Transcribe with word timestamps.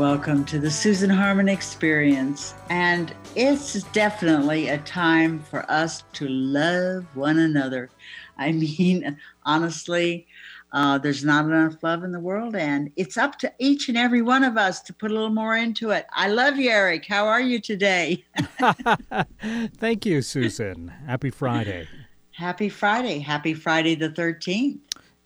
welcome 0.00 0.46
to 0.46 0.58
the 0.58 0.70
Susan 0.70 1.10
Harmon 1.10 1.46
Experience. 1.46 2.54
And 2.70 3.14
it's 3.36 3.82
definitely 3.92 4.68
a 4.68 4.78
time 4.78 5.40
for 5.40 5.70
us 5.70 6.04
to 6.14 6.26
love 6.26 7.04
one 7.14 7.38
another. 7.38 7.90
I 8.38 8.52
mean, 8.52 9.18
honestly, 9.44 10.26
uh, 10.72 10.96
there's 10.96 11.22
not 11.22 11.44
enough 11.44 11.82
love 11.82 12.02
in 12.02 12.12
the 12.12 12.18
world, 12.18 12.56
and 12.56 12.90
it's 12.96 13.18
up 13.18 13.38
to 13.40 13.52
each 13.58 13.90
and 13.90 13.98
every 13.98 14.22
one 14.22 14.42
of 14.42 14.56
us 14.56 14.80
to 14.84 14.94
put 14.94 15.10
a 15.10 15.14
little 15.14 15.28
more 15.28 15.54
into 15.54 15.90
it. 15.90 16.06
I 16.14 16.28
love 16.28 16.56
you, 16.56 16.70
Eric. 16.70 17.04
How 17.04 17.26
are 17.26 17.42
you 17.42 17.60
today? 17.60 18.24
Thank 19.76 20.06
you, 20.06 20.22
Susan. 20.22 20.88
Happy 21.06 21.28
Friday. 21.28 21.86
Happy 22.32 22.70
Friday. 22.70 23.18
Happy 23.18 23.52
Friday 23.52 23.96
the 23.96 24.08
13th. 24.08 24.78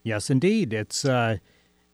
Yes, 0.03 0.29
indeed. 0.29 0.73
It's, 0.73 1.05
uh, 1.05 1.37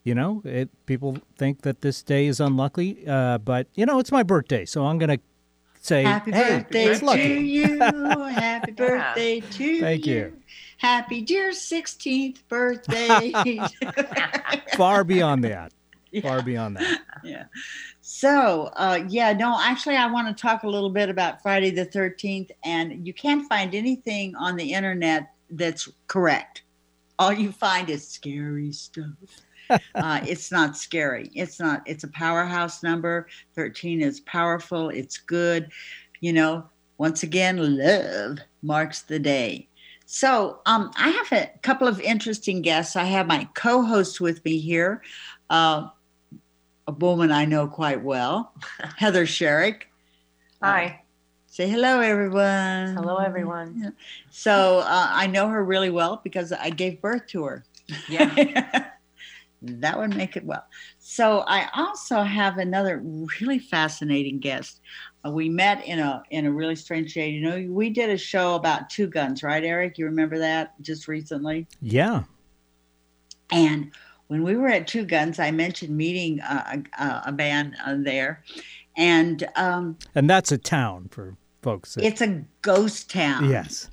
you 0.04 0.16
know, 0.16 0.42
it, 0.46 0.70
people 0.86 1.18
think 1.38 1.62
that 1.62 1.82
this 1.82 2.02
day 2.02 2.28
is 2.28 2.40
unlucky, 2.40 3.06
uh, 3.08 3.38
but, 3.38 3.68
you 3.76 3.86
know, 3.86 4.00
it's 4.00 4.12
my 4.12 4.24
birthday, 4.24 4.66
so 4.66 4.86
I'm 4.86 4.98
going 4.98 5.18
to 5.18 5.20
say, 5.82 6.04
Happy 6.04 6.32
hey, 6.32 6.58
birthday 6.60 6.86
it's 6.86 7.00
to 7.00 7.42
you. 7.42 7.80
Happy 7.80 8.72
birthday 8.72 9.40
to 9.40 9.64
you. 9.64 9.82
Thank 9.82 10.06
you. 10.06 10.34
Happy 10.78 11.22
dear 11.22 11.52
16th 11.52 12.40
birthday. 12.48 13.32
Far 14.76 15.04
beyond 15.04 15.44
that. 15.44 15.72
Yeah. 16.14 16.22
Far 16.24 16.42
beyond 16.42 16.76
that. 16.76 17.00
yeah. 17.24 17.46
So, 18.02 18.64
uh, 18.76 19.06
yeah, 19.08 19.32
no, 19.32 19.58
actually, 19.62 19.96
I 19.96 20.12
want 20.12 20.28
to 20.28 20.42
talk 20.42 20.64
a 20.64 20.68
little 20.68 20.90
bit 20.90 21.08
about 21.08 21.42
Friday 21.42 21.70
the 21.70 21.86
13th, 21.86 22.52
and 22.66 23.08
you 23.08 23.14
can't 23.14 23.48
find 23.48 23.74
anything 23.74 24.36
on 24.36 24.58
the 24.58 24.74
internet 24.74 25.32
that's 25.52 25.88
correct. 26.08 26.64
All 27.18 27.32
you 27.32 27.54
find 27.54 27.90
is 27.90 28.06
scary 28.06 28.74
stuff. 28.74 29.08
Uh, 29.96 30.22
it's 30.24 30.52
not 30.52 30.78
scary. 30.78 31.30
It's 31.34 31.60
not, 31.60 31.82
it's 31.86 32.04
a 32.04 32.10
powerhouse 32.10 32.84
number. 32.84 33.28
13 33.56 34.02
is 34.02 34.20
powerful, 34.22 34.90
it's 34.90 35.18
good. 35.18 35.72
You 36.20 36.34
know, 36.34 36.66
once 36.98 37.24
again, 37.24 37.78
love 37.78 38.40
marks 38.62 39.02
the 39.02 39.20
day. 39.20 39.68
So, 40.06 40.60
um, 40.66 40.92
I 40.98 41.10
have 41.10 41.32
a 41.32 41.50
couple 41.62 41.88
of 41.88 42.02
interesting 42.02 42.62
guests. 42.62 42.96
I 42.96 43.06
have 43.06 43.28
my 43.28 43.48
co 43.54 43.82
host 43.82 44.20
with 44.20 44.44
me 44.44 44.60
here. 44.60 45.02
Uh, 45.50 45.88
a 46.88 46.92
woman 46.92 47.32
I 47.32 47.46
know 47.46 47.68
quite 47.68 48.04
well, 48.04 48.54
Heather 48.98 49.26
Sherrick. 49.26 49.84
Hi. 50.62 51.02
Say 51.48 51.70
hello, 51.70 52.00
everyone. 52.00 52.96
Hello, 52.96 53.18
everyone. 53.18 53.76
Yeah. 53.78 53.90
So 54.30 54.80
uh, 54.80 55.08
I 55.12 55.28
know 55.28 55.50
her 55.50 55.64
really 55.64 55.90
well 55.90 56.22
because 56.24 56.52
I 56.52 56.70
gave 56.70 57.02
birth 57.02 57.28
to 57.28 57.44
her. 57.44 57.64
Yeah. 58.08 58.90
that 59.62 59.98
would 59.98 60.16
make 60.16 60.36
it 60.36 60.44
well. 60.44 60.66
So 61.00 61.40
I 61.48 61.70
also 61.76 62.24
have 62.24 62.58
another 62.58 63.00
really 63.00 63.60
fascinating 63.60 64.40
guest. 64.40 64.82
Uh, 65.26 65.32
we 65.32 65.50
met 65.50 65.86
in 65.86 66.00
a 66.00 66.24
in 66.32 66.46
a 66.46 66.52
really 66.52 66.76
strange 66.76 67.14
day. 67.14 67.30
You 67.30 67.42
know, 67.42 67.72
we 67.72 67.90
did 67.90 68.10
a 68.10 68.18
show 68.18 68.56
about 68.56 68.90
two 68.90 69.08
guns, 69.08 69.44
right, 69.44 69.64
Eric? 69.64 69.98
You 69.98 70.06
remember 70.06 70.40
that 70.40 70.74
just 70.82 71.08
recently? 71.08 71.68
Yeah. 71.82 72.24
And 73.52 73.92
when 74.28 74.44
we 74.44 74.56
were 74.56 74.70
at 74.70 74.88
Two 74.88 75.06
Guns, 75.06 75.40
I 75.40 75.52
mentioned 75.52 75.96
meeting 75.96 76.40
uh, 76.40 76.78
a, 76.98 77.22
a 77.28 77.32
band 77.34 77.76
uh, 77.86 77.98
there, 78.00 78.44
and 78.96 79.48
um, 79.58 79.98
And 80.16 80.30
that's 80.30 80.52
a 80.52 80.58
town 80.58 81.10
for 81.12 81.36
folks. 81.62 81.96
That, 81.96 82.04
it's 82.06 82.22
a 82.22 82.44
ghost 82.62 83.10
town. 83.10 83.50
yes. 83.50 83.90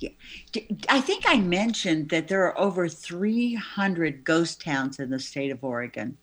I 0.89 1.01
think 1.01 1.23
I 1.27 1.37
mentioned 1.39 2.09
that 2.09 2.27
there 2.27 2.43
are 2.45 2.57
over 2.59 2.87
300 2.89 4.23
ghost 4.23 4.61
towns 4.61 4.99
in 4.99 5.09
the 5.09 5.19
state 5.19 5.51
of 5.51 5.63
Oregon. 5.63 6.17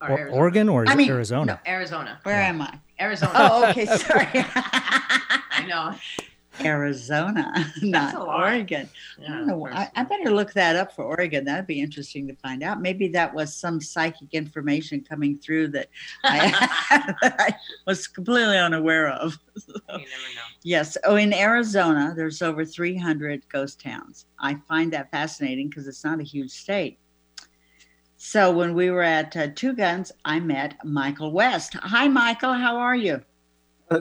Or 0.00 0.10
Or, 0.10 0.28
Oregon 0.28 0.68
or 0.68 0.84
I 0.88 0.94
mean, 0.94 1.10
Arizona? 1.10 1.60
Arizona. 1.66 2.20
Where 2.24 2.36
Yeah. 2.40 2.48
am 2.48 2.62
I? 2.62 2.78
Arizona. 3.00 3.32
Oh, 3.34 3.70
okay, 3.70 3.86
sorry. 3.86 4.28
I 4.34 5.64
know. 5.66 5.94
Arizona, 6.60 7.72
not. 7.82 8.14
Oregon. 8.16 8.88
I 9.18 9.22
Yeah, 9.22 9.28
don't 9.28 9.46
know. 9.46 9.66
I, 9.68 9.90
I 9.94 10.04
better 10.04 10.30
look 10.30 10.52
that 10.54 10.76
up 10.76 10.92
for 10.92 11.04
Oregon. 11.04 11.44
That'd 11.44 11.66
be 11.66 11.80
interesting 11.80 12.26
to 12.28 12.34
find 12.36 12.62
out. 12.62 12.80
Maybe 12.80 13.08
that 13.08 13.34
was 13.34 13.54
some 13.54 13.80
psychic 13.80 14.32
information 14.32 15.04
coming 15.08 15.36
through 15.38 15.68
that 15.68 15.88
I, 16.24 17.12
I 17.22 17.54
was 17.86 18.06
completely 18.06 18.58
unaware 18.58 19.08
of. 19.08 19.38
you 19.66 19.74
never 19.88 19.98
know. 19.98 20.42
Yes. 20.62 20.96
Oh, 21.04 21.16
in 21.16 21.32
Arizona, 21.32 22.12
there's 22.16 22.42
over 22.42 22.64
300 22.64 23.48
ghost 23.48 23.80
towns. 23.80 24.26
I 24.38 24.56
find 24.68 24.92
that 24.92 25.10
fascinating 25.10 25.68
because 25.68 25.86
it's 25.86 26.04
not 26.04 26.20
a 26.20 26.24
huge 26.24 26.50
state. 26.50 26.98
So 28.18 28.50
when 28.50 28.74
we 28.74 28.90
were 28.90 29.02
at 29.02 29.36
uh, 29.36 29.48
Two 29.54 29.74
Guns, 29.74 30.10
I 30.24 30.40
met 30.40 30.74
Michael 30.84 31.32
West. 31.32 31.74
Hi, 31.74 32.08
Michael. 32.08 32.54
How 32.54 32.76
are 32.76 32.96
you? 32.96 33.22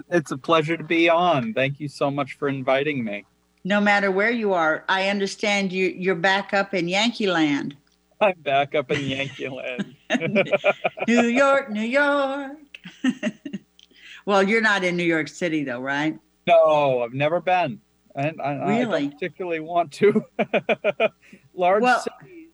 It's 0.10 0.32
a 0.32 0.38
pleasure 0.38 0.78
to 0.78 0.84
be 0.84 1.10
on. 1.10 1.54
Thank 1.54 1.80
you 1.80 1.88
so 1.88 2.10
much 2.10 2.34
for 2.34 2.48
inviting 2.48 3.04
me. 3.04 3.26
No 3.64 3.80
matter 3.82 4.12
where 4.12 4.32
you 4.32 4.54
are, 4.54 4.84
I 4.90 5.10
understand 5.10 5.72
you 5.72 5.88
you're 5.88 6.16
back 6.16 6.54
up 6.54 6.74
in 6.74 6.88
Yankee 6.88 7.28
Land, 7.28 7.76
I'm 8.22 8.40
back 8.40 8.76
up 8.76 8.92
in 8.92 9.02
Yankee 9.06 9.50
Land. 9.50 9.96
New 11.08 11.24
York, 11.24 11.70
New 11.70 11.82
York. 11.82 12.58
well, 14.26 14.42
you're 14.44 14.62
not 14.62 14.84
in 14.84 14.96
New 14.96 15.04
York 15.04 15.28
City 15.28 15.64
though, 15.64 15.82
right? 15.82 16.18
No, 16.48 17.02
I've 17.02 17.14
never 17.14 17.42
been. 17.42 17.82
And 18.16 18.42
I, 18.42 18.78
I 18.78 18.84
don't 18.86 19.12
particularly 19.12 19.60
want 19.60 19.92
to. 19.94 20.24
Large 21.54 21.82
Well- 21.84 22.00
cities. 22.22 22.48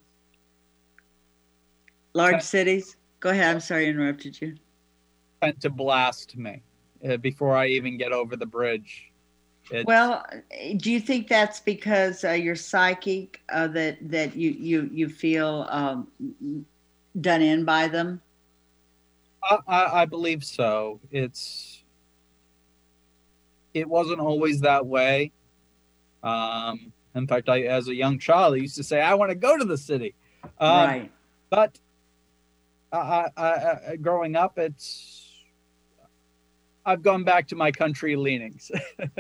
Large 2.13 2.41
cities. 2.41 2.97
Go 3.19 3.29
ahead. 3.29 3.53
I'm 3.55 3.59
sorry 3.61 3.85
I 3.85 3.89
interrupted 3.89 4.41
you. 4.41 4.55
tend 5.41 5.61
to 5.61 5.69
blast 5.69 6.35
me 6.35 6.61
uh, 7.07 7.17
before 7.17 7.55
I 7.55 7.67
even 7.67 7.97
get 7.97 8.11
over 8.11 8.35
the 8.35 8.45
bridge. 8.45 9.11
It's, 9.69 9.85
Well, 9.85 10.25
do 10.77 10.91
you 10.91 10.99
think 10.99 11.27
that's 11.27 11.59
because 11.59 12.23
uh, 12.23 12.31
you're 12.31 12.55
psychic 12.55 13.41
uh, 13.49 13.67
that 13.69 13.97
that 14.09 14.35
you 14.35 14.51
you 14.51 14.89
you 14.91 15.09
feel 15.09 15.67
um, 15.69 16.07
done 17.19 17.41
in 17.41 17.63
by 17.63 17.87
them? 17.87 18.21
I, 19.43 19.57
I, 19.67 20.01
I 20.01 20.05
believe 20.05 20.43
so. 20.43 20.99
It's 21.11 21.83
it 23.73 23.87
wasn't 23.87 24.19
always 24.19 24.61
that 24.61 24.85
way. 24.85 25.31
Um, 26.23 26.91
in 27.15 27.27
fact, 27.27 27.49
I, 27.49 27.61
as 27.61 27.87
a 27.87 27.95
young 27.95 28.19
child, 28.19 28.55
I 28.55 28.57
used 28.57 28.75
to 28.75 28.83
say, 28.83 29.01
"I 29.01 29.13
want 29.13 29.29
to 29.29 29.35
go 29.35 29.57
to 29.57 29.65
the 29.65 29.77
city." 29.77 30.15
Um, 30.59 30.87
right. 30.87 31.11
But 31.49 31.79
I, 32.91 33.27
I, 33.35 33.43
I, 33.43 33.95
growing 34.01 34.35
up, 34.35 34.57
it's 34.57 35.30
I've 36.85 37.03
gone 37.03 37.23
back 37.23 37.47
to 37.49 37.55
my 37.55 37.71
country 37.71 38.15
leanings. 38.15 38.71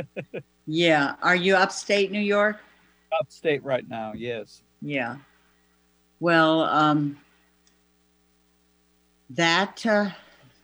Yeah. 0.67 1.15
Are 1.21 1.35
you 1.35 1.55
upstate 1.55 2.11
New 2.11 2.19
York? 2.21 2.57
Upstate 3.19 3.63
right 3.63 3.87
now, 3.89 4.13
yes. 4.15 4.61
Yeah. 4.81 5.17
Well, 6.19 6.61
um, 6.61 7.17
that 9.31 9.85
uh, 9.85 10.11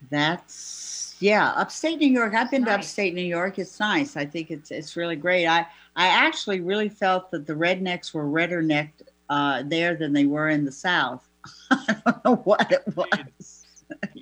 that's 0.10 1.16
yeah, 1.20 1.50
upstate 1.56 2.00
New 2.00 2.08
York. 2.08 2.34
I've 2.36 2.52
been 2.52 2.64
to 2.66 2.72
upstate 2.72 3.16
New 3.16 3.22
York. 3.24 3.58
It's 3.60 3.80
nice. 3.80 4.16
I 4.16 4.26
think 4.26 4.52
it's 4.52 4.72
it's 4.72 4.96
really 4.96 5.16
great. 5.16 5.48
I 5.48 5.66
I 5.96 6.08
actually 6.08 6.62
really 6.62 6.90
felt 6.90 7.32
that 7.32 7.48
the 7.48 7.54
rednecks 7.54 8.14
were 8.14 8.30
redder 8.30 8.62
necked 8.62 9.04
uh, 9.30 9.64
there 9.66 9.96
than 9.96 10.14
they 10.14 10.26
were 10.26 10.50
in 10.50 10.64
the 10.64 10.72
South. 10.72 11.28
I 11.72 11.96
don't 12.06 12.24
know 12.26 12.36
what 12.38 12.72
it 12.72 12.84
was. 12.96 13.64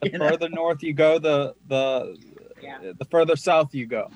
The 0.02 0.12
You 0.12 0.20
know? 0.20 0.30
further 0.30 0.48
north 0.50 0.84
you 0.84 0.94
go, 0.94 1.18
the 1.20 1.56
the 1.68 2.16
Yeah. 2.66 2.94
the 2.98 3.06
further 3.06 3.36
south 3.36 3.74
you 3.74 3.86
go. 3.86 4.10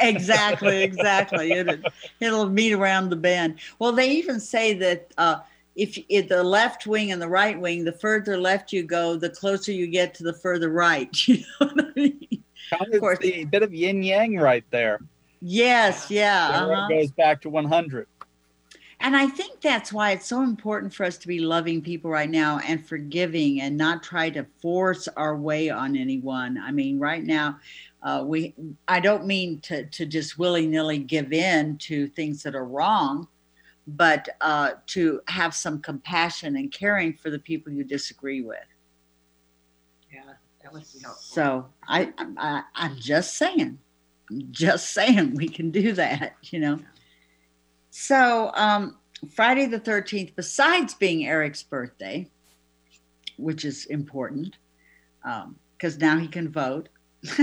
Exactly, 0.00 0.82
exactly. 0.82 1.52
It, 1.58 1.84
it'll 2.20 2.48
meet 2.48 2.72
around 2.72 3.10
the 3.10 3.16
bend. 3.16 3.56
Well, 3.78 3.92
they 3.92 4.10
even 4.12 4.40
say 4.40 4.74
that 4.74 5.12
uh, 5.18 5.40
if, 5.76 5.98
if 6.08 6.28
the 6.28 6.42
left 6.42 6.86
wing 6.86 7.12
and 7.12 7.20
the 7.20 7.28
right 7.28 7.58
wing, 7.58 7.84
the 7.84 7.92
further 7.92 8.38
left 8.38 8.72
you 8.72 8.82
go, 8.82 9.16
the 9.16 9.30
closer 9.30 9.72
you 9.72 9.86
get 9.86 10.14
to 10.14 10.24
the 10.24 10.32
further 10.32 10.70
right. 10.70 11.10
You 11.28 11.38
know 11.38 11.66
what 11.68 11.84
I 11.84 11.92
mean? 11.94 12.44
Of 12.72 13.00
course. 13.00 13.18
the 13.18 13.44
bit 13.44 13.62
of 13.62 13.72
yin 13.72 14.02
yang 14.02 14.36
right 14.36 14.64
there. 14.70 15.00
Yes, 15.40 16.10
yeah. 16.10 16.48
Uh-huh. 16.52 16.86
It 16.90 17.00
goes 17.00 17.10
back 17.12 17.40
to 17.42 17.50
100. 17.50 18.06
And 19.00 19.16
I 19.16 19.28
think 19.28 19.60
that's 19.60 19.92
why 19.92 20.10
it's 20.10 20.26
so 20.26 20.42
important 20.42 20.92
for 20.92 21.04
us 21.04 21.16
to 21.18 21.28
be 21.28 21.38
loving 21.38 21.80
people 21.82 22.10
right 22.10 22.28
now 22.28 22.58
and 22.66 22.84
forgiving 22.84 23.60
and 23.60 23.76
not 23.76 24.02
try 24.02 24.28
to 24.30 24.44
force 24.60 25.06
our 25.16 25.36
way 25.36 25.70
on 25.70 25.96
anyone. 25.96 26.58
I 26.58 26.72
mean, 26.72 26.98
right 26.98 27.22
now, 27.22 27.60
uh, 28.02 28.22
we 28.24 28.54
I 28.86 29.00
don't 29.00 29.26
mean 29.26 29.60
to 29.60 29.84
to 29.86 30.06
just 30.06 30.38
willy 30.38 30.66
nilly 30.66 30.98
give 30.98 31.32
in 31.32 31.78
to 31.78 32.06
things 32.08 32.42
that 32.44 32.54
are 32.54 32.64
wrong, 32.64 33.28
but 33.86 34.28
uh, 34.40 34.72
to 34.88 35.20
have 35.26 35.54
some 35.54 35.80
compassion 35.80 36.56
and 36.56 36.70
caring 36.70 37.14
for 37.14 37.30
the 37.30 37.38
people 37.38 37.72
you 37.72 37.84
disagree 37.84 38.42
with. 38.42 38.58
Yeah, 40.12 40.34
that 40.62 40.72
would 40.72 40.84
be 40.92 41.00
helpful. 41.00 41.22
So 41.22 41.66
I, 41.88 42.12
I 42.36 42.62
I'm 42.74 42.96
just 42.96 43.36
saying, 43.36 43.78
I'm 44.30 44.48
just 44.50 44.90
saying 44.94 45.34
we 45.34 45.48
can 45.48 45.70
do 45.70 45.92
that, 45.92 46.36
you 46.44 46.60
know. 46.60 46.78
So 47.90 48.52
um, 48.54 48.98
Friday 49.34 49.66
the 49.66 49.80
13th, 49.80 50.36
besides 50.36 50.94
being 50.94 51.26
Eric's 51.26 51.62
birthday, 51.62 52.28
which 53.36 53.64
is 53.64 53.86
important, 53.86 54.56
um, 55.24 55.56
because 55.76 55.98
now 55.98 56.18
he 56.18 56.28
can 56.28 56.48
vote. 56.48 56.88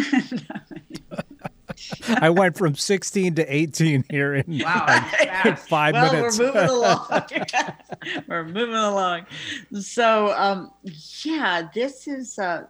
I 2.08 2.30
went 2.30 2.58
from 2.58 2.76
16 2.76 3.36
to 3.36 3.44
18 3.54 4.06
here 4.10 4.36
in, 4.36 4.60
Wow, 4.60 4.86
uh, 4.88 5.04
that's 5.24 5.48
in 5.48 5.56
five 5.56 5.94
well, 5.94 6.14
minutes. 6.14 6.40
we're 6.40 6.46
moving 6.46 6.70
along. 6.70 7.08
we're 8.28 8.46
moving 8.46 8.76
along. 8.76 9.26
So, 9.80 10.34
um, 10.38 10.72
yeah, 11.24 11.68
this 11.74 12.08
is. 12.08 12.40
Uh, 12.40 12.66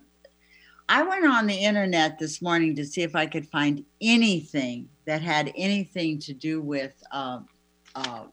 I 0.88 1.02
went 1.04 1.26
on 1.26 1.48
the 1.48 1.56
internet 1.56 2.20
this 2.20 2.42
morning 2.42 2.76
to 2.76 2.86
see 2.86 3.02
if 3.02 3.16
I 3.16 3.26
could 3.26 3.48
find 3.48 3.84
anything 4.02 4.88
that 5.06 5.22
had 5.22 5.52
anything 5.56 6.20
to 6.20 6.34
do 6.34 6.62
with 6.62 6.94
um, 7.12 7.48
uh, 7.96 8.26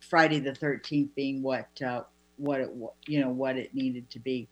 Friday 0.00 0.38
the 0.40 0.54
Thirteenth 0.54 1.14
being 1.14 1.42
what 1.42 1.68
uh, 1.84 2.02
what 2.36 2.60
it 2.60 2.70
you 3.06 3.20
know 3.20 3.30
what 3.30 3.56
it 3.56 3.74
needed 3.74 4.10
to 4.10 4.18
be, 4.18 4.48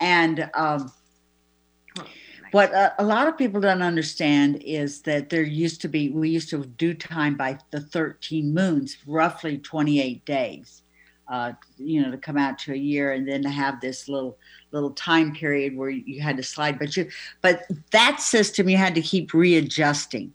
and. 0.00 0.48
Um, 0.54 0.92
what 2.52 2.72
a, 2.72 2.94
a 3.02 3.04
lot 3.04 3.28
of 3.28 3.38
people 3.38 3.60
don't 3.60 3.82
understand 3.82 4.62
is 4.62 5.00
that 5.02 5.30
there 5.30 5.42
used 5.42 5.80
to 5.80 5.88
be, 5.88 6.10
we 6.10 6.28
used 6.28 6.50
to 6.50 6.64
do 6.64 6.92
time 6.92 7.34
by 7.34 7.58
the 7.70 7.80
13 7.80 8.52
moons, 8.52 8.98
roughly 9.06 9.56
28 9.58 10.24
days, 10.26 10.82
uh, 11.28 11.52
you 11.78 12.02
know, 12.02 12.10
to 12.10 12.18
come 12.18 12.36
out 12.36 12.58
to 12.58 12.72
a 12.72 12.76
year 12.76 13.12
and 13.12 13.26
then 13.26 13.42
to 13.42 13.48
have 13.48 13.80
this 13.80 14.06
little, 14.06 14.36
little 14.70 14.90
time 14.90 15.34
period 15.34 15.74
where 15.74 15.88
you 15.88 16.20
had 16.20 16.36
to 16.36 16.42
slide. 16.42 16.78
But 16.78 16.94
you, 16.94 17.08
but 17.40 17.66
that 17.90 18.20
system 18.20 18.68
you 18.68 18.76
had 18.76 18.94
to 18.96 19.02
keep 19.02 19.32
readjusting. 19.32 20.32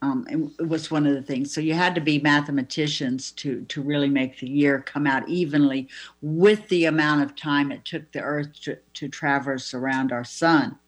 Um, 0.00 0.24
it 0.58 0.68
was 0.68 0.92
one 0.92 1.08
of 1.08 1.14
the 1.14 1.22
things. 1.22 1.52
So 1.52 1.60
you 1.60 1.74
had 1.74 1.96
to 1.96 2.00
be 2.00 2.20
mathematicians 2.20 3.32
to 3.32 3.64
to 3.64 3.82
really 3.82 4.08
make 4.08 4.38
the 4.38 4.48
year 4.48 4.80
come 4.80 5.08
out 5.08 5.28
evenly 5.28 5.88
with 6.22 6.68
the 6.68 6.84
amount 6.84 7.22
of 7.24 7.34
time 7.34 7.72
it 7.72 7.84
took 7.84 8.12
the 8.12 8.20
Earth 8.20 8.60
to, 8.62 8.78
to 8.94 9.08
traverse 9.08 9.74
around 9.74 10.12
our 10.12 10.22
sun. 10.22 10.78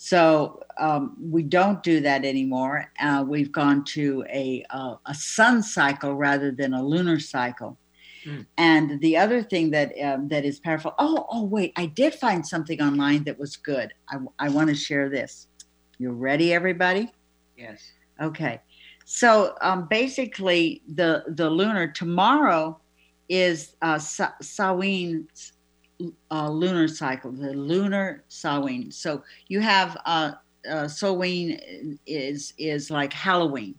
So 0.00 0.62
um, 0.78 1.16
we 1.20 1.42
don't 1.42 1.82
do 1.82 1.98
that 2.00 2.24
anymore. 2.24 2.92
Uh, 3.00 3.24
we've 3.26 3.50
gone 3.50 3.82
to 3.96 4.24
a 4.32 4.64
uh, 4.70 4.94
a 5.06 5.14
sun 5.14 5.60
cycle 5.60 6.14
rather 6.14 6.52
than 6.52 6.72
a 6.72 6.82
lunar 6.82 7.18
cycle. 7.18 7.76
Mm. 8.24 8.46
And 8.56 9.00
the 9.00 9.16
other 9.16 9.42
thing 9.42 9.72
that 9.72 9.92
um, 10.00 10.28
that 10.28 10.44
is 10.44 10.60
powerful. 10.60 10.94
Oh, 11.00 11.26
oh, 11.32 11.42
wait! 11.42 11.72
I 11.74 11.86
did 11.86 12.14
find 12.14 12.46
something 12.46 12.80
online 12.80 13.24
that 13.24 13.40
was 13.40 13.56
good. 13.56 13.92
I, 14.08 14.18
I 14.38 14.48
want 14.50 14.68
to 14.68 14.74
share 14.74 15.08
this. 15.08 15.48
You 15.98 16.12
ready, 16.12 16.54
everybody? 16.54 17.12
Yes. 17.56 17.82
Okay. 18.22 18.60
So 19.04 19.56
um, 19.62 19.88
basically, 19.90 20.80
the 20.94 21.24
the 21.26 21.50
lunar 21.50 21.88
tomorrow 21.88 22.78
is 23.28 23.74
uh, 23.82 23.98
Sa- 23.98 24.38
Samhain's 24.40 25.54
uh, 26.30 26.48
lunar 26.48 26.88
cycle, 26.88 27.32
the 27.32 27.52
lunar 27.54 28.24
Samhain. 28.28 28.90
So 28.90 29.22
you 29.48 29.60
have 29.60 29.96
uh, 30.06 30.32
uh, 30.70 30.88
Samhain 30.88 31.98
is 32.06 32.54
is 32.58 32.90
like 32.90 33.12
Halloween, 33.12 33.74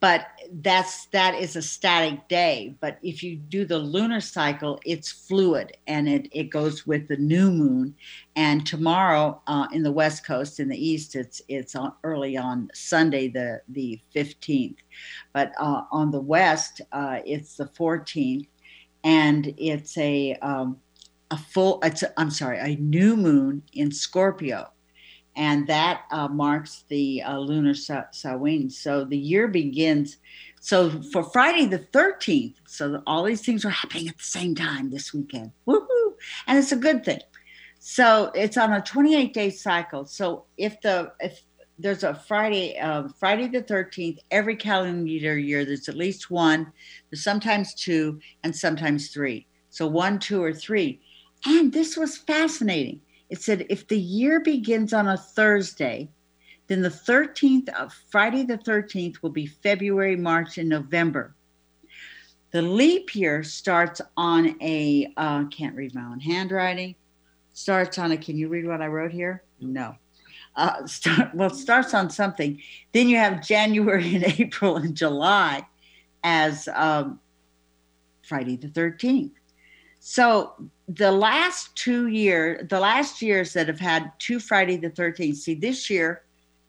but 0.00 0.26
that's 0.60 1.06
that 1.06 1.34
is 1.34 1.56
a 1.56 1.62
static 1.62 2.28
day. 2.28 2.74
But 2.80 2.98
if 3.02 3.22
you 3.22 3.36
do 3.36 3.64
the 3.64 3.78
lunar 3.78 4.20
cycle, 4.20 4.80
it's 4.84 5.10
fluid 5.10 5.76
and 5.86 6.08
it 6.08 6.28
it 6.32 6.50
goes 6.50 6.86
with 6.86 7.08
the 7.08 7.16
new 7.16 7.50
moon. 7.50 7.94
And 8.36 8.66
tomorrow 8.66 9.40
uh, 9.46 9.66
in 9.72 9.82
the 9.82 9.92
west 9.92 10.26
coast, 10.26 10.60
in 10.60 10.68
the 10.68 10.76
east, 10.76 11.16
it's 11.16 11.40
it's 11.48 11.74
on, 11.74 11.94
early 12.02 12.36
on 12.36 12.68
Sunday 12.74 13.28
the 13.28 13.62
the 13.68 14.00
fifteenth, 14.12 14.78
but 15.32 15.52
uh, 15.58 15.84
on 15.90 16.10
the 16.10 16.20
west 16.20 16.82
uh, 16.92 17.20
it's 17.24 17.56
the 17.56 17.68
fourteenth, 17.68 18.48
and 19.04 19.54
it's 19.56 19.96
a 19.96 20.34
um, 20.42 20.78
a 21.34 21.36
full 21.36 21.80
it's 21.82 22.02
a, 22.02 22.20
i'm 22.20 22.30
sorry 22.30 22.58
a 22.58 22.76
new 22.76 23.16
moon 23.16 23.62
in 23.72 23.90
scorpio 23.90 24.70
and 25.36 25.66
that 25.66 26.02
uh, 26.10 26.28
marks 26.28 26.84
the 26.88 27.22
uh, 27.22 27.38
lunar 27.38 27.74
Sa- 27.74 28.04
Samhain. 28.12 28.70
So 28.70 29.04
the 29.04 29.18
year 29.18 29.48
begins. 29.48 30.18
So 30.60 30.90
for 31.12 31.24
Friday 31.24 31.66
the 31.66 31.80
13th, 31.80 32.54
so 32.66 33.02
all 33.06 33.24
these 33.24 33.42
things 33.42 33.64
are 33.64 33.70
happening 33.70 34.08
at 34.08 34.16
the 34.16 34.24
same 34.24 34.54
time 34.54 34.90
this 34.90 35.12
weekend. 35.12 35.50
Woohoo! 35.66 36.12
And 36.46 36.58
it's 36.58 36.72
a 36.72 36.76
good 36.76 37.04
thing. 37.04 37.20
So 37.80 38.30
it's 38.34 38.56
on 38.56 38.72
a 38.72 38.80
28 38.80 39.34
day 39.34 39.50
cycle. 39.50 40.06
So 40.06 40.44
if 40.56 40.80
the 40.80 41.12
if 41.20 41.42
there's 41.78 42.04
a 42.04 42.14
Friday, 42.14 42.78
uh, 42.78 43.08
Friday 43.18 43.48
the 43.48 43.60
13th, 43.60 44.18
every 44.30 44.54
calendar 44.54 45.36
year, 45.36 45.64
there's 45.64 45.88
at 45.88 45.96
least 45.96 46.30
one, 46.30 46.72
there's 47.10 47.24
sometimes 47.24 47.74
two, 47.74 48.20
and 48.44 48.54
sometimes 48.54 49.08
three. 49.08 49.48
So 49.70 49.88
one, 49.88 50.20
two, 50.20 50.40
or 50.40 50.52
three. 50.52 51.00
And 51.46 51.72
this 51.72 51.96
was 51.96 52.16
fascinating. 52.16 53.00
It 53.30 53.42
said 53.42 53.66
if 53.68 53.88
the 53.88 53.98
year 53.98 54.40
begins 54.40 54.92
on 54.92 55.08
a 55.08 55.16
Thursday, 55.16 56.08
then 56.66 56.82
the 56.82 56.88
13th 56.88 57.68
of 57.70 57.92
Friday 58.10 58.42
the 58.42 58.58
13th 58.58 59.22
will 59.22 59.30
be 59.30 59.46
February, 59.46 60.16
March, 60.16 60.58
and 60.58 60.68
November. 60.68 61.34
The 62.52 62.62
leap 62.62 63.14
year 63.14 63.42
starts 63.42 64.00
on 64.16 64.56
a 64.62 65.12
uh, 65.16 65.44
can't 65.46 65.74
read 65.74 65.94
my 65.94 66.04
own 66.04 66.20
handwriting. 66.20 66.94
Starts 67.52 67.98
on 67.98 68.12
a. 68.12 68.16
Can 68.16 68.38
you 68.38 68.48
read 68.48 68.66
what 68.66 68.80
I 68.80 68.86
wrote 68.86 69.10
here? 69.10 69.42
No. 69.60 69.96
Uh, 70.56 70.86
start, 70.86 71.34
well, 71.34 71.50
starts 71.50 71.94
on 71.94 72.10
something. 72.10 72.60
Then 72.92 73.08
you 73.08 73.16
have 73.16 73.44
January 73.44 74.14
and 74.14 74.24
April 74.38 74.76
and 74.76 74.94
July 74.94 75.66
as 76.22 76.68
um, 76.74 77.18
Friday 78.22 78.56
the 78.56 78.68
13th. 78.68 79.32
So 79.98 80.54
the 80.88 81.10
last 81.10 81.74
two 81.76 82.08
years, 82.08 82.66
the 82.68 82.80
last 82.80 83.22
years 83.22 83.52
that 83.54 83.68
have 83.68 83.80
had 83.80 84.12
two 84.18 84.38
Friday 84.38 84.76
the 84.76 84.90
13th, 84.90 85.36
see 85.36 85.54
this 85.54 85.88
year, 85.88 86.22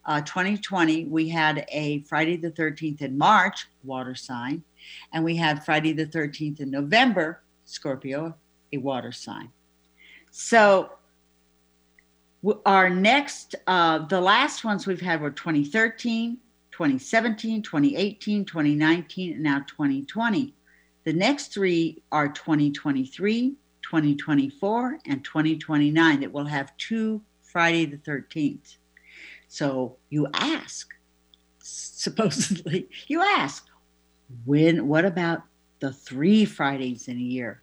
uh, 0.05 0.21
2020, 0.21 1.05
we 1.05 1.27
had 1.27 1.65
a 1.69 1.99
Friday 2.03 2.37
the 2.37 2.51
13th 2.51 3.01
in 3.01 3.17
March, 3.17 3.67
water 3.83 4.15
sign, 4.15 4.63
and 5.11 5.23
we 5.23 5.35
had 5.35 5.65
Friday 5.65 5.93
the 5.93 6.05
13th 6.05 6.59
in 6.59 6.69
November, 6.69 7.41
Scorpio, 7.65 8.35
a 8.71 8.77
water 8.77 9.11
sign. 9.11 9.49
So 10.31 10.91
our 12.65 12.89
next, 12.89 13.55
uh, 13.67 13.99
the 14.05 14.21
last 14.21 14.63
ones 14.63 14.85
we've 14.85 15.01
had 15.01 15.21
were 15.21 15.31
2013, 15.31 16.37
2017, 16.71 17.61
2018, 17.63 18.45
2019, 18.45 19.33
and 19.33 19.43
now 19.43 19.59
2020. 19.67 20.53
The 21.03 21.13
next 21.13 21.53
three 21.53 22.01
are 22.11 22.27
2023, 22.27 23.55
2024, 23.89 24.99
and 25.05 25.23
2029 25.23 26.19
that 26.21 26.31
will 26.31 26.45
have 26.45 26.75
two 26.77 27.21
Friday 27.43 27.85
the 27.85 27.97
13th. 27.97 28.77
So 29.47 29.97
you 30.09 30.27
ask, 30.33 30.89
supposedly, 31.59 32.89
you 33.07 33.21
ask, 33.21 33.67
when, 34.45 34.87
what 34.87 35.05
about 35.05 35.43
the 35.79 35.93
three 35.93 36.45
Fridays 36.45 37.07
in 37.07 37.17
a 37.17 37.21
year? 37.21 37.61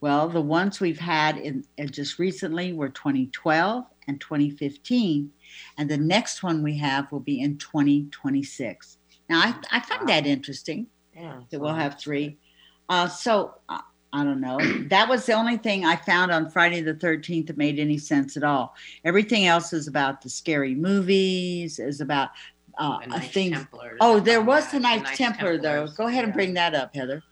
Well, 0.00 0.28
the 0.28 0.40
ones 0.40 0.80
we've 0.80 0.98
had 0.98 1.38
in, 1.38 1.64
in 1.78 1.90
just 1.90 2.18
recently 2.18 2.72
were 2.72 2.90
2012 2.90 3.84
and 4.06 4.20
2015, 4.20 5.30
and 5.78 5.90
the 5.90 5.96
next 5.96 6.42
one 6.42 6.62
we 6.62 6.76
have 6.78 7.10
will 7.10 7.20
be 7.20 7.40
in 7.40 7.56
2026. 7.58 8.98
Now, 9.28 9.40
I, 9.40 9.54
I 9.72 9.80
find 9.80 10.08
that 10.08 10.26
interesting 10.26 10.86
Yeah. 11.16 11.40
that 11.50 11.58
we'll 11.58 11.74
have 11.74 11.98
three. 11.98 12.36
Uh, 12.88 13.08
so 13.08 13.54
uh, 13.68 13.80
I 14.14 14.22
don't 14.22 14.40
know. 14.40 14.58
That 14.88 15.08
was 15.08 15.26
the 15.26 15.32
only 15.32 15.56
thing 15.56 15.84
I 15.84 15.96
found 15.96 16.30
on 16.30 16.48
Friday 16.48 16.80
the 16.80 16.94
13th 16.94 17.48
that 17.48 17.56
made 17.56 17.80
any 17.80 17.98
sense 17.98 18.36
at 18.36 18.44
all. 18.44 18.76
Everything 19.04 19.46
else 19.46 19.72
is 19.72 19.88
about 19.88 20.22
the 20.22 20.30
scary 20.30 20.76
movies, 20.76 21.80
is 21.80 22.00
about 22.00 22.30
uh, 22.78 23.00
The 23.00 23.06
Knights 23.08 23.28
things. 23.28 23.66
Oh, 24.00 24.20
there 24.20 24.40
was 24.40 24.66
yeah, 24.66 24.70
the 24.70 24.80
Knights 24.80 25.16
Templar, 25.16 25.58
though. 25.58 25.88
Go 25.88 26.06
ahead 26.06 26.22
and 26.24 26.32
bring 26.32 26.54
that 26.54 26.76
up, 26.76 26.94
Heather. 26.94 27.24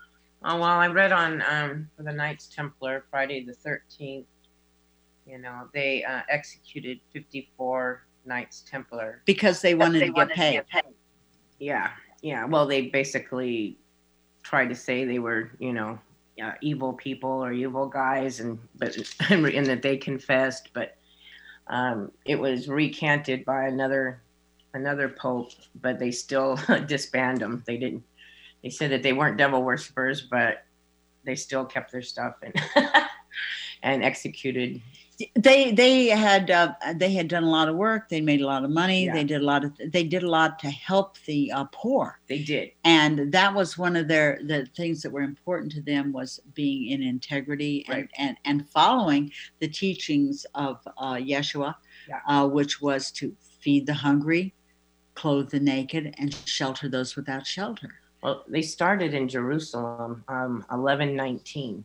Oh 0.45 0.57
well, 0.57 0.65
I 0.65 0.89
read 0.89 1.13
on 1.13 1.41
um 1.49 1.89
the 1.99 2.13
Knights 2.13 2.49
Templar 2.49 3.05
Friday 3.11 3.45
the 3.45 3.55
thirteenth. 3.55 4.27
You 5.25 5.39
know 5.39 5.69
they 5.73 6.03
uh, 6.03 6.23
executed 6.29 6.99
fifty 7.13 7.53
four 7.57 8.07
Knights 8.25 8.65
Templar. 8.69 9.23
Because 9.25 9.61
they 9.61 9.77
wanted 9.77 10.03
They 10.03 10.07
to 10.07 10.13
get 10.13 10.17
wanted 10.17 10.35
paid. 10.35 10.63
Yeah, 11.61 11.91
yeah. 12.23 12.45
Well, 12.45 12.67
they 12.67 12.89
basically 12.89 13.79
tried 14.43 14.69
to 14.71 14.75
say 14.75 15.05
they 15.05 15.21
were 15.21 15.53
you 15.61 15.73
know 15.73 16.01
uh, 16.43 16.53
evil 16.61 16.93
people 16.93 17.31
or 17.31 17.53
evil 17.53 17.87
guys, 17.87 18.41
and 18.41 18.59
but 18.77 18.97
and 19.31 19.67
that 19.67 19.83
they 19.83 19.97
confessed, 19.97 20.71
but 20.73 20.97
um, 21.69 22.11
it 22.25 22.39
was 22.39 22.69
recanted 22.69 23.45
by 23.45 23.67
another 23.67 24.23
another 24.75 25.09
pope, 25.09 25.51
but 25.81 25.99
they 25.99 26.11
still 26.11 26.59
disbanded 26.87 27.43
them. 27.43 27.63
They 27.67 27.77
didn't. 27.77 28.03
They 28.63 28.71
said 28.71 28.91
that 28.93 29.03
they 29.03 29.13
weren't 29.13 29.37
devil 29.37 29.63
worshippers, 29.63 30.23
but 30.23 30.65
they 31.25 31.35
still 31.35 31.65
kept 31.65 31.93
their 31.93 32.03
stuff 32.03 32.37
and 32.43 32.55
and 33.83 34.05
executed. 34.05 34.81
They 35.37 35.73
they 35.73 36.07
had 36.09 36.51
uh, 36.51 36.75
they 36.97 37.13
had 37.13 37.29
done 37.29 37.45
a 37.45 37.51
lot 37.51 37.69
of 37.69 37.77
work. 37.77 38.09
They 38.09 38.21
made 38.21 38.41
a 38.41 38.47
lot 38.47 38.65
of 38.65 38.71
money. 38.71 39.05
Yeah. 39.05 39.13
They 39.15 39.25
did 39.25 39.43
a 39.43 39.45
lot 39.45 39.63
of 39.65 39.73
they 39.93 40.05
did 40.05 40.23
a 40.23 40.29
lot 40.29 40.59
to 40.61 40.71
help 40.71 41.17
the 41.27 41.53
uh, 41.53 41.65
poor. 41.71 42.19
They 42.29 42.43
did. 42.43 42.73
and 42.85 43.31
that 43.33 43.55
was 43.55 43.77
one 43.79 43.95
of 43.95 44.09
their 44.09 44.41
the 44.45 44.67
things 44.75 45.03
that 45.03 45.13
were 45.13 45.21
important 45.23 45.71
to 45.73 45.83
them 45.83 46.13
was 46.13 46.41
being 46.55 46.91
in 46.91 47.03
integrity 47.03 47.85
and 47.89 47.97
Right. 47.97 48.09
and, 48.19 48.37
and 48.45 48.69
following 48.71 49.31
the 49.61 49.69
teachings 49.69 50.47
of 50.55 50.79
uh, 50.97 51.15
Yeshua 51.15 51.75
Yeah. 52.09 52.21
uh, 52.27 52.49
which 52.49 52.81
was 52.81 53.11
to 53.13 53.37
feed 53.61 53.87
the 53.87 53.95
hungry, 53.95 54.55
clothe 55.15 55.51
the 55.51 55.61
naked, 55.61 56.15
and 56.19 56.35
shelter 56.47 56.89
those 56.89 57.15
without 57.17 57.47
shelter. 57.47 58.01
Well, 58.23 58.45
they 58.49 58.63
started 58.63 59.15
in 59.15 59.29
Jerusalem, 59.29 60.25
um, 60.29 60.65
eleven 60.73 61.15
nineteen. 61.15 61.85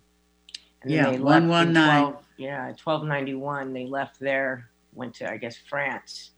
And 0.81 0.91
Yeah, 0.91 1.10
in 1.10 1.24
119. 1.24 1.74
12 2.13 2.24
Yeah, 2.38 2.72
twelve 2.77 3.03
ninety 3.03 3.34
one. 3.34 3.74
They 3.74 3.86
left 3.86 4.20
there, 4.20 4.70
went 4.94 5.13
to 5.15 5.32
I 5.32 5.38
guess 5.38 5.58
France 5.58 6.32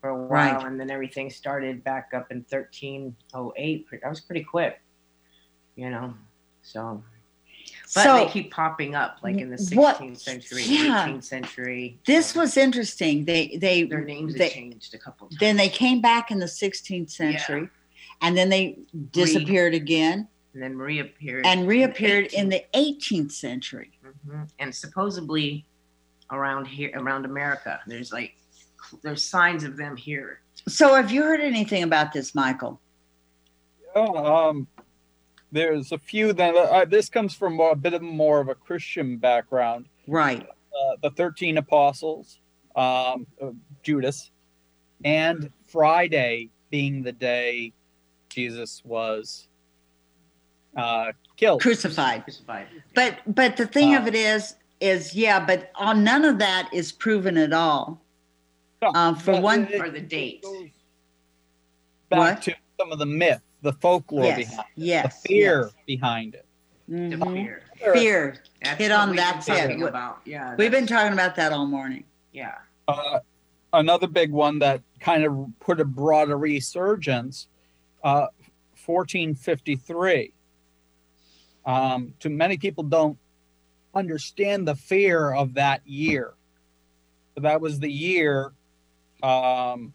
for 0.00 0.10
a 0.10 0.16
while, 0.16 0.28
Right. 0.54 0.64
and 0.66 0.78
then 0.78 0.90
everything 0.90 1.30
started 1.30 1.82
back 1.84 2.10
up 2.14 2.30
in 2.30 2.44
thirteen 2.44 3.14
oh 3.34 3.52
eight. 3.56 3.86
That 3.90 4.08
was 4.08 4.20
pretty 4.20 4.44
quick, 4.44 4.80
you 5.76 5.90
know. 5.90 6.14
So, 6.62 7.02
but 7.94 8.02
so 8.04 8.24
they 8.24 8.30
keep 8.30 8.52
popping 8.52 8.94
up, 8.94 9.18
like 9.22 9.36
in 9.36 9.50
the 9.50 9.56
What- 9.74 9.96
sixteenth 9.98 10.18
century, 10.18 10.62
yeah. 10.64 11.04
eighteenth 11.06 11.24
century. 11.24 11.98
this 12.06 12.28
so 12.28 12.40
was 12.40 12.56
interesting. 12.56 13.24
They 13.24 13.56
they 13.60 13.82
their 13.84 14.04
names 14.04 14.34
they- 14.34 14.48
changed 14.50 14.94
a 14.94 14.98
couple 14.98 15.28
times. 15.28 15.38
then 15.40 15.56
they 15.56 15.68
came 15.68 16.00
back 16.00 16.30
in 16.30 16.38
the 16.38 16.46
16th 16.46 17.10
century, 17.10 17.68
and 18.20 18.36
then 18.36 18.48
they 18.48 18.78
disappeared 19.10 19.74
again 19.74 20.28
and 20.54 20.62
then 20.62 20.76
reappeared 20.76 21.46
and 21.46 21.66
reappeared 21.66 22.26
in 22.32 22.48
18th. 22.48 22.50
the 22.50 22.64
18th 22.78 23.32
century. 23.32 23.90
Mhm. 24.26 24.48
and 24.58 24.74
supposedly 24.74 25.64
around 26.30 26.66
here 26.66 26.90
around 26.94 27.24
america 27.24 27.80
there's 27.86 28.12
like 28.12 28.34
there's 29.02 29.24
signs 29.24 29.64
of 29.64 29.76
them 29.76 29.96
here 29.96 30.40
So, 30.66 30.94
have 30.94 31.10
you 31.10 31.22
heard 31.22 31.40
anything 31.40 31.82
about 31.82 32.12
this, 32.12 32.34
Michael? 32.34 32.80
Oh, 33.94 34.48
um, 34.48 34.68
there's 35.50 35.92
a 35.92 35.98
few 35.98 36.32
that 36.34 36.54
uh, 36.54 36.84
this 36.84 37.08
comes 37.08 37.34
from 37.34 37.58
a 37.60 37.74
bit 37.74 37.94
of 37.94 38.02
more 38.02 38.40
of 38.40 38.48
a 38.48 38.54
Christian 38.54 39.16
background. 39.18 39.86
Right. 40.06 40.42
Uh, 40.46 40.96
the 41.02 41.10
thirteen 41.10 41.58
apostles, 41.58 42.38
um, 42.76 43.26
uh, 43.40 43.50
Judas, 43.82 44.30
and 45.04 45.50
Friday 45.66 46.50
being 46.70 47.02
the 47.02 47.12
day 47.12 47.72
Jesus 48.28 48.82
was 48.84 49.48
uh, 50.76 51.12
killed. 51.36 51.60
Crucified. 51.60 52.24
crucified 52.24 52.66
But 52.94 53.18
but 53.26 53.56
the 53.56 53.66
thing 53.66 53.94
of 53.94 54.04
Uh, 54.04 54.08
it 54.08 54.14
is 54.14 54.56
is 54.80 55.14
yeah, 55.14 55.44
but 55.44 55.70
on 55.76 56.02
none 56.04 56.24
of 56.24 56.38
that 56.38 56.68
is 56.72 56.92
proven 56.92 57.36
at 57.36 57.52
all. 57.52 58.00
No, 58.80 58.88
Uh, 58.94 59.14
for 59.14 59.40
one, 59.40 59.66
it- 59.68 59.80
or 59.80 59.90
the 59.90 60.00
date 60.00 60.44
back 62.08 62.18
What? 62.36 62.42
to 62.42 62.54
some 62.78 62.90
of 62.92 62.98
the 62.98 63.06
myth, 63.06 63.40
the 63.62 63.72
folklore 63.74 64.24
yes, 64.24 64.50
behind 64.50 64.66
yes, 64.76 65.22
the 65.22 65.28
fear 65.28 65.60
yes. 65.62 65.74
behind 65.86 66.34
it. 66.34 66.46
the 66.88 66.94
Mhm. 67.16 67.32
fear 67.34 67.62
Fear. 67.94 68.36
That's 68.62 68.78
Hit 68.78 68.92
on 68.92 69.16
that's 69.16 69.46
been 69.46 69.56
it. 69.56 69.60
talking 69.62 69.80
We- 69.80 69.88
about 69.88 70.20
yeah 70.24 70.54
We've 70.56 70.70
been 70.70 70.86
talking 70.86 71.12
about 71.12 71.34
that 71.36 71.52
all 71.52 71.66
morning. 71.66 72.04
yeah 72.32 72.58
Uh, 72.88 73.20
another 73.72 74.06
big 74.08 74.30
one 74.32 74.58
that 74.58 74.82
kind 75.00 75.24
of 75.24 75.46
put 75.60 75.80
a 75.80 75.84
broader 75.84 76.36
resurgence, 76.36 77.46
uh, 78.04 78.26
1453. 78.74 80.32
Um, 81.64 82.14
to 82.20 82.28
many 82.28 82.56
people 82.56 82.84
don't 82.84 83.18
understand 83.94 84.66
the 84.66 84.74
fear 84.74 85.32
of 85.32 85.54
that 85.54 85.86
year. 85.86 86.34
But 87.34 87.44
that 87.44 87.60
was 87.60 87.78
the 87.78 87.90
year 87.90 88.52
um, 89.22 89.94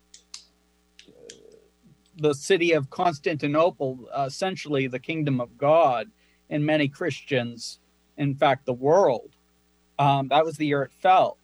the 2.17 2.33
city 2.33 2.71
of 2.71 2.89
Constantinople, 2.89 4.09
uh, 4.11 4.25
essentially 4.27 4.87
the 4.87 4.99
kingdom 4.99 5.39
of 5.39 5.57
God, 5.57 6.09
and 6.49 6.65
many 6.65 6.87
Christians, 6.87 7.79
in 8.17 8.35
fact, 8.35 8.65
the 8.65 8.73
world. 8.73 9.31
Um, 9.99 10.29
that 10.29 10.45
was 10.45 10.57
the 10.57 10.65
year 10.65 10.83
it 10.83 10.91
fell. 10.99 11.37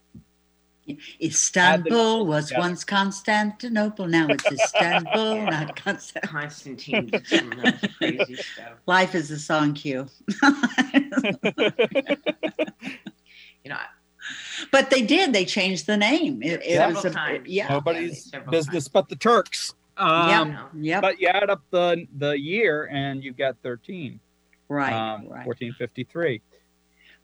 Istanbul 1.22 2.26
was 2.26 2.50
yeah. 2.50 2.58
once 2.58 2.84
Constantinople. 2.84 4.06
Now 4.06 4.26
it's 4.28 4.44
Istanbul, 4.50 5.46
not 5.50 5.76
Constantinople. 5.76 6.40
constantine 6.40 7.06
did 7.06 7.26
some 7.26 7.50
crazy 7.98 8.36
stuff 8.36 8.72
Life 8.86 9.14
is 9.14 9.30
a 9.30 9.38
song 9.38 9.74
cue. 9.74 10.06
you 13.62 13.70
know 13.70 13.78
but 14.70 14.90
they 14.90 15.02
did. 15.02 15.32
They 15.32 15.44
changed 15.44 15.86
the 15.86 15.96
name. 15.96 16.42
It, 16.42 16.64
it 16.64 16.94
was 16.94 17.04
a 17.04 17.10
times 17.10 17.48
yeah. 17.48 17.68
Nobody's 17.68 18.30
several 18.30 18.50
business 18.50 18.84
times. 18.84 18.88
but 18.88 19.08
the 19.08 19.16
Turks. 19.16 19.74
Um, 19.96 20.48
you 20.48 20.52
know. 20.52 20.66
Yep. 20.74 21.02
But 21.02 21.20
you 21.20 21.28
add 21.28 21.50
up 21.50 21.62
the 21.70 22.06
the 22.18 22.38
year 22.38 22.88
and 22.90 23.22
you 23.22 23.32
get 23.32 23.56
13, 23.62 24.18
right. 24.68 24.92
um, 24.92 25.22
right. 25.28 25.46
1453. 25.46 26.40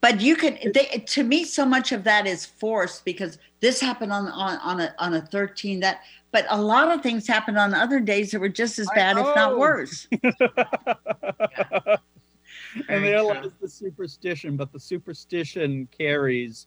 But 0.00 0.21
you 0.23 0.35
can. 0.35 0.59
They, 0.73 1.04
to 1.09 1.23
me, 1.23 1.45
so 1.45 1.66
much 1.66 1.92
of 1.92 2.04
that 2.04 2.26
is 2.26 2.47
forced 2.47 3.04
because 3.04 3.38
this 3.61 3.80
happened 3.80 4.12
on 4.12 4.28
on 4.28 4.57
on 4.59 4.80
a 4.80 4.95
on 4.99 5.12
a 5.14 5.21
thirteen. 5.21 5.80
That, 5.80 6.00
but 6.33 6.47
a 6.49 6.61
lot 6.61 6.90
of 6.90 7.02
things 7.02 7.26
happened 7.26 7.59
on 7.59 7.75
other 7.75 8.00
days 8.00 8.30
that 8.30 8.40
were 8.40 8.49
just 8.49 8.78
as 8.78 8.88
bad, 8.95 9.19
if 9.19 9.26
not 9.37 9.59
worse. 9.59 10.09
and 10.23 10.23
Very 12.87 13.00
there 13.11 13.19
true. 13.19 13.28
lies 13.28 13.50
the 13.61 13.69
superstition, 13.69 14.57
but 14.57 14.73
the 14.73 14.80
superstition 14.80 15.87
carries 15.97 16.66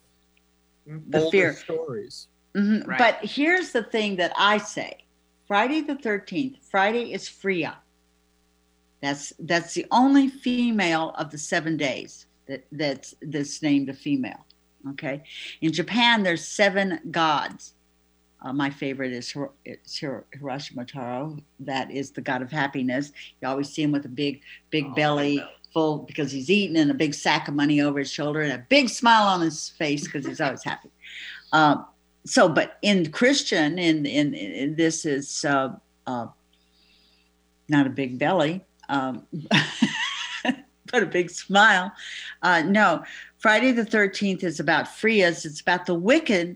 The 0.85 1.29
fear. 1.31 1.53
stories. 1.53 2.27
Mhm. 2.55 2.85
Right. 2.85 2.99
But 2.99 3.19
here's 3.29 3.71
the 3.71 3.81
thing 3.83 4.17
that 4.17 4.31
I 4.37 4.59
say: 4.59 5.05
Friday 5.47 5.81
the 5.81 5.95
thirteenth. 5.95 6.57
Friday 6.69 7.13
is 7.13 7.27
Freya. 7.27 7.77
That's 9.01 9.33
that's 9.39 9.73
the 9.73 9.87
only 9.89 10.29
female 10.29 11.15
of 11.17 11.31
the 11.31 11.37
seven 11.39 11.77
days 11.77 12.27
that 12.47 12.65
that's 12.71 13.15
that's 13.21 13.61
named 13.61 13.89
a 13.89 13.93
female. 13.93 14.45
Okay. 14.91 15.23
In 15.61 15.71
Japan, 15.71 16.23
there's 16.23 16.45
seven 16.45 16.99
gods. 17.11 17.73
Uh, 18.41 18.51
my 18.51 18.69
favorite 18.69 19.13
is, 19.13 19.33
it's 19.63 19.97
Hiro- 19.97 20.25
Hiroshima 20.33 20.83
Taro. 20.83 21.37
That 21.61 21.89
is 21.89 22.11
the 22.11 22.19
god 22.19 22.41
of 22.41 22.51
happiness. 22.51 23.13
You 23.41 23.47
always 23.47 23.69
see 23.69 23.83
him 23.83 23.93
with 23.93 24.03
a 24.03 24.09
big, 24.09 24.41
big 24.69 24.87
Oh, 24.89 24.93
belly 24.93 25.37
belly. 25.37 25.49
full 25.73 25.97
because 25.99 26.29
he's 26.33 26.49
eating 26.49 26.75
and 26.75 26.91
a 26.91 26.93
big 26.93 27.13
sack 27.13 27.47
of 27.47 27.53
money 27.53 27.79
over 27.79 27.99
his 27.99 28.11
shoulder 28.11 28.41
and 28.41 28.51
a 28.51 28.65
big 28.67 28.89
smile 28.89 29.27
on 29.27 29.39
his 29.39 29.69
face 29.69 30.03
because 30.03 30.25
he's 30.25 30.41
always 30.41 30.61
happy. 30.63 30.89
Um, 31.53 31.85
so, 32.25 32.49
but 32.49 32.77
in 32.81 33.09
Christian, 33.11 33.79
in 33.79 34.05
in, 34.05 34.33
in 34.33 34.75
this 34.75 35.05
is 35.05 35.45
uh, 35.45 35.75
uh, 36.05 36.27
not 37.69 37.87
a 37.87 37.89
big 37.89 38.19
belly, 38.19 38.65
um, 38.89 39.25
but 40.93 41.03
a 41.03 41.07
big 41.07 41.29
smile. 41.29 41.91
Uh, 42.43 42.61
no, 42.61 43.03
Friday 43.39 43.71
the 43.71 43.83
Thirteenth 43.83 44.43
is 44.43 44.61
about 44.61 44.87
Frias. 44.87 45.43
It's 45.43 45.59
about 45.59 45.85
the 45.85 45.95
wicked. 45.95 46.55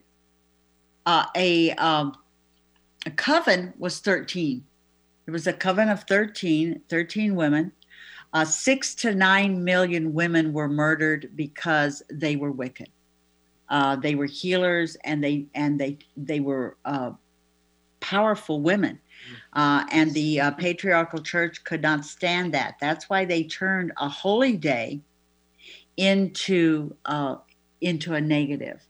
Uh, 1.05 1.25
a 1.35 1.71
um, 1.71 2.15
a 3.05 3.11
coven 3.11 3.73
was 3.77 3.99
thirteen. 3.99 4.63
It 5.25 5.31
was 5.31 5.45
a 5.45 5.51
coven 5.51 5.89
of 5.89 6.03
13, 6.03 6.83
13 6.87 7.35
women. 7.35 7.73
Uh, 8.31 8.45
six 8.45 8.95
to 8.95 9.13
nine 9.13 9.61
million 9.61 10.13
women 10.13 10.53
were 10.53 10.69
murdered 10.69 11.31
because 11.35 12.01
they 12.09 12.37
were 12.37 12.51
wicked. 12.51 12.87
Uh, 13.67 13.97
they 13.97 14.15
were 14.15 14.25
healers 14.25 14.95
and 15.03 15.21
they 15.21 15.47
and 15.53 15.77
they 15.77 15.97
they 16.15 16.39
were 16.39 16.77
uh, 16.85 17.11
powerful 17.99 18.61
women. 18.61 18.99
Uh, 19.53 19.85
and 19.91 20.13
the 20.13 20.39
uh, 20.39 20.51
patriarchal 20.51 21.21
church 21.21 21.63
could 21.63 21.81
not 21.81 22.05
stand 22.05 22.53
that. 22.53 22.75
That's 22.79 23.09
why 23.09 23.25
they 23.25 23.43
turned 23.43 23.91
a 23.97 24.07
holy 24.09 24.55
day 24.57 25.01
into 25.97 26.95
uh, 27.05 27.37
into 27.81 28.13
a 28.13 28.21
negative. 28.21 28.81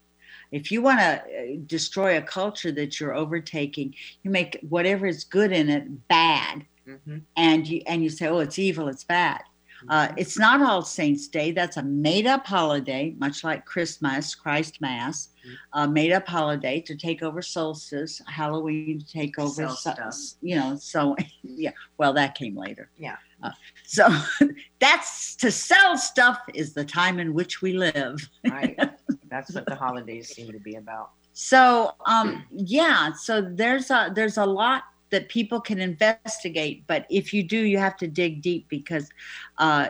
If 0.50 0.72
you 0.72 0.80
want 0.80 1.00
to 1.00 1.56
destroy 1.66 2.16
a 2.16 2.22
culture 2.22 2.72
that 2.72 2.98
you're 2.98 3.14
overtaking, 3.14 3.94
you 4.22 4.30
make 4.30 4.58
whatever 4.68 5.06
is 5.06 5.24
good 5.24 5.52
in 5.52 5.68
it 5.68 6.08
bad, 6.08 6.64
Mhm. 6.86 7.22
and 7.36 7.66
you 7.68 7.82
and 7.86 8.02
you 8.02 8.10
say, 8.10 8.26
"Oh, 8.28 8.38
it's 8.38 8.58
evil, 8.58 8.88
it's 8.88 9.04
bad." 9.04 9.42
Uh, 9.88 10.08
it's 10.16 10.36
not 10.36 10.60
All 10.60 10.82
Saints 10.82 11.28
Day. 11.28 11.52
That's 11.52 11.76
a 11.76 11.82
made 11.82 12.26
up 12.26 12.46
holiday, 12.46 13.14
much 13.18 13.44
like 13.44 13.64
Christmas, 13.64 14.34
Christ 14.34 14.80
Mass, 14.80 15.28
made 15.86 16.12
up 16.12 16.26
holiday 16.26 16.80
to 16.82 16.96
take 16.96 17.22
over 17.22 17.42
solstice, 17.42 18.20
Halloween 18.26 19.00
to 19.00 19.06
take 19.06 19.38
over, 19.38 19.68
so- 19.68 19.94
you 20.42 20.56
know. 20.56 20.76
So, 20.76 21.16
yeah, 21.42 21.72
well, 21.96 22.12
that 22.14 22.34
came 22.34 22.56
later. 22.56 22.90
Yeah. 22.98 23.16
Uh, 23.42 23.50
so 23.84 24.08
that's 24.80 25.36
to 25.36 25.52
sell 25.52 25.96
stuff 25.96 26.40
is 26.54 26.72
the 26.72 26.84
time 26.84 27.20
in 27.20 27.34
which 27.34 27.62
we 27.62 27.72
live. 27.72 28.28
right 28.50 28.76
that's 29.30 29.54
what 29.54 29.66
the 29.66 29.74
holidays 29.74 30.34
seem 30.34 30.50
to 30.52 30.58
be 30.58 30.76
about 30.76 31.10
So, 31.32 31.92
um, 32.06 32.44
yeah, 32.50 33.12
so 33.12 33.40
there's 33.40 33.90
a 33.90 34.10
there's 34.14 34.38
a 34.38 34.44
lot 34.44 34.84
that 35.10 35.28
people 35.28 35.60
can 35.60 35.78
investigate, 35.80 36.84
but 36.86 37.06
if 37.08 37.32
you 37.32 37.42
do, 37.42 37.58
you 37.58 37.78
have 37.78 37.96
to 37.98 38.08
dig 38.08 38.42
deep 38.42 38.66
because 38.68 39.08
uh, 39.58 39.88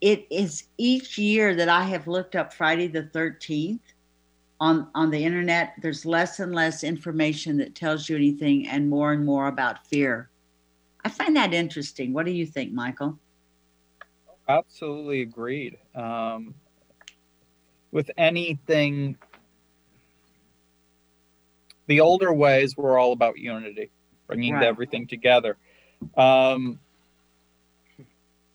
it 0.00 0.26
is 0.30 0.64
each 0.78 1.18
year 1.18 1.54
that 1.56 1.68
I 1.68 1.82
have 1.84 2.06
looked 2.06 2.36
up 2.36 2.52
Friday 2.54 2.86
the 2.86 3.02
Thirteenth 3.02 3.82
on 4.60 4.88
on 4.94 5.10
the 5.10 5.24
internet. 5.24 5.74
There's 5.80 6.04
less 6.04 6.38
and 6.38 6.54
less 6.54 6.84
information 6.84 7.56
that 7.58 7.74
tells 7.74 8.08
you 8.08 8.16
anything, 8.16 8.68
and 8.68 8.88
more 8.88 9.12
and 9.12 9.24
more 9.24 9.48
about 9.48 9.86
fear. 9.86 10.30
I 11.04 11.08
find 11.08 11.34
that 11.36 11.54
interesting. 11.54 12.12
What 12.12 12.26
do 12.26 12.32
you 12.32 12.46
think, 12.46 12.72
Michael? 12.72 13.18
Absolutely 14.48 15.22
agreed. 15.22 15.78
Um, 15.94 16.54
with 17.92 18.10
anything 18.18 19.16
the 21.86 22.00
older 22.00 22.32
ways 22.32 22.76
were 22.76 22.98
all 22.98 23.10
about 23.12 23.36
unity, 23.38 23.90
bringing 24.28 24.54
Right. 24.54 24.62
everything 24.62 25.08
together. 25.08 25.56
Um, 26.16 26.78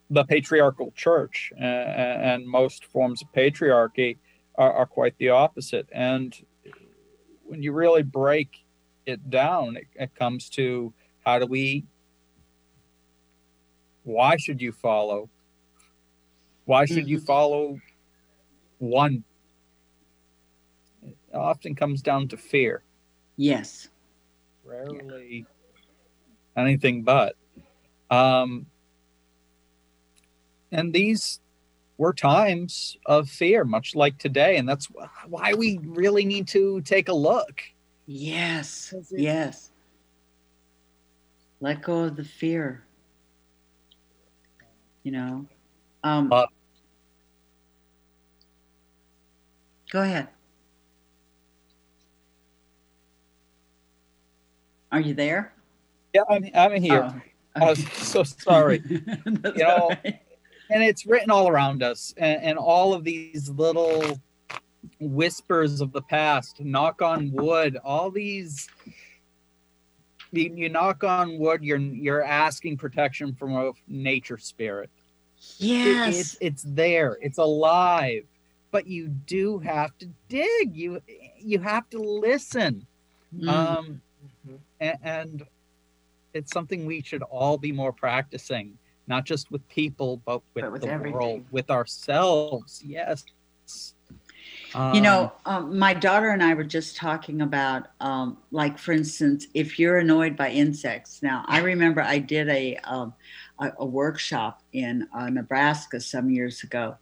the 0.09 0.23
patriarchal 0.23 0.91
church 0.95 1.51
uh, 1.59 1.63
and 1.63 2.47
most 2.47 2.85
forms 2.85 3.21
of 3.21 3.31
patriarchy 3.33 4.17
are, 4.57 4.73
are 4.73 4.85
quite 4.85 5.17
the 5.17 5.29
opposite. 5.29 5.87
And 5.91 6.35
when 7.43 7.61
you 7.61 7.71
really 7.71 8.03
break 8.03 8.65
it 9.05 9.29
down, 9.29 9.77
it, 9.77 9.85
it 9.95 10.15
comes 10.15 10.49
to 10.51 10.93
how 11.25 11.39
do 11.39 11.45
we, 11.45 11.85
why 14.03 14.37
should 14.37 14.61
you 14.61 14.71
follow? 14.71 15.29
Why 16.65 16.85
should 16.85 17.07
you 17.07 17.19
follow 17.19 17.79
one? 18.79 19.23
It 21.03 21.17
often 21.33 21.75
comes 21.75 22.01
down 22.01 22.27
to 22.29 22.37
fear 22.37 22.83
Yes. 23.37 23.89
rarely 24.63 25.45
anything 26.57 27.03
but 27.03 27.35
um 28.09 28.65
and 30.71 30.93
these 30.93 31.39
were 31.97 32.13
times 32.13 32.97
of 33.05 33.29
fear 33.29 33.63
much 33.63 33.95
like 33.95 34.17
today 34.17 34.57
and 34.57 34.67
that's 34.67 34.87
why 35.27 35.53
we 35.53 35.79
really 35.83 36.25
need 36.25 36.47
to 36.47 36.81
take 36.81 37.07
a 37.07 37.13
look 37.13 37.61
Yes. 38.07 38.93
Yes. 39.09 39.71
Let 41.59 41.81
go 41.81 42.03
of 42.03 42.15
the 42.15 42.23
fear. 42.23 42.83
You 45.01 45.11
know. 45.11 45.45
Um 46.03 46.31
Uh, 46.31 46.45
Go 49.91 50.01
ahead. 50.03 50.27
Are 54.91 54.99
you 54.99 55.13
there? 55.13 55.53
yeah 56.13 56.21
i'm, 56.29 56.45
I'm 56.53 56.81
here 56.81 57.11
Oh, 57.55 57.69
i'm 57.69 57.75
so 57.75 58.23
sorry 58.23 58.81
You 58.89 59.09
know, 59.55 59.89
right. 60.03 60.19
And 60.69 60.83
it's 60.83 61.05
written 61.05 61.29
all 61.31 61.47
around 61.47 61.83
us 61.83 62.13
and, 62.17 62.41
and 62.43 62.57
all 62.57 62.93
of 62.93 63.03
these 63.03 63.49
little 63.49 64.19
whispers 64.99 65.81
of 65.81 65.91
the 65.91 66.01
past 66.01 66.59
knock 66.61 67.01
on 67.01 67.31
wood 67.31 67.77
all 67.83 68.09
these 68.11 68.67
you, 70.31 70.53
you 70.55 70.69
knock 70.69 71.03
on 71.03 71.37
wood 71.39 71.63
you're 71.63 71.77
you're 71.77 72.23
asking 72.23 72.77
protection 72.77 73.33
from 73.33 73.55
a 73.55 73.71
nature 73.87 74.37
spirit 74.37 74.89
It- 75.59 75.65
Yes. 75.67 76.15
it's 76.15 76.37
it's 76.41 76.63
there 76.67 77.17
it's 77.21 77.37
alive 77.37 78.23
but 78.71 78.87
you 78.87 79.07
do 79.07 79.59
have 79.59 79.97
to 79.99 80.07
dig 80.29 80.75
you 80.75 81.01
you 81.39 81.59
have 81.59 81.89
to 81.91 81.99
listen 81.99 82.85
Mm. 83.35 83.49
um 83.49 84.01
Mhm. 84.47 84.57
and, 84.79 84.97
and 85.03 85.45
it's 86.33 86.51
something 86.53 86.85
we 86.85 87.01
should 87.01 87.21
all 87.23 87.57
be 87.57 87.71
more 87.71 87.91
practicing 87.91 88.77
not 89.07 89.25
just 89.25 89.51
with 89.51 89.67
people 89.69 90.21
but 90.25 90.41
with, 90.53 90.63
But 90.63 90.71
with 90.71 90.81
the 90.81 90.89
everything. 90.89 91.13
world 91.19 91.45
with 91.51 91.69
ourselves 91.69 92.81
yes 92.85 93.25
You 94.93 94.99
know, 95.01 95.31
um, 95.45 95.79
my 95.79 95.93
daughter 95.93 96.29
and 96.29 96.43
I 96.43 96.53
were 96.53 96.65
just 96.65 96.97
talking 96.97 97.41
about, 97.41 97.87
um, 98.01 98.37
like, 98.51 98.77
for 98.77 98.91
instance, 98.91 99.47
if 99.53 99.79
you're 99.79 99.99
annoyed 99.99 100.35
by 100.35 100.49
insects. 100.49 101.23
Now, 101.23 101.45
I 101.47 101.59
remember 101.61 102.01
I 102.01 102.19
did 102.19 102.49
a 102.49 102.75
um, 102.83 103.13
a, 103.59 103.71
a 103.79 103.85
workshop 103.85 104.61
in 104.73 105.07
uh, 105.17 105.29
Nebraska 105.29 106.01
some 106.01 106.29
years 106.29 106.61
ago, 106.63 106.97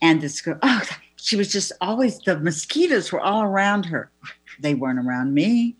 and 0.00 0.20
this 0.20 0.40
girl, 0.40 0.58
oh, 0.62 0.82
she 1.16 1.34
was 1.34 1.50
just 1.50 1.72
always 1.80 2.20
the 2.20 2.38
mosquitoes 2.38 3.10
were 3.10 3.20
all 3.20 3.42
around 3.42 3.86
her. 3.86 4.12
They 4.60 4.74
weren't 4.74 5.00
around 5.04 5.34
me. 5.34 5.76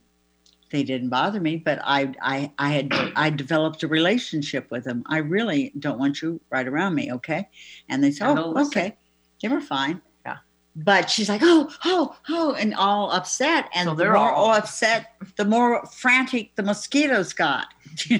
They 0.71 0.83
didn't 0.83 1.09
bother 1.09 1.41
me, 1.41 1.57
but 1.57 1.81
I 1.83 2.15
I 2.21 2.53
I 2.59 2.71
had 2.71 2.93
I 3.17 3.31
developed 3.31 3.83
a 3.83 3.89
relationship 3.89 4.71
with 4.71 4.85
them. 4.85 5.03
I 5.07 5.19
really 5.19 5.73
don't 5.79 5.99
want 5.99 6.21
you 6.21 6.41
right 6.51 6.67
around 6.67 6.95
me, 6.95 7.13
okay? 7.13 7.49
And 7.89 8.05
they 8.05 8.11
said, 8.11 8.37
oh, 8.37 8.67
okay. 8.67 8.97
They 9.43 9.49
were 9.49 9.61
fine. 9.61 10.03
Yeah. 10.27 10.39
But 10.77 11.09
she's 11.09 11.29
like, 11.29 11.41
oh, 11.45 11.71
oh, 11.85 12.17
oh, 12.29 12.55
and 12.55 12.75
all 12.75 13.11
upset. 13.13 13.71
And 13.75 13.87
So 13.87 13.95
the 13.95 14.05
they're 14.05 14.13
more 14.15 14.33
all 14.33 14.53
upset, 14.53 15.15
the 15.37 15.45
more 15.45 15.87
frantic 15.87 16.55
the 16.57 16.63
mosquitoes 16.63 17.33
got. 17.33 17.67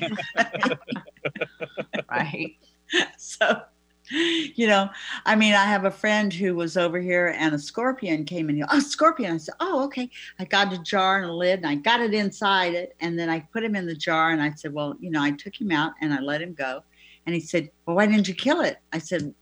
right 2.11 2.57
so, 3.19 3.63
you 4.55 4.67
know, 4.67 4.89
I 5.27 5.37
mean, 5.37 5.55
I 5.55 5.65
have 5.65 5.85
a 5.85 5.91
friend 5.91 6.33
who 6.33 6.55
was 6.55 6.77
over 6.77 7.01
here 7.01 7.35
and 7.37 7.55
a 7.55 7.59
scorpion 7.59 8.25
came 8.25 8.49
in 8.49 8.57
here. 8.57 8.67
Oh, 8.71 8.81
scorpion. 8.81 9.35
I 9.35 9.37
said, 9.39 9.55
oh, 9.61 9.85
okay. 9.85 10.11
I 10.39 10.45
got 10.45 10.73
a 10.73 10.79
jar 10.79 11.21
and 11.21 11.31
a 11.31 11.33
lid 11.33 11.59
and 11.61 11.67
I 11.67 11.75
got 11.75 12.01
it 12.01 12.15
inside 12.15 12.75
it. 12.75 12.97
And 13.01 13.19
then 13.19 13.29
I 13.29 13.41
put 13.53 13.65
him 13.65 13.77
in 13.77 13.87
the 13.87 13.95
jar 13.95 14.31
and 14.31 14.43
I 14.43 14.53
said, 14.55 14.73
well, 14.73 14.97
you 15.01 15.11
know, 15.11 15.23
I 15.23 15.33
took 15.33 15.61
him 15.61 15.71
out 15.71 15.93
and 16.01 16.13
I 16.13 16.21
let 16.21 16.43
him 16.43 16.55
go. 16.55 16.83
And 17.27 17.35
he 17.35 17.41
said, 17.41 17.71
well, 17.85 17.97
why 17.97 18.07
didn't 18.07 18.29
you 18.29 18.35
kill 18.35 18.61
it? 18.63 18.79
I 18.93 18.99
said, 18.99 19.35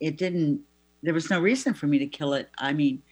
it 0.00 0.16
didn't, 0.16 0.60
there 1.02 1.14
was 1.14 1.30
no 1.30 1.40
reason 1.40 1.74
for 1.74 1.86
me 1.86 1.98
to 1.98 2.06
kill 2.06 2.34
it. 2.34 2.48
I 2.58 2.72
mean, 2.72 3.02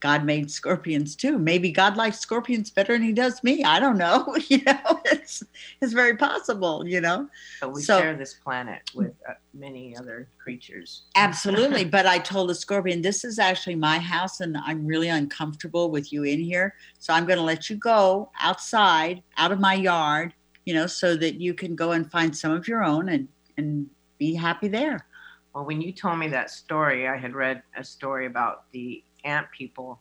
God 0.00 0.24
made 0.24 0.50
scorpions 0.50 1.16
too. 1.16 1.38
Maybe 1.38 1.72
God 1.72 1.96
likes 1.96 2.20
scorpions 2.20 2.70
better 2.70 2.92
than 2.92 3.02
he 3.02 3.12
does 3.12 3.42
me. 3.42 3.64
I 3.64 3.80
don't 3.80 3.98
know. 3.98 4.36
You 4.48 4.62
know, 4.64 5.00
it's, 5.04 5.42
it's 5.82 5.92
very 5.92 6.16
possible, 6.16 6.86
you 6.86 7.00
know? 7.02 7.28
but 7.60 7.74
we 7.74 7.82
So- 7.82 8.00
share 8.00 8.16
this 8.16 8.34
planet 8.34 8.80
with 8.94 9.12
uh, 9.28 9.34
many 9.52 9.94
other 9.96 10.28
creatures 10.42 11.02
Absolutely. 11.16 11.84
but 11.96 12.06
I 12.06 12.18
told 12.18 12.48
the 12.48 12.54
scorpion, 12.54 13.02
this 13.02 13.24
is 13.24 13.38
actually 13.38 13.74
my 13.74 13.98
house 13.98 14.40
and 14.40 14.56
I'm 14.56 14.86
really 14.86 15.08
uncomfortable 15.08 15.90
with 15.90 16.12
you 16.12 16.22
in 16.22 16.40
here. 16.40 16.74
So 16.98 17.12
I'm 17.12 17.26
going 17.26 17.38
to 17.38 17.44
let 17.44 17.68
you 17.68 17.76
go 17.76 18.30
outside, 18.40 19.22
out 19.36 19.52
of 19.52 19.60
my 19.60 19.74
yard, 19.74 20.32
you 20.64 20.72
know, 20.74 20.86
so 20.86 21.14
that 21.16 21.40
you 21.40 21.52
can 21.52 21.74
go 21.76 21.92
and 21.92 22.10
find 22.10 22.34
some 22.34 22.52
of 22.52 22.66
your 22.68 22.82
own 22.84 23.08
and, 23.10 23.28
and 23.58 23.86
be 24.18 24.34
happy 24.34 24.68
there. 24.68 25.06
Well, 25.54 25.64
when 25.64 25.80
you 25.80 25.92
told 25.92 26.18
me 26.18 26.28
that 26.28 26.50
story, 26.50 27.08
I 27.08 27.16
had 27.16 27.34
read 27.34 27.62
a 27.76 27.82
story 27.84 28.26
about 28.26 28.70
the 28.72 29.02
ant 29.24 29.46
people, 29.56 30.00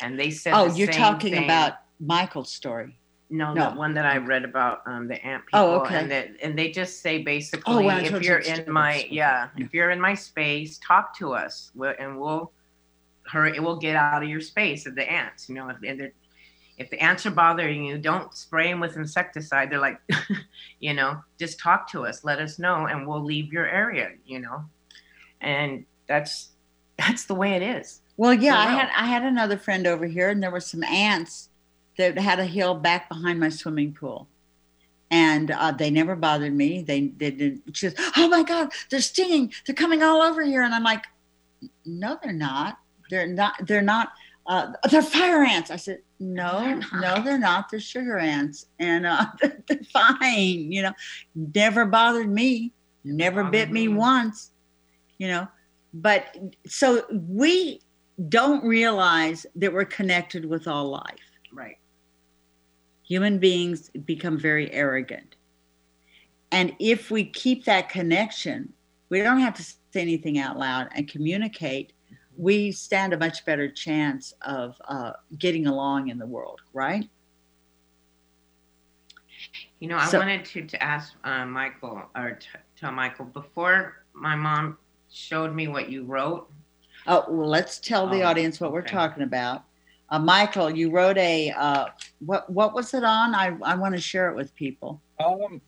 and 0.00 0.18
they 0.18 0.30
said. 0.30 0.54
Oh, 0.54 0.68
the 0.68 0.78
you're 0.78 0.88
talking 0.88 1.32
thing. 1.32 1.44
about 1.44 1.74
Michael's 2.00 2.52
story. 2.52 2.98
no, 3.30 3.52
no. 3.52 3.70
the 3.70 3.76
one 3.76 3.94
that 3.94 4.06
I 4.06 4.16
read 4.18 4.44
about 4.44 4.82
um, 4.86 5.08
the 5.08 5.24
ant 5.24 5.44
people. 5.46 5.60
Oh, 5.60 5.80
okay. 5.80 5.96
And 5.96 6.10
that, 6.10 6.28
and 6.42 6.58
they 6.58 6.70
just 6.70 7.02
say 7.02 7.22
basically, 7.22 7.74
Oh, 7.74 7.82
well, 7.82 7.98
if 7.98 8.10
you 8.10 8.20
you're 8.20 8.38
in 8.38 8.70
my 8.72 9.06
yeah, 9.10 9.48
Yeah. 9.56 9.64
if 9.64 9.74
you're 9.74 9.90
in 9.90 10.00
my 10.00 10.14
space, 10.14 10.78
talk 10.78 11.16
to 11.18 11.34
us, 11.34 11.70
we'll, 11.74 11.94
and 11.98 12.18
we'll 12.18 12.52
hurry. 13.26 13.54
It 13.56 13.62
will 13.62 13.76
get 13.76 13.96
out 13.96 14.22
of 14.22 14.28
your 14.28 14.40
space 14.40 14.86
of 14.86 14.94
the 14.94 15.10
ants. 15.10 15.48
You 15.48 15.56
know, 15.56 15.68
if 15.68 15.76
and 15.86 16.00
they're 16.00 16.12
if 16.78 16.90
the 16.90 17.02
ants 17.02 17.26
are 17.26 17.32
bothering 17.32 17.84
you, 17.84 17.98
don't 17.98 18.32
spray 18.34 18.70
them 18.70 18.80
with 18.80 18.96
insecticide. 18.96 19.70
They're 19.70 19.80
like, 19.80 20.00
you 20.80 20.94
know, 20.94 21.20
just 21.38 21.58
talk 21.58 21.90
to 21.90 22.06
us, 22.06 22.24
let 22.24 22.38
us 22.38 22.58
know, 22.58 22.86
and 22.86 23.06
we'll 23.06 23.24
leave 23.24 23.52
your 23.52 23.66
area. 23.66 24.12
You 24.24 24.40
know, 24.40 24.64
and 25.40 25.84
that's 26.06 26.50
that's 26.98 27.24
the 27.26 27.34
way 27.34 27.52
it 27.52 27.62
is. 27.62 28.00
Well, 28.18 28.34
yeah, 28.34 28.58
I 28.58 28.66
had 28.66 28.90
I 28.96 29.06
had 29.06 29.22
another 29.22 29.56
friend 29.56 29.86
over 29.86 30.04
here, 30.04 30.28
and 30.28 30.42
there 30.42 30.50
were 30.50 30.58
some 30.60 30.82
ants 30.82 31.50
that 31.98 32.18
had 32.18 32.40
a 32.40 32.44
hill 32.44 32.74
back 32.74 33.08
behind 33.08 33.38
my 33.38 33.48
swimming 33.48 33.92
pool, 33.94 34.26
and 35.08 35.52
uh, 35.52 35.70
they 35.70 35.88
never 35.88 36.16
bothered 36.16 36.52
me. 36.52 36.82
They, 36.82 37.12
they 37.16 37.30
didn't. 37.30 37.76
She 37.76 37.88
says, 37.88 37.94
"Oh 38.16 38.28
my 38.28 38.42
God, 38.42 38.72
they're 38.90 39.00
stinging! 39.00 39.52
They're 39.64 39.74
coming 39.74 40.02
all 40.02 40.20
over 40.20 40.42
here!" 40.42 40.62
And 40.62 40.74
I'm 40.74 40.82
like, 40.82 41.04
"No, 41.86 42.18
they're 42.20 42.32
not. 42.32 42.78
They're 43.08 43.28
not. 43.28 43.54
They're 43.64 43.82
not. 43.82 44.10
Uh, 44.48 44.72
they're 44.90 45.00
fire 45.00 45.44
ants." 45.44 45.70
I 45.70 45.76
said, 45.76 46.00
"No, 46.18 46.60
They're 46.60 47.00
no, 47.00 47.22
they're 47.22 47.38
not. 47.38 47.70
They're 47.70 47.78
sugar 47.78 48.18
ants, 48.18 48.66
and 48.80 49.06
uh, 49.06 49.26
they're, 49.40 49.62
they're 49.68 49.78
fine. 49.92 50.72
You 50.72 50.82
know, 50.82 50.92
never 51.36 51.84
bothered 51.84 52.28
me. 52.28 52.72
Never 53.04 53.44
bit 53.44 53.70
me 53.70 53.86
me. 53.86 53.94
once. 53.94 54.50
You 55.18 55.28
know." 55.28 55.48
But 55.94 56.36
so 56.66 57.06
we 57.10 57.80
don't 58.28 58.64
realize 58.64 59.46
that 59.54 59.72
we're 59.72 59.84
connected 59.84 60.44
with 60.44 60.66
all 60.66 60.88
life. 60.90 61.20
Right. 61.52 61.78
Human 63.04 63.38
beings 63.38 63.90
become 64.04 64.38
very 64.38 64.70
arrogant. 64.72 65.36
And 66.50 66.74
if 66.78 67.10
we 67.10 67.24
keep 67.24 67.64
that 67.66 67.88
connection, 67.88 68.72
we 69.08 69.20
don't 69.22 69.40
have 69.40 69.54
to 69.54 69.62
say 69.62 69.76
anything 70.00 70.38
out 70.38 70.58
loud 70.58 70.88
and 70.94 71.08
communicate. 71.08 71.92
We 72.36 72.72
stand 72.72 73.12
a 73.12 73.18
much 73.18 73.44
better 73.44 73.70
chance 73.70 74.32
of 74.42 74.76
uh, 74.88 75.12
getting 75.38 75.66
along 75.66 76.08
in 76.08 76.18
the 76.18 76.26
world, 76.26 76.60
right? 76.72 77.08
You 79.80 79.88
know, 79.88 79.96
I 79.96 80.06
So- 80.06 80.18
wanted 80.18 80.44
to 80.46 80.66
to 80.66 80.82
ask 80.82 81.14
uh, 81.24 81.46
Michael 81.46 82.02
or 82.16 82.32
t- 82.32 82.48
tell 82.76 82.92
Michael 82.92 83.26
before 83.26 84.04
my 84.12 84.34
mom 84.34 84.76
showed 85.10 85.54
me 85.54 85.68
what 85.68 85.88
you 85.90 86.04
wrote. 86.04 86.50
Oh, 87.08 87.24
well, 87.28 87.48
let's 87.48 87.80
tell 87.80 88.06
the 88.06 88.22
Oh, 88.22 88.26
audience 88.26 88.60
what 88.60 88.72
we're 88.72 88.80
okay. 88.80 88.90
talking 88.90 89.22
about. 89.22 89.64
Uh, 90.10 90.18
Michael, 90.18 90.70
you 90.70 90.90
wrote 90.90 91.16
a 91.18 91.50
uh, 91.50 91.86
what? 92.20 92.48
What 92.50 92.74
was 92.74 92.94
it 92.94 93.02
on? 93.02 93.34
I 93.34 93.56
I 93.62 93.74
want 93.74 93.94
to 93.94 94.00
share 94.00 94.30
it 94.30 94.36
with 94.36 94.54
people. 94.54 95.02
um 95.18 95.60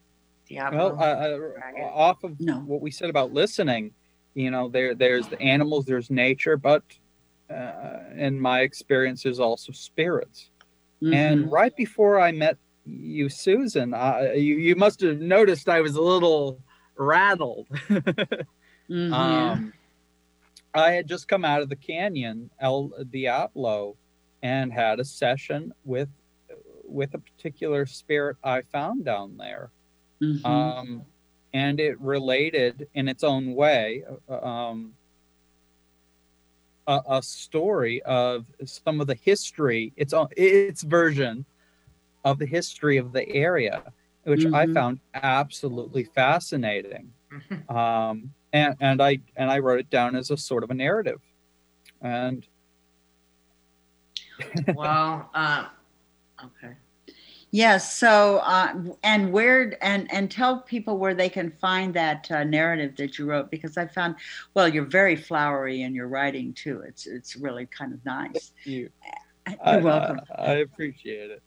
Diablo. 0.49 0.95
well 0.95 0.97
uh, 0.99 1.03
uh, 1.03 1.39
Dragon. 1.59 1.83
off 1.95 2.23
of 2.25 2.39
No. 2.41 2.57
what 2.61 2.81
we 2.81 2.91
said 2.91 3.09
about 3.11 3.33
listening 3.33 3.93
you 4.35 4.51
know 4.51 4.69
there 4.69 4.95
there's 4.95 5.29
the 5.29 5.41
animals 5.41 5.85
there's 5.87 6.11
nature 6.11 6.57
but 6.57 6.83
uh, 7.53 7.99
in 8.17 8.39
my 8.39 8.61
experience 8.61 9.23
there's 9.23 9.41
also 9.41 9.73
spirits 9.73 10.51
And 11.13 11.47
Mhm. 11.47 11.53
right 11.53 11.75
before 11.77 12.21
I 12.21 12.33
met 12.33 12.57
you, 12.85 13.29
Susan, 13.29 13.95
uh, 13.95 14.33
you, 14.35 14.57
you 14.57 14.77
must 14.77 15.01
have 15.03 15.19
noticed 15.21 15.69
I 15.69 15.81
was 15.81 15.97
a 15.97 16.03
little 16.03 16.63
rattled. 16.97 17.69
Mhm. 18.91 19.13
Um, 19.13 19.73
I 20.75 20.93
had 20.93 21.09
just 21.09 21.29
come 21.29 21.45
out 21.45 21.63
of 21.63 21.69
the 21.69 21.77
canyon, 21.77 22.51
El 22.61 22.93
Diablo, 23.11 23.97
and 24.43 24.73
had 24.73 25.01
a 25.01 25.05
session 25.05 25.73
with 25.85 26.09
with 26.85 27.15
a 27.15 27.19
particular 27.19 27.87
spirit 27.87 28.37
I 28.43 28.63
found 28.63 29.05
down 29.05 29.37
there. 29.37 29.71
Mhm. 30.21 30.45
Um, 30.45 31.03
and 31.53 31.79
it 31.79 32.01
related 32.01 32.89
in 32.95 33.09
its 33.09 33.23
own 33.23 33.55
way 33.55 34.05
uh, 34.29 34.45
um, 34.45 34.95
a, 36.89 37.01
a 37.09 37.23
story 37.23 38.03
of 38.03 38.47
some 38.65 39.01
of 39.01 39.07
the 39.07 39.15
history, 39.15 39.93
its 39.97 40.13
own, 40.13 40.29
its 40.37 40.83
version 40.83 41.45
of 42.25 42.39
the 42.39 42.47
history 42.47 42.97
of 42.97 43.13
the 43.13 43.29
area, 43.29 43.93
which 44.25 44.47
I 44.47 44.67
Mhm. 44.67 44.75
found 44.75 45.01
absolutely 45.15 46.05
fascinating 46.05 47.13
um, 47.69 48.33
and 48.53 48.77
and 48.81 49.03
I 49.03 49.19
and 49.37 49.51
I 49.51 49.59
wrote 49.59 49.81
it 49.81 49.91
down 49.91 50.17
as 50.17 50.31
a 50.31 50.37
sort 50.37 50.65
of 50.65 50.71
a 50.71 50.75
narrative, 50.75 51.21
and 52.01 52.47
well, 54.75 55.31
uh, 55.35 55.67
okay. 56.45 56.75
Yes. 57.53 57.97
So, 57.97 58.39
uh, 58.45 58.75
and 59.03 59.33
where, 59.33 59.77
and 59.83 60.13
and 60.13 60.31
tell 60.31 60.61
people 60.61 60.99
where 60.99 61.15
they 61.15 61.29
can 61.29 61.51
find 61.51 61.93
that 61.95 62.31
uh, 62.31 62.45
narrative 62.45 62.97
that 62.97 63.19
you 63.19 63.27
wrote 63.27 63.51
because 63.51 63.77
I 63.77 63.87
found, 63.87 64.17
well, 64.55 64.69
you're 64.69 64.85
very 64.85 65.17
flowery 65.17 65.83
in 65.83 65.95
your 65.95 66.07
writing 66.07 66.53
too. 66.53 66.83
It's 66.87 67.07
it's 67.07 67.37
really 67.37 67.67
kind 67.67 67.93
of 67.93 68.05
nice. 68.05 68.53
you, 68.65 68.89
You're 69.49 69.59
I, 69.65 69.77
welcome. 69.79 70.21
I, 70.39 70.43
I 70.43 70.53
appreciate 70.59 71.31
it. 71.33 71.43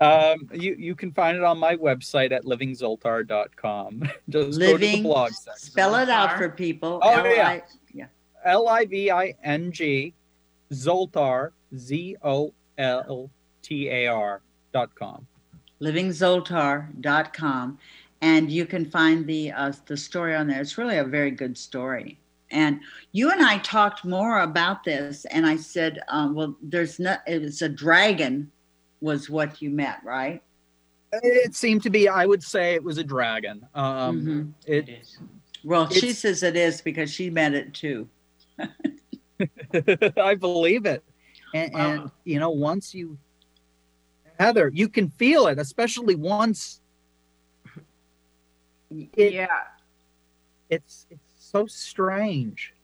Um, 0.00 0.48
you 0.52 0.74
you 0.78 0.94
can 0.94 1.12
find 1.12 1.36
it 1.36 1.42
on 1.44 1.58
my 1.58 1.76
website 1.76 2.32
at 2.32 2.44
livingzoltar.com. 2.44 4.02
Just 4.28 4.32
go 4.32 4.50
to 4.50 4.50
the 4.50 4.66
Living, 4.72 5.02
blog 5.02 5.32
section. 5.32 5.58
spell 5.70 5.94
it 5.96 6.08
out 6.08 6.36
for 6.38 6.48
people. 6.48 7.00
Oh, 7.02 7.10
L 7.10 7.26
yeah. 7.34 7.48
I- 7.48 7.62
yeah. 7.92 8.06
L 8.44 8.68
I 8.68 8.84
V 8.86 9.10
I 9.10 9.34
N 9.42 9.72
G 9.72 10.14
Zoltar 10.72 11.50
Z 11.76 12.16
O 12.22 12.52
L 12.78 13.30
T 13.62 13.88
A 13.88 14.06
R 14.08 14.42
dot 14.72 14.94
com. 14.94 15.26
livingzoltar.com 15.80 17.78
and 18.20 18.50
you 18.50 18.64
can 18.66 18.84
find 18.90 19.26
the 19.26 19.52
uh, 19.52 19.72
the 19.86 19.96
story 19.96 20.34
on 20.34 20.46
there 20.46 20.60
it's 20.60 20.78
really 20.78 20.98
a 20.98 21.04
very 21.04 21.30
good 21.30 21.56
story 21.58 22.18
and 22.50 22.80
you 23.12 23.30
and 23.30 23.42
i 23.42 23.58
talked 23.58 24.04
more 24.04 24.40
about 24.40 24.84
this 24.84 25.24
and 25.26 25.46
i 25.46 25.56
said 25.56 26.00
um, 26.08 26.34
well 26.34 26.56
there's 26.62 26.98
not 26.98 27.20
It's 27.26 27.62
a 27.62 27.68
dragon 27.68 28.50
was 29.04 29.28
what 29.30 29.60
you 29.62 29.68
met 29.70 29.98
right 30.04 30.42
It 31.12 31.54
seemed 31.54 31.82
to 31.84 31.90
be, 31.90 32.08
I 32.08 32.26
would 32.26 32.42
say, 32.42 32.74
it 32.74 32.82
was 32.82 32.98
a 32.98 33.04
dragon. 33.04 33.64
Um, 33.74 34.22
Mhm. 34.26 34.52
It 34.66 34.88
It 34.88 34.92
is. 35.00 35.18
well 35.62 35.88
she 35.90 36.12
says 36.12 36.42
it 36.42 36.56
is 36.56 36.80
because 36.80 37.10
she 37.12 37.30
met 37.30 37.52
it 37.54 37.72
too 37.74 38.08
I 40.30 40.34
believe 40.34 40.86
it. 40.86 41.02
And, 41.52 41.72
Wow. 41.72 41.80
and 42.02 42.10
you 42.24 42.38
know, 42.38 42.50
once 42.50 42.94
you 42.94 43.18
Heather, 44.40 44.70
you 44.74 44.88
can 44.88 45.08
feel 45.10 45.46
it, 45.46 45.58
especially 45.58 46.14
once 46.16 46.80
it, 49.16 49.32
yeah. 49.32 49.46
it's 50.70 51.06
it's 51.10 51.22
so 51.38 51.66
strange. 51.66 52.74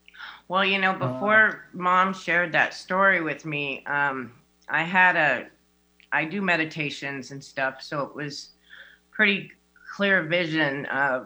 Well, 0.47 0.63
you 0.63 0.77
know, 0.79 0.93
before 0.93 1.65
mom 1.73 2.13
shared 2.13 2.51
that 2.53 2.73
story 2.73 3.21
with 3.21 3.43
me, 3.45 3.83
um, 3.85 4.31
I 4.69 4.83
had 4.83 5.15
a, 5.15 5.47
I 6.11 6.25
do 6.25 6.41
meditations 6.41 7.31
and 7.31 7.43
stuff, 7.43 7.81
so 7.81 8.01
it 8.01 8.15
was 8.15 8.51
pretty 9.11 9.51
clear 9.95 10.23
vision. 10.23 10.85
Uh, 10.87 11.25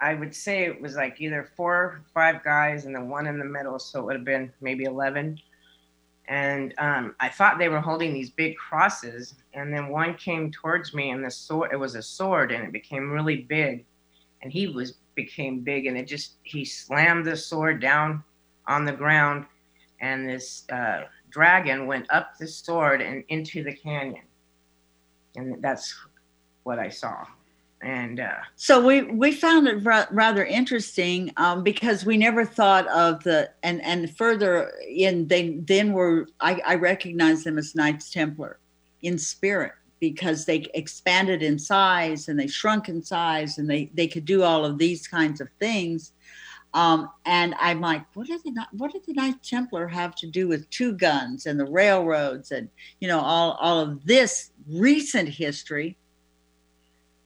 I 0.00 0.14
would 0.14 0.34
say 0.34 0.64
it 0.64 0.80
was 0.80 0.96
like 0.96 1.20
either 1.20 1.50
four 1.56 1.74
or 1.74 2.04
five 2.12 2.44
guys 2.44 2.84
and 2.84 2.94
then 2.94 3.08
one 3.08 3.26
in 3.26 3.38
the 3.38 3.44
middle, 3.44 3.78
so 3.78 4.00
it 4.00 4.04
would 4.04 4.16
have 4.16 4.24
been 4.24 4.52
maybe 4.60 4.84
11. 4.84 5.38
And 6.28 6.74
um, 6.78 7.14
I 7.20 7.28
thought 7.28 7.58
they 7.58 7.68
were 7.68 7.80
holding 7.80 8.12
these 8.12 8.30
big 8.30 8.56
crosses, 8.56 9.34
and 9.54 9.72
then 9.72 9.88
one 9.88 10.14
came 10.14 10.50
towards 10.50 10.92
me, 10.92 11.10
and 11.10 11.24
the 11.24 11.30
sword, 11.30 11.70
it 11.72 11.76
was 11.76 11.94
a 11.94 12.02
sword, 12.02 12.52
and 12.52 12.64
it 12.64 12.72
became 12.72 13.10
really 13.10 13.42
big, 13.42 13.84
and 14.42 14.52
he 14.52 14.66
was 14.66 14.94
became 15.14 15.60
big, 15.60 15.86
and 15.86 15.96
it 15.96 16.06
just 16.06 16.34
he 16.42 16.64
slammed 16.64 17.24
the 17.24 17.36
sword 17.36 17.80
down 17.80 18.22
on 18.66 18.84
the 18.84 18.92
ground, 18.92 19.46
and 20.00 20.28
this 20.28 20.64
uh, 20.70 21.04
dragon 21.30 21.86
went 21.86 22.06
up 22.10 22.36
the 22.38 22.46
sword 22.46 23.00
and 23.00 23.24
into 23.28 23.62
the 23.62 23.72
canyon. 23.72 24.25
And 25.36 25.62
that's 25.62 25.94
what 26.64 26.78
I 26.78 26.88
saw. 26.88 27.24
And 27.82 28.20
uh, 28.20 28.38
so 28.56 28.84
we 28.84 29.02
we 29.02 29.32
found 29.32 29.68
it 29.68 29.84
ra- 29.84 30.06
rather 30.10 30.44
interesting 30.44 31.30
um, 31.36 31.62
because 31.62 32.06
we 32.06 32.16
never 32.16 32.44
thought 32.44 32.86
of 32.88 33.22
the 33.22 33.50
and 33.62 33.82
and 33.82 34.16
further 34.16 34.72
in 34.88 35.28
they 35.28 35.58
then 35.58 35.92
were 35.92 36.26
I, 36.40 36.60
I 36.66 36.74
recognize 36.76 37.44
them 37.44 37.58
as 37.58 37.74
Knights 37.74 38.10
Templar 38.10 38.58
in 39.02 39.18
spirit 39.18 39.72
because 40.00 40.46
they 40.46 40.66
expanded 40.72 41.42
in 41.42 41.58
size 41.58 42.28
and 42.28 42.40
they 42.40 42.46
shrunk 42.46 42.88
in 42.88 43.02
size 43.02 43.58
and 43.58 43.68
they 43.68 43.90
they 43.92 44.08
could 44.08 44.24
do 44.24 44.42
all 44.42 44.64
of 44.64 44.78
these 44.78 45.06
kinds 45.06 45.42
of 45.42 45.48
things 45.58 46.12
um, 46.76 47.10
and 47.24 47.54
I'm 47.58 47.80
like 47.80 48.04
what 48.14 48.26
did 48.28 48.42
the 48.44 48.50
Kni- 48.52 48.72
what 48.72 48.92
did 48.92 49.04
the 49.06 49.14
Knights 49.14 49.48
Templar 49.48 49.88
have 49.88 50.14
to 50.16 50.26
do 50.26 50.46
with 50.46 50.68
two 50.70 50.92
guns 50.92 51.46
and 51.46 51.58
the 51.58 51.64
railroads 51.64 52.52
and 52.52 52.68
you 53.00 53.08
know 53.08 53.18
all 53.18 53.52
all 53.60 53.80
of 53.80 54.04
this 54.04 54.50
recent 54.68 55.28
history 55.28 55.96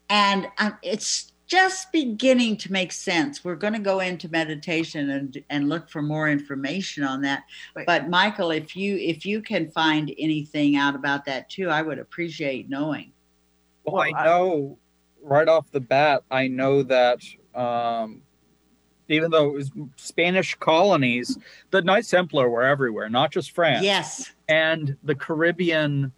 and 0.08 0.46
um, 0.58 0.76
it's 0.82 1.32
just 1.46 1.90
beginning 1.90 2.56
to 2.56 2.70
make 2.70 2.92
sense. 2.92 3.44
We're 3.44 3.56
going 3.56 3.72
to 3.72 3.80
go 3.80 3.98
into 3.98 4.28
meditation 4.28 5.10
and 5.10 5.42
and 5.50 5.68
look 5.68 5.90
for 5.90 6.00
more 6.00 6.28
information 6.30 7.02
on 7.02 7.20
that. 7.22 7.42
But- 7.74 7.86
But 7.86 8.08
Michael, 8.08 8.52
if 8.52 8.76
you 8.76 8.96
if 8.96 9.26
you 9.26 9.42
can 9.42 9.68
find 9.72 10.12
anything 10.18 10.76
out 10.76 10.94
about 10.94 11.24
that 11.24 11.50
too, 11.50 11.68
I 11.68 11.82
would 11.82 11.98
appreciate 11.98 12.68
knowing. 12.68 13.12
Well, 13.84 13.96
I 14.02 14.10
Well, 14.10 14.20
I- 14.20 14.24
know 14.24 14.78
right 15.22 15.48
off 15.48 15.70
the 15.72 15.80
bat, 15.80 16.22
I 16.30 16.46
know 16.46 16.84
that 16.84 17.18
um, 17.54 18.22
even 19.10 19.30
though 19.30 19.46
it 19.48 19.52
was 19.54 19.70
Spanish 19.96 20.54
colonies, 20.56 21.38
the 21.70 21.82
Knights 21.82 22.10
Templar 22.10 22.48
were 22.48 22.62
everywhere, 22.62 23.08
not 23.08 23.30
just 23.32 23.50
France. 23.52 23.84
Yes, 23.84 24.30
and 24.48 24.96
the 25.02 25.14
Caribbean 25.14 26.12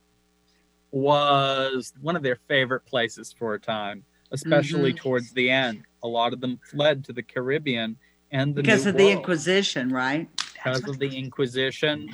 was 0.90 1.92
one 2.00 2.16
of 2.16 2.22
their 2.22 2.36
favorite 2.48 2.84
places 2.84 3.34
for 3.38 3.54
a 3.54 3.60
time, 3.60 4.04
especially 4.30 4.92
Mhm. 4.92 4.96
towards 4.98 5.32
the 5.32 5.50
end. 5.50 5.84
A 6.02 6.08
lot 6.08 6.32
of 6.32 6.40
them 6.40 6.60
fled 6.70 7.04
to 7.06 7.12
the 7.12 7.22
Caribbean 7.22 7.96
and 8.30 8.54
the 8.54 8.62
because 8.62 8.84
New 8.84 8.90
of 8.90 8.96
the 8.96 9.10
Inquisition, 9.10 9.90
right? 9.90 10.28
because 10.54 10.86
of 10.88 10.98
the 10.98 11.08
Inquisition, 11.16 12.08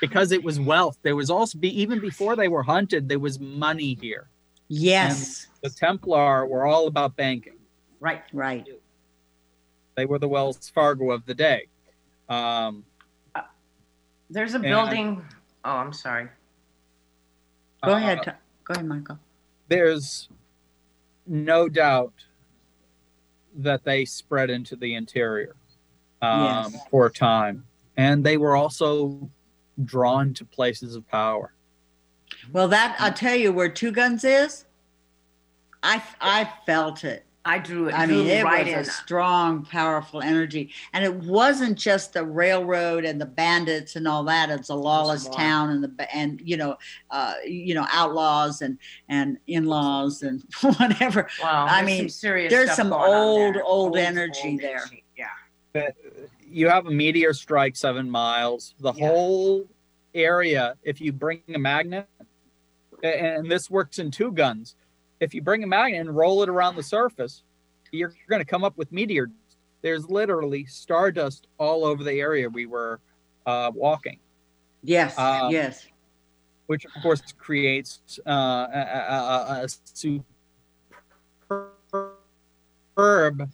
because 0.00 0.32
it 0.32 0.42
was 0.42 0.58
wealth. 0.58 0.98
There 1.02 1.14
was 1.14 1.30
also 1.30 1.56
be 1.58 1.68
even 1.80 2.00
before 2.00 2.34
they 2.36 2.48
were 2.48 2.62
hunted, 2.64 3.08
there 3.08 3.18
was 3.20 3.38
money 3.38 3.96
here. 4.00 4.28
Yes, 4.68 5.46
The 5.62 5.70
Templar 5.70 6.46
were 6.46 6.64
all 6.66 6.86
about 6.88 7.14
banking. 7.16 7.58
right. 8.00 8.22
right. 8.32 8.66
They 9.94 10.06
were 10.06 10.18
the 10.18 10.28
Wells 10.28 10.70
Fargo 10.74 11.10
of 11.10 11.24
the 11.26 11.34
day. 11.34 11.66
Um, 12.28 12.84
There's 14.30 14.54
a 14.54 14.58
building. 14.58 15.22
Oh, 15.64 15.70
I'm 15.70 15.92
sorry. 15.92 16.28
Go 17.84 17.92
uh, 17.92 17.96
ahead, 17.96 18.34
go 18.64 18.74
ahead, 18.74 18.86
Michael. 18.86 19.18
there's 19.68 20.28
no 21.26 21.68
doubt 21.68 22.12
that 23.56 23.84
they 23.84 24.04
spread 24.04 24.50
into 24.50 24.76
the 24.76 24.94
interior 24.94 25.56
um, 26.22 26.72
Yes. 26.72 26.76
for 26.90 27.06
a 27.06 27.10
time. 27.12 27.64
And 27.96 28.24
they 28.24 28.36
were 28.38 28.56
also 28.56 29.28
drawn 29.84 30.32
to 30.34 30.44
places 30.44 30.94
of 30.96 31.06
power. 31.08 31.52
Well, 32.52 32.68
that 32.68 32.96
I'll 32.98 33.12
tell 33.12 33.34
you 33.36 33.52
where 33.52 33.68
Two 33.68 33.92
Guns 33.92 34.24
is. 34.24 34.64
I 35.82 36.02
I 36.20 36.48
felt 36.64 37.04
it. 37.04 37.24
I 37.44 37.58
drew 37.58 37.88
it. 37.88 37.94
I 37.94 38.06
mean, 38.06 38.26
it 38.28 38.44
right 38.44 38.64
was 38.66 38.72
in. 38.74 38.78
a 38.80 38.84
strong, 38.84 39.64
powerful 39.64 40.20
energy, 40.22 40.70
and 40.92 41.04
it 41.04 41.12
wasn't 41.12 41.76
just 41.76 42.12
the 42.12 42.24
railroad 42.24 43.04
and 43.04 43.20
the 43.20 43.26
bandits 43.26 43.96
and 43.96 44.06
all 44.06 44.22
that. 44.24 44.48
It's 44.50 44.68
a 44.68 44.74
lawless 44.76 45.24
more. 45.24 45.34
town 45.34 45.70
and 45.70 45.82
the 45.82 46.14
and 46.14 46.40
you 46.44 46.56
know, 46.56 46.76
uh, 47.10 47.34
you 47.44 47.74
know, 47.74 47.86
outlaws 47.92 48.62
and 48.62 48.78
and 49.08 49.38
in-laws 49.48 50.22
and 50.22 50.42
whatever. 50.78 51.28
Well, 51.42 51.66
I 51.68 51.82
mean, 51.82 52.02
some 52.02 52.08
serious 52.10 52.52
there's 52.52 52.72
some 52.74 52.92
old, 52.92 53.56
there. 53.56 53.64
old 53.64 53.96
energy 53.96 54.56
there. 54.56 54.76
energy, 54.76 55.02
Yeah. 55.16 55.88
You 56.48 56.68
have 56.68 56.86
a 56.86 56.90
meteor 56.92 57.32
strike 57.32 57.74
seven 57.76 58.08
miles. 58.08 58.74
The 58.78 58.92
Yeah. 58.92 59.08
whole 59.08 59.66
area, 60.14 60.76
if 60.84 61.00
you 61.00 61.10
bring 61.12 61.42
a 61.52 61.58
magnet, 61.58 62.06
and 63.02 63.50
this 63.50 63.68
works 63.68 63.98
in 63.98 64.12
two 64.12 64.30
guns, 64.30 64.76
if 65.22 65.32
you 65.32 65.40
bring 65.40 65.62
a 65.62 65.66
magnet 65.66 66.00
and 66.00 66.14
roll 66.14 66.42
it 66.42 66.48
around 66.48 66.74
the 66.74 66.82
surface, 66.82 67.44
you're 67.92 68.12
going 68.28 68.40
to 68.40 68.44
come 68.44 68.64
up 68.64 68.76
with 68.76 68.90
meteor. 68.90 69.30
There's 69.80 70.10
literally 70.10 70.66
stardust 70.66 71.46
all 71.58 71.84
over 71.84 72.02
the 72.02 72.14
area 72.14 72.48
we 72.48 72.66
were 72.66 72.98
uh, 73.46 73.70
walking. 73.72 74.18
Yes, 74.82 75.16
Um, 75.16 75.52
yes. 75.52 75.86
which 76.66 76.84
of 76.84 76.90
course 77.02 77.22
creates 77.38 78.00
uh, 78.26 78.30
a, 78.30 79.06
a, 79.10 79.64
a 79.64 79.68
superb 81.48 83.48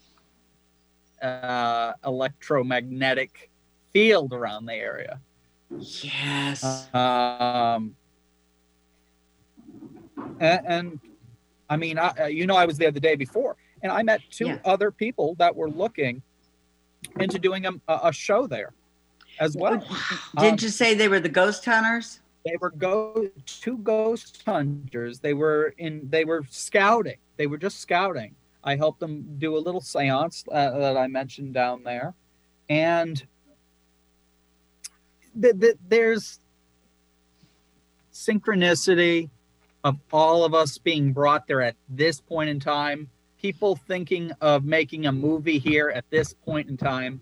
uh, 1.21 1.93
electromagnetic 2.07 3.51
field 3.93 4.33
around 4.33 4.65
the 4.65 4.75
area. 4.75 5.21
Yes. 5.79 6.89
Um, 6.95 7.95
and, 10.41 10.61
and 10.67 11.01
I 11.71 11.77
mean, 11.77 11.99
I, 11.99 12.29
you 12.29 12.47
know, 12.47 12.57
I 12.57 12.65
was 12.65 12.79
there 12.79 12.91
the 12.91 13.01
day 13.01 13.15
before, 13.15 13.57
and 13.83 13.93
I 13.93 14.03
met 14.03 14.21
two 14.31 14.47
Yeah. 14.49 14.59
other 14.65 14.91
people 14.91 15.35
that 15.39 15.55
were 15.55 15.71
looking 15.71 16.23
into 17.21 17.39
doing 17.39 17.67
a, 17.67 17.73
a 17.89 18.13
show 18.13 18.47
there 18.47 18.73
as 19.39 19.57
well. 19.57 19.79
Didn't 20.39 20.61
Um, 20.61 20.65
you 20.65 20.69
say 20.71 20.95
they 20.95 21.09
were 21.09 21.21
the 21.21 21.29
ghost 21.29 21.65
hunters? 21.65 22.21
They 22.45 22.57
were 22.61 22.71
go 22.71 23.29
two 23.45 23.79
ghost 23.79 24.43
hunters. 24.47 25.21
They 25.21 25.35
were 25.35 25.75
in. 25.77 26.09
They 26.09 26.25
were 26.25 26.45
scouting. 26.49 27.19
They 27.37 27.47
were 27.47 27.59
just 27.59 27.81
scouting. 27.81 28.35
I 28.65 28.77
helped 28.77 29.01
them 29.01 29.37
do 29.39 29.57
a 29.57 29.59
little 29.61 29.81
séance 29.81 30.45
uh, 30.51 30.79
that 30.79 30.97
I 30.97 31.07
mentioned 31.09 31.53
down 31.53 31.83
there, 31.85 32.15
and 32.69 33.23
th- 35.41 35.61
th- 35.61 35.77
there's 35.89 36.41
synchronicity 38.13 39.31
of 39.85 39.97
all 40.13 40.45
of 40.45 40.55
us 40.55 40.79
being 40.79 41.13
brought 41.13 41.47
there 41.47 41.63
at 41.63 41.77
this 41.89 42.21
point 42.21 42.51
in 42.51 42.61
time. 42.61 43.09
People 43.41 43.77
thinking 43.77 44.33
of 44.41 44.65
making 44.65 45.07
a 45.07 45.13
movie 45.13 45.59
here 45.59 45.91
at 45.91 46.05
this 46.11 46.33
point 46.33 46.69
in 46.69 46.77
time. 46.77 47.21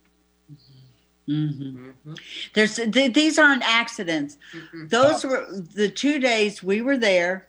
hmm 1.27 1.89
Mhm, 2.07 2.19
There's 2.55 2.77
th- 2.77 3.13
these 3.13 3.39
aren't 3.39 3.63
accidents. 3.65 4.39
mhm, 4.55 4.89
Those 4.89 5.25
were 5.25 5.47
the 5.75 5.89
two 5.91 6.19
days 6.19 6.63
we 6.63 6.81
were 6.83 6.97
there. 6.97 7.49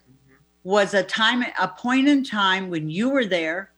Was 0.63 0.93
a 0.93 1.03
time, 1.03 1.45
a 1.61 1.67
point 1.69 2.09
in 2.09 2.25
time 2.25 2.69
when 2.69 2.89
you 2.89 3.09
were 3.09 3.23
there, 3.23 3.71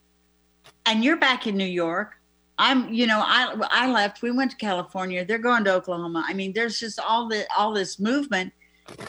and 0.87 1.03
you're 1.03 1.17
back 1.17 1.45
in 1.45 1.55
New 1.55 1.65
York. 1.65 2.15
I'm, 2.57 2.91
you 2.91 3.05
know, 3.05 3.21
I 3.23 3.53
I 3.69 3.91
left. 3.91 4.23
We 4.23 4.31
went 4.31 4.49
to 4.51 4.57
California. 4.57 5.23
They're 5.23 5.37
going 5.37 5.63
to 5.65 5.73
Oklahoma. 5.75 6.25
I 6.27 6.33
mean, 6.33 6.51
there's 6.51 6.79
just 6.79 6.99
all 6.99 7.27
the 7.27 7.45
all 7.55 7.73
this 7.73 7.99
movement. 7.99 8.53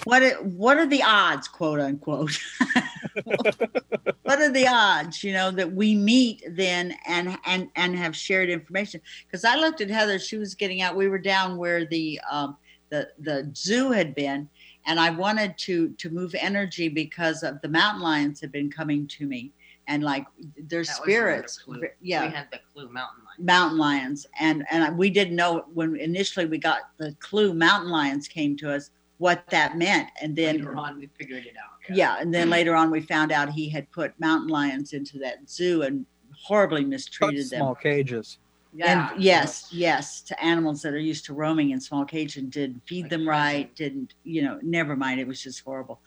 What 0.05 0.23
it, 0.23 0.43
what 0.45 0.79
are 0.79 0.87
the 0.87 1.03
odds, 1.03 1.49
quote 1.49 1.81
unquote? 1.81 2.39
what 3.25 4.41
are 4.41 4.51
the 4.51 4.67
odds, 4.69 5.23
you 5.23 5.33
know, 5.33 5.51
that 5.51 5.71
we 5.73 5.95
meet 5.95 6.43
then 6.51 6.95
and 7.07 7.37
and 7.47 7.69
and 7.77 7.97
have 7.97 8.17
shared 8.17 8.49
information? 8.51 9.01
Because 9.27 9.45
I 9.45 9.57
looked 9.57 9.81
at 9.81 9.91
Heather. 9.91 10.19
She 10.19 10.37
was 10.37 10.55
getting 10.55 10.83
out. 10.83 10.97
We 10.97 11.09
were 11.09 11.19
down 11.19 11.57
where 11.57 11.85
the 11.85 12.21
um, 12.31 12.57
the 12.91 13.09
the 13.19 13.51
zoo 13.55 13.91
had 13.91 14.15
been, 14.15 14.49
and 14.87 14.99
I 14.99 15.11
wanted 15.11 15.57
to 15.59 15.91
to 15.91 16.11
move 16.11 16.35
energy 16.35 16.89
because 16.89 17.43
of 17.43 17.61
the 17.61 17.69
mountain 17.69 18.03
lions 18.03 18.41
had 18.41 18.53
been 18.53 18.71
coming 18.71 19.07
to 19.09 19.27
me, 19.27 19.53
and 19.87 20.03
like 20.03 20.27
their 20.57 20.85
That 20.85 20.97
spirits, 20.97 21.65
yeah, 22.01 22.27
We 22.27 22.33
had 22.33 22.49
the 22.51 22.61
clue 22.73 22.89
mountain 22.89 23.25
lion. 23.25 23.45
mountain 23.47 23.79
lions 23.79 24.27
and 24.39 24.65
and 24.71 24.97
we 24.97 25.11
didn't 25.11 25.37
know 25.37 25.65
when 25.75 25.97
initially 25.97 26.47
we 26.47 26.59
got 26.59 26.91
the 26.99 27.15
clue 27.21 27.53
mountain 27.55 27.91
lions 27.91 28.29
came 28.29 28.57
to 28.59 28.73
us 28.73 28.91
what 29.21 29.45
that 29.51 29.77
meant 29.77 30.09
and 30.23 30.35
then 30.35 30.57
Later 30.57 30.77
on, 30.77 30.99
we 30.99 31.07
figured 31.19 31.45
it 31.45 31.55
out. 31.63 31.95
yeah 31.97 32.17
and 32.21 32.33
then 32.35 32.45
mm-hmm. 32.45 32.53
later 32.53 32.75
on 32.75 32.91
we 32.91 33.01
found 33.03 33.31
out 33.33 33.51
he 33.51 33.69
had 33.69 33.91
put 33.93 34.19
mountain 34.19 34.49
lions 34.49 34.95
into 34.95 35.19
that 35.19 35.37
zoo 35.49 35.83
and 35.83 36.07
horribly 36.35 36.81
Such 36.83 36.89
mistreated 36.89 37.51
them 37.51 37.59
small 37.61 37.75
cages. 37.75 38.39
Yeah. 38.73 39.11
and 39.13 39.23
yes 39.23 39.69
yes 39.73 40.23
to 40.23 40.43
animals 40.43 40.81
that 40.83 40.95
are 40.95 40.99
used 41.13 41.25
to 41.27 41.35
roaming 41.35 41.71
in 41.71 41.81
small 41.81 42.05
cages 42.07 42.39
and 42.43 42.51
didn't 42.51 42.81
feed 42.87 43.03
Like 43.05 43.11
them 43.11 43.21
pheasant. 43.27 43.29
right 43.29 43.75
didn't 43.77 44.15
you 44.25 44.43
know 44.43 44.59
never 44.63 44.97
mind 44.97 45.21
it 45.21 45.27
was 45.27 45.43
just 45.43 45.61
horrible 45.65 46.01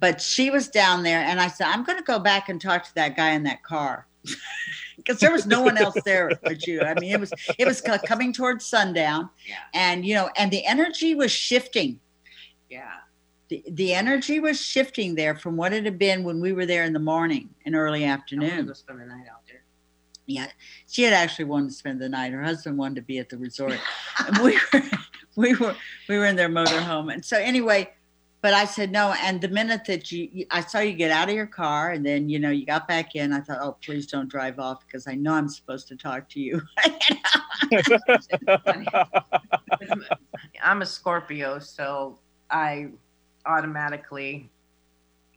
but 0.00 0.20
she 0.20 0.48
was 0.50 0.68
down 0.68 1.02
there 1.02 1.20
and 1.20 1.40
i 1.40 1.48
said 1.48 1.66
i'm 1.66 1.84
going 1.84 1.98
to 1.98 2.04
go 2.04 2.18
back 2.18 2.48
and 2.48 2.60
talk 2.60 2.82
to 2.84 2.94
that 2.94 3.14
guy 3.16 3.30
in 3.32 3.42
that 3.42 3.62
car 3.62 4.06
because 4.96 5.18
there 5.20 5.32
was 5.32 5.44
no 5.46 5.60
one 5.62 5.76
else 5.76 5.96
there 6.04 6.30
but 6.44 6.66
you 6.66 6.80
i 6.82 6.94
mean 6.94 7.12
it 7.12 7.20
was 7.20 7.32
it 7.58 7.66
was 7.66 7.80
coming 8.06 8.32
towards 8.32 8.64
sundown 8.64 9.28
Yeah. 9.46 9.56
and 9.74 10.06
you 10.06 10.14
know 10.14 10.30
and 10.36 10.50
the 10.50 10.64
energy 10.64 11.14
was 11.14 11.30
shifting 11.30 12.00
Yeah. 12.70 12.92
the, 13.48 13.64
the 13.70 13.94
energy 13.94 14.40
was 14.40 14.60
shifting 14.60 15.14
there 15.14 15.34
from 15.34 15.56
what 15.56 15.72
it 15.72 15.84
had 15.84 15.98
been 15.98 16.22
when 16.24 16.40
we 16.40 16.52
were 16.52 16.66
there 16.66 16.84
in 16.84 16.92
the 16.92 16.98
morning 16.98 17.48
and 17.64 17.74
early 17.74 18.04
I 18.04 18.08
wanna 18.08 18.18
afternoon. 18.18 18.74
spend 18.74 19.00
the 19.00 19.06
night 19.06 19.26
out 19.30 19.40
there. 19.48 19.62
yeah 20.26 20.48
she 20.86 21.02
had 21.02 21.14
actually 21.14 21.46
wanted 21.46 21.68
to 21.70 21.74
spend 21.74 22.00
the 22.00 22.08
night. 22.08 22.32
Her 22.32 22.42
husband 22.42 22.76
wanted 22.76 22.96
to 22.96 23.02
be 23.02 23.18
at 23.18 23.28
the 23.30 23.38
resort. 23.38 23.78
And 24.26 24.38
we 24.38 24.58
were 24.72 24.82
we 25.36 25.54
were 25.54 25.74
we 26.08 26.18
were 26.18 26.26
in 26.26 26.36
their 26.36 26.48
motorhome 26.50 27.12
and 27.12 27.24
so 27.24 27.36
anyway 27.38 27.88
but 28.40 28.52
i 28.54 28.64
said 28.64 28.90
no 28.92 29.14
and 29.22 29.40
the 29.40 29.48
minute 29.48 29.84
that 29.86 30.10
you 30.12 30.28
you- 30.32 30.46
i 30.50 30.60
saw 30.60 30.78
you 30.80 30.92
get 30.92 31.10
out 31.12 31.28
of 31.28 31.34
your 31.34 31.46
car 31.46 31.90
and 31.92 32.04
then 32.04 32.28
you 32.28 32.38
know 32.40 32.50
you 32.50 32.66
got 32.66 32.86
back 32.88 33.14
in 33.14 33.32
i 33.32 33.40
thought 33.40 33.58
oh 33.60 33.76
please 33.84 34.06
don't 34.06 34.28
drive 34.28 34.58
off 34.58 34.84
because 34.86 35.06
i 35.06 35.14
know 35.14 35.32
i'm 35.34 35.48
supposed 35.48 35.86
to 35.88 35.96
talk 35.96 36.28
to 36.28 36.40
you. 36.40 36.60
I'm 40.62 40.82
a 40.82 40.86
Scorpio, 40.86 41.58
so 41.58 42.18
I 42.50 42.88
automatically, 43.46 44.50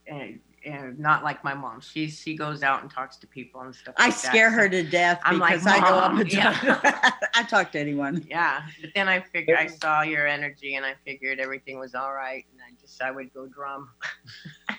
and, 0.08 0.40
and 0.66 1.00
not 1.00 1.24
like 1.24 1.44
my 1.44 1.54
mom. 1.54 1.82
She 1.82 2.10
she 2.10 2.36
goes 2.36 2.64
out 2.64 2.82
and 2.82 2.92
talks 2.92 3.18
to 3.18 3.28
people 3.28 3.62
and 3.62 3.74
stuff. 3.74 3.96
i 3.98 4.06
like 4.06 4.22
that, 4.22 4.32
scare 4.32 4.50
so- 4.52 4.58
her 4.58 4.70
to 4.70 4.84
death 4.84 5.20
I'm 5.24 5.40
like, 5.40 5.54
because 5.62 5.68
i 5.68 5.80
go 5.80 5.98
up 5.98 6.20
and 6.20 6.32
yeah. 6.32 6.54
talk 6.54 6.84
i 7.36 7.44
talk 7.44 7.72
to 7.72 7.80
anyone 7.80 8.26
Yeah, 8.30 8.62
but 8.80 8.92
then 8.94 9.10
I 9.10 9.22
figured 9.22 9.58
I 9.58 9.68
saw 9.68 10.02
your 10.02 10.28
energy 10.28 10.76
and 10.76 10.86
I 10.86 10.96
figured 11.06 11.40
everything 11.40 11.80
was 11.80 11.96
all 11.96 12.14
right, 12.14 12.46
and 12.52 12.62
I 12.62 12.74
just 12.80 13.02
I 13.02 13.12
would 13.12 13.34
go 13.34 13.48
drum. 13.48 13.90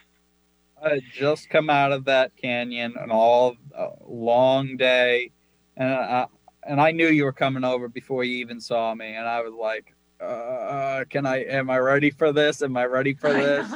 I 0.85 0.95
had 0.95 1.03
just 1.13 1.49
come 1.49 1.71
out 1.71 1.93
of 1.93 2.05
that 2.07 2.37
canyon, 2.37 2.95
and 3.01 3.13
all 3.13 3.57
uh, 3.77 3.91
long 4.05 4.77
day, 4.77 5.31
and 5.77 5.93
I, 5.93 6.27
and 6.65 6.81
I 6.81 6.91
knew 6.91 7.07
you 7.07 7.25
were 7.25 7.33
coming 7.33 7.63
over 7.63 7.89
before 7.89 8.25
you 8.25 8.37
even 8.39 8.61
saw 8.61 8.93
me, 8.95 9.15
and 9.15 9.29
I 9.29 9.43
was 9.43 9.55
like, 9.55 9.92
uh, 10.23 11.05
"Can 11.11 11.27
I? 11.27 11.45
Am 11.45 11.69
I 11.71 11.79
ready 11.79 12.11
for 12.11 12.33
this? 12.33 12.63
Am 12.63 12.77
I 12.77 12.85
ready 12.87 13.15
for 13.15 13.33
this?" 13.33 13.71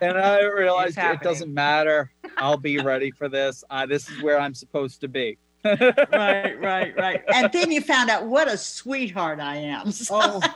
and 0.00 0.18
I 0.18 0.42
realized 0.44 0.98
it 0.98 1.20
doesn't 1.22 1.52
matter. 1.52 2.10
I'll 2.36 2.58
be 2.58 2.78
ready 2.78 3.10
for 3.10 3.28
this. 3.28 3.64
Uh, 3.70 3.86
this 3.86 4.08
is 4.10 4.22
where 4.22 4.38
I'm 4.38 4.54
supposed 4.54 5.00
to 5.02 5.08
be. 5.08 5.38
right 5.64 6.60
right 6.60 6.96
right 6.96 7.24
and 7.34 7.50
then 7.52 7.72
you 7.72 7.80
found 7.80 8.08
out 8.08 8.24
what 8.26 8.46
a 8.46 8.56
sweetheart 8.56 9.40
i 9.40 9.56
am 9.56 9.90
So- 9.90 10.40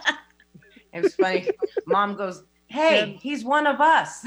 Oh, 0.92 0.98
it 0.98 1.02
was 1.02 1.14
funny. 1.16 1.48
Mom 1.86 2.14
goes, 2.16 2.42
"Hey, 2.66 3.18
he's 3.20 3.44
one 3.44 3.66
of 3.66 3.80
us." 3.80 4.22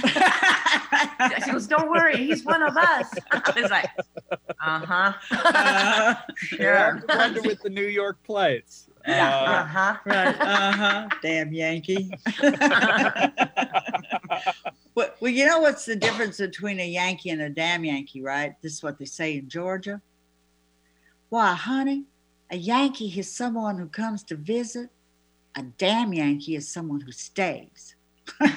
she 1.46 1.52
goes, 1.52 1.68
"Don't 1.68 1.90
worry, 1.90 2.18
he's 2.18 2.44
one 2.46 2.62
of 2.64 2.76
us." 2.78 3.10
I 3.32 3.54
was 3.62 3.70
like, 3.72 3.90
"Uh 4.32 4.80
huh, 4.80 5.14
Uh, 5.32 6.16
yeah, 6.58 7.00
I 7.10 7.18
wonder 7.18 7.42
with 7.42 7.62
the 7.62 7.70
New 7.70 7.86
York 7.88 8.18
plates. 8.24 8.88
Yeah, 9.08 9.30
uh 9.30 9.44
Uh, 9.52 9.66
huh." 9.66 9.98
right 10.06 10.36
uh-huh. 10.42 11.08
Damn 11.22 11.54
yankee. 11.54 12.12
Well, 14.96 15.10
well 15.20 15.32
you 15.32 15.46
know 15.48 15.60
what's 15.60 15.86
the 15.86 15.96
difference 15.96 16.38
between 16.38 16.80
a 16.80 16.88
yankee 16.88 17.32
and 17.32 17.42
a 17.42 17.50
damn 17.50 17.84
yankee 17.84 18.22
right? 18.22 18.54
This 18.62 18.74
is 18.74 18.84
what 18.84 19.00
they 19.00 19.06
say 19.06 19.38
in 19.38 19.50
georgia. 19.50 20.02
Why 21.30 21.54
honey 21.54 22.06
a 22.52 22.58
yankee 22.58 23.08
is 23.20 23.36
someone 23.36 23.78
who 23.80 23.88
comes 23.88 24.24
to 24.26 24.36
visit. 24.36 24.90
A 25.56 25.64
damn 25.64 26.14
yankee 26.14 26.56
is 26.56 26.72
someone 26.72 27.02
who 27.02 27.12
stays. 27.12 27.96
Good 28.40 28.54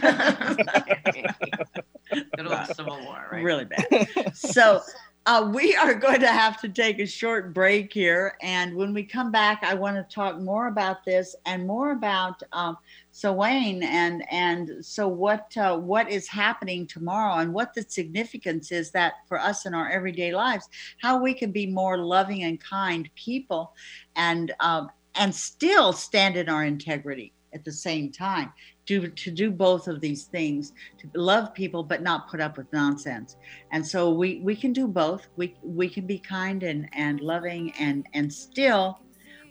old 2.47 2.67
Civil 2.75 3.01
War, 3.05 3.29
right? 3.33 3.43
really 3.43 3.65
bad. 3.65 4.35
So 4.35 4.81
uh, 5.27 5.51
we 5.53 5.75
are 5.75 5.95
going 5.95 6.21
to 6.21 6.29
have 6.29 6.61
to 6.61 6.69
take 6.69 7.01
a 7.01 7.07
short 7.07 7.53
break 7.53 7.93
here. 7.93 8.37
And 8.43 8.77
when 8.77 8.95
we 8.95 9.03
come 9.03 9.31
back 9.31 9.62
i 9.62 9.75
want 9.75 9.97
to 9.97 10.15
talk 10.15 10.39
more 10.41 10.69
about 10.69 11.05
this 11.05 11.35
and 11.47 11.67
more 11.67 11.93
about 11.93 12.43
um, 12.53 12.77
Samhain 13.12 13.83
and 13.83 14.25
and 14.31 14.85
so 14.85 15.09
what 15.09 15.57
uh, 15.57 15.77
what 15.77 16.11
is 16.11 16.29
happening 16.29 16.87
tomorrow 16.87 17.41
and 17.41 17.53
what 17.53 17.75
the 17.75 17.83
significance 17.89 18.73
is 18.73 18.91
that 18.93 19.15
for 19.29 19.41
us 19.41 19.67
in 19.67 19.75
our 19.75 19.89
everyday 19.91 20.35
lives 20.35 20.69
how 21.01 21.21
we 21.21 21.35
can 21.35 21.51
be 21.51 21.67
more 21.67 21.99
loving 21.99 22.45
and 22.45 22.61
kind 22.61 23.09
people 23.15 23.75
and 24.17 24.53
um, 24.61 24.91
and 25.15 25.35
still 25.35 25.93
stand 25.93 26.37
in 26.37 26.49
our 26.49 26.65
integrity 26.65 27.33
at 27.55 27.65
the 27.65 27.73
same 27.73 28.12
time 28.12 28.53
do 28.87 29.09
to 29.09 29.31
do 29.31 29.51
both 29.51 29.88
of 29.88 30.01
these 30.01 30.25
things 30.25 30.72
to 30.99 31.09
love 31.14 31.53
people 31.55 31.83
but 31.83 32.03
not 32.03 32.29
put 32.31 32.40
up 32.40 32.57
with 32.57 32.72
nonsense. 32.72 33.37
And 33.72 33.87
so 33.87 34.11
we 34.11 34.40
we 34.42 34.57
can 34.57 34.72
do 34.72 34.87
both. 34.87 35.27
We 35.37 35.57
we 35.62 35.88
can 35.88 36.07
be 36.07 36.18
kind 36.18 36.62
and 36.62 36.88
and 36.92 37.20
loving 37.20 37.72
and 37.79 38.07
and 38.14 38.33
still 38.33 38.99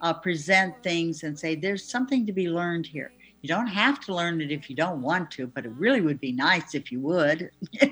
uh, 0.02 0.13
present 0.13 0.74
things 0.84 1.24
and 1.24 1.38
say 1.38 1.56
there's 1.56 1.89
something 1.89 2.26
to 2.26 2.34
be 2.34 2.50
learned 2.50 2.88
here. 2.88 3.12
You 3.41 3.50
don't 3.50 3.67
have 3.67 4.00
to 4.06 4.15
learn 4.15 4.41
it 4.41 4.52
if 4.52 4.69
you 4.69 4.76
don't 4.76 5.02
want 5.02 5.30
to 5.32 5.48
but 5.48 5.65
it 5.65 5.71
really 5.78 6.02
would 6.02 6.19
be 6.19 6.32
nice 6.32 6.74
if 6.74 6.91
you 6.91 7.00
would. 7.02 7.50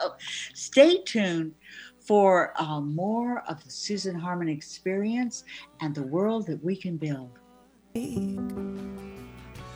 So 0.00 0.14
stay 0.54 1.02
tuned 1.02 1.54
for 2.06 2.52
uh, 2.60 2.80
more 2.80 3.42
of 3.48 3.62
the 3.64 3.70
susan 3.70 4.18
harmon 4.18 4.48
experience 4.48 5.44
and 5.80 5.94
the 5.94 6.04
world 6.04 6.46
that 6.46 6.62
we 6.64 6.76
can 6.76 6.96
build 6.96 7.38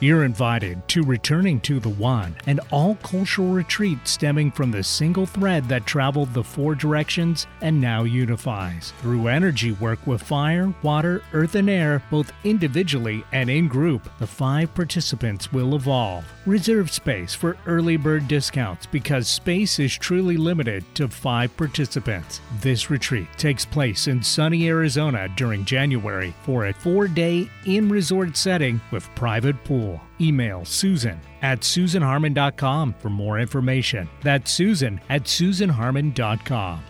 You're 0.03 0.25
invited 0.25 0.89
to 0.89 1.05
Returning 1.05 1.61
to 1.61 1.79
the 1.79 1.89
One, 1.89 2.35
an 2.49 2.59
all 2.73 2.97
cultural 3.05 3.51
retreat 3.51 3.99
stemming 4.03 4.51
from 4.51 4.73
the 4.73 4.83
single 4.83 5.27
thread 5.27 5.69
that 5.69 5.87
traveled 5.87 6.35
the 6.35 6.43
four 6.43 6.75
directions 6.75 7.47
and 7.61 7.81
now 7.81 8.03
unifies. 8.03 8.93
Through 9.01 9.29
energy 9.29 9.71
work 9.71 10.05
with 10.05 10.21
fire, 10.21 10.75
water, 10.83 11.23
earth, 11.33 11.55
and 11.55 11.71
air, 11.71 12.03
both 12.11 12.33
individually 12.43 13.23
and 13.31 13.49
in 13.49 13.69
group, 13.69 14.09
the 14.19 14.27
five 14.27 14.75
participants 14.75 15.53
will 15.53 15.77
evolve. 15.77 16.25
Reserve 16.47 16.91
space 16.91 17.33
for 17.33 17.57
early 17.67 17.97
bird 17.97 18.27
discounts 18.27 18.87
because 18.87 19.29
space 19.29 19.79
is 19.79 19.97
truly 19.97 20.37
limited 20.37 20.85
to 20.97 21.07
five 21.07 21.57
participants. 21.57 22.41
This 22.61 22.91
retreat 22.91 23.29
takes 23.37 23.65
place 23.65 24.09
in 24.09 24.21
sunny 24.21 24.67
Arizona 24.67 25.29
during 25.37 25.65
January 25.65 26.35
for 26.43 26.67
a 26.67 26.75
four 26.75 27.07
day 27.07 27.49
in 27.67 27.89
resort 27.89 28.37
setting 28.37 28.81
with 28.91 29.09
private 29.15 29.63
pool. 29.63 29.92
Email 30.21 30.65
Susan 30.65 31.19
at 31.43 31.61
SusanHarmon.com 31.61 32.95
for 32.99 33.11
more 33.11 33.39
information. 33.39 34.09
That's 34.23 34.51
Susan 34.51 35.01
at 35.09 35.25
SusanHarmon.com. 35.25 36.85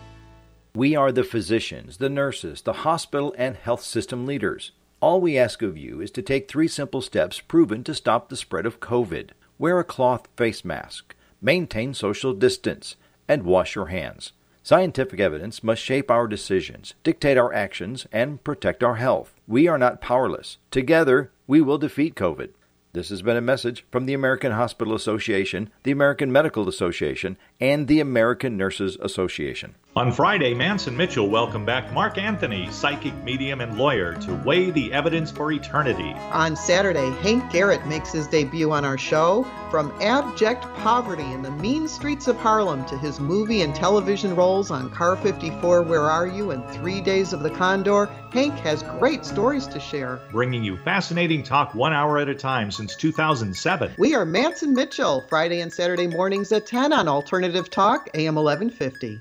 We 0.74 0.96
are 0.96 1.12
the 1.12 1.24
physicians, 1.24 1.98
the 1.98 2.08
nurses, 2.08 2.62
the 2.62 2.72
hospital 2.72 3.34
and 3.36 3.56
health 3.56 3.82
system 3.82 4.24
leaders. 4.24 4.72
All 5.00 5.20
we 5.20 5.36
ask 5.36 5.62
of 5.62 5.76
you 5.76 6.00
is 6.00 6.10
to 6.12 6.22
take 6.22 6.48
three 6.48 6.68
simple 6.68 7.02
steps 7.02 7.40
proven 7.40 7.84
to 7.84 7.94
stop 7.94 8.28
the 8.28 8.36
spread 8.36 8.64
of 8.64 8.80
COVID. 8.80 9.30
Wear 9.58 9.78
a 9.78 9.84
cloth 9.84 10.28
face 10.36 10.64
mask, 10.64 11.14
maintain 11.40 11.92
social 11.92 12.32
distance, 12.32 12.96
and 13.28 13.42
wash 13.42 13.74
your 13.74 13.86
hands. 13.86 14.32
Scientific 14.62 15.18
evidence 15.18 15.64
must 15.64 15.82
shape 15.82 16.08
our 16.08 16.28
decisions, 16.28 16.94
dictate 17.02 17.36
our 17.36 17.52
actions, 17.52 18.06
and 18.12 18.42
protect 18.44 18.84
our 18.84 18.94
health. 18.94 19.34
We 19.48 19.66
are 19.66 19.76
not 19.76 20.00
powerless. 20.00 20.58
Together, 20.70 21.32
we 21.48 21.60
will 21.60 21.78
defeat 21.78 22.14
COVID. 22.14 22.50
This 22.94 23.08
has 23.08 23.22
been 23.22 23.38
a 23.38 23.40
message 23.40 23.86
from 23.90 24.04
the 24.04 24.12
American 24.12 24.52
Hospital 24.52 24.94
Association, 24.94 25.70
the 25.82 25.92
American 25.92 26.30
Medical 26.30 26.68
Association, 26.68 27.38
and 27.58 27.88
the 27.88 28.00
American 28.00 28.58
Nurses 28.58 28.98
Association. 29.00 29.76
On 29.94 30.10
Friday, 30.10 30.54
Manson 30.54 30.96
Mitchell 30.96 31.28
welcome 31.28 31.66
back 31.66 31.92
Mark 31.92 32.16
Anthony, 32.16 32.66
psychic 32.70 33.12
medium 33.22 33.60
and 33.60 33.76
lawyer, 33.76 34.14
to 34.22 34.34
weigh 34.36 34.70
the 34.70 34.90
evidence 34.90 35.30
for 35.30 35.52
eternity. 35.52 36.14
On 36.32 36.56
Saturday, 36.56 37.10
Hank 37.20 37.52
Garrett 37.52 37.86
makes 37.86 38.10
his 38.10 38.26
debut 38.26 38.72
on 38.72 38.86
our 38.86 38.96
show. 38.96 39.46
From 39.70 39.92
abject 40.00 40.62
poverty 40.76 41.30
in 41.30 41.42
the 41.42 41.50
mean 41.50 41.88
streets 41.88 42.26
of 42.26 42.38
Harlem 42.38 42.86
to 42.86 42.96
his 42.96 43.20
movie 43.20 43.60
and 43.60 43.74
television 43.74 44.34
roles 44.34 44.70
on 44.70 44.88
Car 44.88 45.14
54, 45.14 45.82
Where 45.82 46.10
Are 46.10 46.26
You, 46.26 46.52
and 46.52 46.66
Three 46.70 47.02
Days 47.02 47.34
of 47.34 47.42
the 47.42 47.50
Condor, 47.50 48.06
Hank 48.32 48.54
has 48.60 48.82
great 48.82 49.26
stories 49.26 49.66
to 49.66 49.78
share. 49.78 50.20
Bringing 50.30 50.64
you 50.64 50.78
fascinating 50.78 51.42
talk 51.42 51.74
one 51.74 51.92
hour 51.92 52.16
at 52.16 52.30
a 52.30 52.34
time 52.34 52.70
since 52.70 52.96
2007. 52.96 53.92
We 53.98 54.14
are 54.14 54.24
Manson 54.24 54.72
Mitchell, 54.72 55.26
Friday 55.28 55.60
and 55.60 55.70
Saturday 55.70 56.06
mornings 56.06 56.50
at 56.50 56.64
10 56.64 56.94
on 56.94 57.08
Alternative 57.08 57.68
Talk, 57.68 58.08
AM 58.14 58.36
1150. 58.36 59.20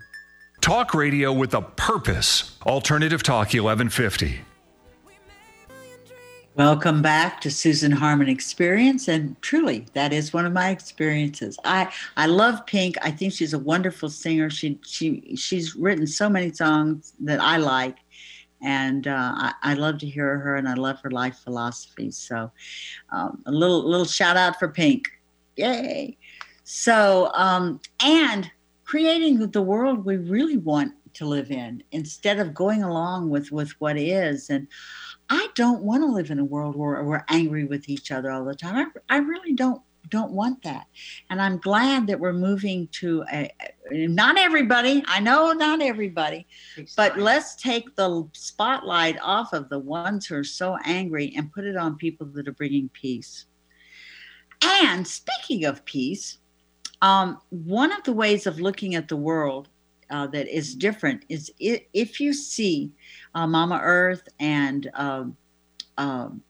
Talk 0.62 0.94
radio 0.94 1.34
with 1.34 1.56
a 1.56 1.62
purpose. 1.62 2.56
Alternative 2.68 3.24
Talk 3.24 3.48
1150. 3.48 4.42
Welcome 6.56 7.02
back 7.02 7.42
to 7.42 7.50
Susan 7.50 7.92
Harmon 7.92 8.30
Experience, 8.30 9.08
and 9.08 9.42
truly, 9.42 9.88
that 9.94 10.14
is 10.14 10.34
one 10.34 10.46
of 10.46 10.54
my 10.54 10.70
experiences. 10.70 11.58
I 11.66 11.92
I 12.16 12.28
love 12.28 12.64
Pink. 12.68 12.96
I 13.02 13.10
think 13.10 13.34
she's 13.34 13.54
a 13.54 13.60
wonderful 13.60 14.08
singer. 14.10 14.52
She 14.52 14.78
she 14.86 15.36
she's 15.36 15.76
written 15.76 16.06
so 16.06 16.30
many 16.30 16.54
songs 16.54 17.14
that 17.22 17.42
I 17.42 17.58
like, 17.58 17.98
and 18.62 19.08
uh, 19.08 19.32
I, 19.34 19.54
I 19.64 19.74
love 19.74 19.98
to 20.00 20.06
hear 20.06 20.38
her, 20.38 20.58
and 20.58 20.70
I 20.70 20.76
love 20.76 21.00
her 21.02 21.10
life 21.10 21.38
philosophy. 21.44 22.12
So, 22.12 22.52
um, 23.12 23.42
a 23.48 23.52
little 23.52 23.84
little 23.90 24.06
shout 24.06 24.38
out 24.38 24.60
for 24.60 24.68
Pink, 24.68 25.08
yay! 25.56 26.18
So, 26.66 27.32
um, 27.34 27.82
and 28.00 28.52
creating 28.92 29.50
the 29.52 29.62
world 29.62 30.04
we 30.04 30.18
really 30.18 30.58
want 30.58 30.92
to 31.14 31.26
live 31.26 31.50
in 31.50 31.82
instead 31.94 32.40
of 32.40 32.54
going 32.54 32.84
along 32.84 33.30
with 33.30 33.50
with 33.50 33.72
what 33.80 33.98
is. 33.98 34.50
And 34.50 34.68
i 35.30 35.48
don't 35.56 35.82
want 35.82 36.04
to 36.04 36.08
live 36.08 36.30
in 36.30 36.40
a 36.40 36.44
world 36.44 36.76
where 36.76 37.02
we're 37.02 37.24
angry 37.30 37.64
with 37.64 37.88
each 37.88 38.12
other 38.12 38.30
all 38.30 38.44
the 38.44 38.54
time. 38.54 38.92
I, 39.10 39.16
I 39.16 39.20
really 39.20 39.54
don't 39.54 39.82
don't 40.10 40.34
want 40.34 40.62
that. 40.64 40.88
And 41.30 41.42
i'm 41.42 41.58
glad 41.60 42.06
that 42.08 42.20
we're 42.20 42.34
moving 42.34 42.90
to 43.00 43.24
a 43.32 43.50
not 43.92 44.38
everybody 44.38 45.06
i 45.08 45.22
know 45.22 45.54
not 45.54 45.82
everybody 45.82 46.46
but 46.98 47.18
let's 47.18 47.56
take 47.56 47.96
the 47.96 48.28
spotlight 48.34 49.18
off 49.22 49.54
of 49.54 49.70
the 49.70 49.80
ones 49.80 50.26
who 50.26 50.36
are 50.36 50.44
so 50.44 50.78
angry 50.84 51.34
and 51.38 51.54
put 51.54 51.64
it 51.64 51.78
on 51.78 51.96
people 51.96 52.28
that 52.34 52.46
are 52.50 52.60
bringing 52.62 52.90
peace. 52.90 53.46
And 54.62 55.08
speaking 55.08 55.64
of 55.64 55.86
peace 55.86 56.41
um, 57.02 57.40
one 57.50 57.92
of 57.92 58.04
the 58.04 58.14
ways 58.14 58.48
of 58.48 58.60
looking 58.60 58.96
at 58.96 59.08
the 59.08 59.18
world 59.18 59.70
uh, 60.10 60.28
that 60.28 60.48
is 60.48 60.76
different 60.76 61.24
is 61.30 61.52
if 61.60 62.20
you 62.20 62.34
see 62.34 62.92
uh, 63.34 63.48
Mama 63.48 63.80
Earth 63.82 64.28
and 64.40 64.90
um, 64.94 65.38
um, 65.98 66.44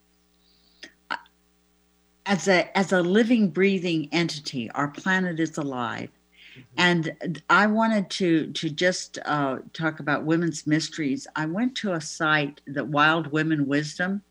as 2.26 2.48
a 2.48 2.78
as 2.78 2.92
a 2.92 3.02
living, 3.02 3.50
breathing 3.50 4.10
entity, 4.12 4.70
our 4.72 4.88
planet 4.88 5.40
is 5.40 5.58
alive. 5.58 6.10
Mm-hmm. 6.52 6.62
And 6.78 7.42
I 7.50 7.68
wanted 7.68 8.10
to 8.12 8.52
to 8.52 8.70
just 8.70 9.20
uh, 9.26 9.60
talk 9.74 10.00
about 10.00 10.26
women's 10.26 10.68
mysteries. 10.68 11.28
I 11.36 11.46
went 11.46 11.76
to 11.78 11.94
a 11.94 12.02
site 12.02 12.62
that 12.68 12.88
Wild 12.88 13.32
Women 13.32 13.68
Wisdom. 13.68 14.22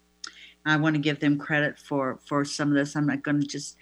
I 0.66 0.76
want 0.76 0.94
to 0.94 1.00
give 1.00 1.20
them 1.20 1.38
credit 1.38 1.78
for 1.78 2.18
for 2.26 2.44
some 2.44 2.68
of 2.68 2.74
this. 2.74 2.94
I'm 2.96 3.06
not 3.06 3.22
going 3.22 3.40
to 3.40 3.46
just 3.46 3.76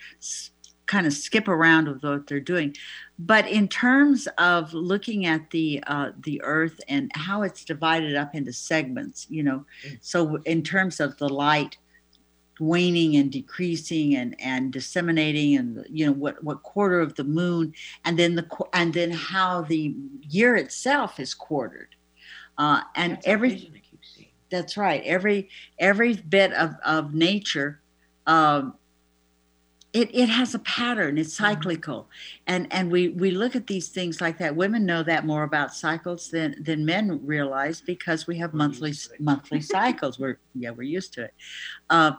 kind 0.88 1.06
of 1.06 1.12
skip 1.12 1.46
around 1.46 1.86
with 1.86 2.02
what 2.02 2.26
they're 2.26 2.40
doing. 2.40 2.74
But 3.18 3.46
in 3.46 3.68
terms 3.68 4.26
of 4.38 4.74
looking 4.74 5.26
at 5.26 5.50
the 5.50 5.82
uh, 5.86 6.10
the 6.24 6.42
Earth 6.42 6.80
and 6.88 7.12
how 7.14 7.42
it's 7.42 7.64
divided 7.64 8.16
up 8.16 8.34
into 8.34 8.52
segments, 8.52 9.26
you 9.30 9.44
know, 9.44 9.64
mm. 9.86 9.98
so 10.00 10.36
in 10.44 10.62
terms 10.62 10.98
of 10.98 11.16
the 11.18 11.28
light 11.28 11.76
waning 12.60 13.16
and 13.16 13.30
decreasing 13.30 14.16
and 14.16 14.34
and 14.40 14.72
disseminating 14.72 15.56
and 15.56 15.86
you 15.88 16.06
know 16.06 16.12
what 16.12 16.42
what 16.42 16.62
quarter 16.62 17.00
of 17.00 17.14
the 17.14 17.22
moon 17.22 17.72
and 18.04 18.18
then 18.18 18.34
the 18.34 18.46
and 18.72 18.92
then 18.94 19.12
how 19.12 19.62
the 19.62 19.94
year 20.28 20.56
itself 20.56 21.20
is 21.20 21.34
quartered 21.34 21.94
uh, 22.58 22.80
and 22.96 23.12
that's 23.12 23.26
every 23.28 23.70
that's 24.50 24.76
right 24.76 25.02
every 25.04 25.48
every 25.78 26.14
bit 26.14 26.52
of 26.54 26.74
of 26.84 27.14
nature 27.14 27.80
um, 28.26 28.74
it, 29.92 30.14
it 30.14 30.28
has 30.28 30.54
a 30.54 30.58
pattern. 30.60 31.16
It's 31.18 31.34
mm-hmm. 31.34 31.54
cyclical. 31.54 32.08
And 32.46 32.66
and 32.72 32.90
we 32.90 33.08
we 33.08 33.30
look 33.30 33.56
at 33.56 33.66
these 33.66 33.88
things 33.88 34.20
like 34.20 34.38
that. 34.38 34.54
Women 34.54 34.84
know 34.84 35.02
that 35.02 35.24
more 35.24 35.44
about 35.44 35.74
cycles 35.74 36.30
than 36.30 36.62
than 36.62 36.84
men 36.84 37.24
realize 37.24 37.80
because 37.80 38.26
we 38.26 38.38
have 38.38 38.54
monthly 38.54 38.94
monthly 39.18 39.60
cycles. 39.76 40.18
We're 40.18 40.38
yeah 40.54 40.70
we're 40.70 40.82
used 40.82 41.14
to 41.14 41.24
it. 41.24 41.34
Uh, 41.88 42.12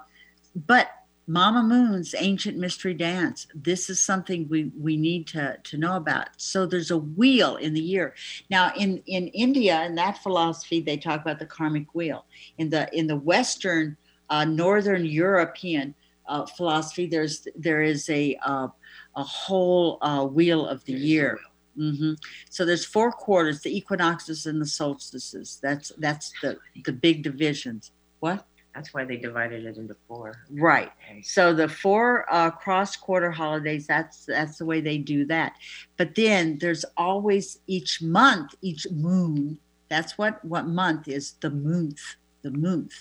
but 0.67 0.91
mama 1.27 1.61
moon's 1.61 2.15
ancient 2.17 2.57
mystery 2.57 2.95
dance 2.95 3.45
this 3.53 3.87
is 3.87 4.01
something 4.01 4.47
we 4.49 4.71
we 4.75 4.97
need 4.97 5.27
to 5.27 5.57
to 5.63 5.77
know 5.77 5.95
about. 5.95 6.29
So 6.37 6.65
there's 6.65 6.89
a 6.89 6.97
wheel 6.97 7.57
in 7.57 7.75
the 7.75 7.81
year. 7.81 8.15
Now 8.49 8.73
in 8.75 9.03
in 9.05 9.27
india 9.27 9.83
in 9.83 9.93
that 9.95 10.23
philosophy 10.23 10.81
they 10.81 10.97
talk 10.97 11.21
about 11.21 11.37
the 11.37 11.45
karmic 11.45 11.93
wheel. 11.93 12.25
In 12.57 12.71
the 12.71 12.89
in 12.97 13.05
the 13.05 13.15
western 13.15 13.95
uh, 14.31 14.45
northern 14.45 15.05
european 15.05 15.93
uh, 16.29 16.45
philosophy, 16.45 17.07
there's 17.07 17.47
there 17.55 17.81
is 17.81 18.09
a 18.09 18.37
uh, 18.45 18.67
a 19.15 19.23
whole 19.23 19.97
uh, 20.01 20.23
wheel 20.25 20.65
of 20.65 20.85
the 20.85 20.93
year. 20.93 21.39
Mm-hmm. 21.77 22.13
So 22.49 22.65
there's 22.65 22.85
four 22.85 23.11
quarters: 23.11 23.61
the 23.61 23.75
equinoxes 23.75 24.45
and 24.45 24.61
the 24.61 24.65
solstices. 24.65 25.59
That's 25.61 25.91
that's 25.97 26.31
the 26.41 26.57
the 26.85 26.93
big 26.93 27.23
divisions. 27.23 27.91
What? 28.19 28.45
That's 28.75 28.93
why 28.93 29.03
they 29.03 29.17
divided 29.17 29.65
it 29.65 29.77
into 29.77 29.95
four. 30.07 30.45
Right. 30.51 30.91
So 31.23 31.53
the 31.53 31.67
four 31.67 32.25
uh, 32.31 32.51
cross 32.51 32.95
quarter 32.95 33.31
holidays. 33.31 33.87
That's 33.87 34.25
that's 34.25 34.57
the 34.57 34.65
way 34.65 34.79
they 34.79 34.99
do 34.99 35.25
that. 35.25 35.53
But 35.97 36.15
then 36.15 36.59
there's 36.59 36.85
always 36.95 37.59
each 37.67 38.01
month, 38.01 38.53
each 38.61 38.87
moon. 38.91 39.57
That's 39.89 40.17
what 40.17 40.43
what 40.45 40.67
month 40.67 41.07
is 41.07 41.33
the 41.41 41.49
month. 41.49 41.99
The 42.43 42.51
month. 42.51 42.93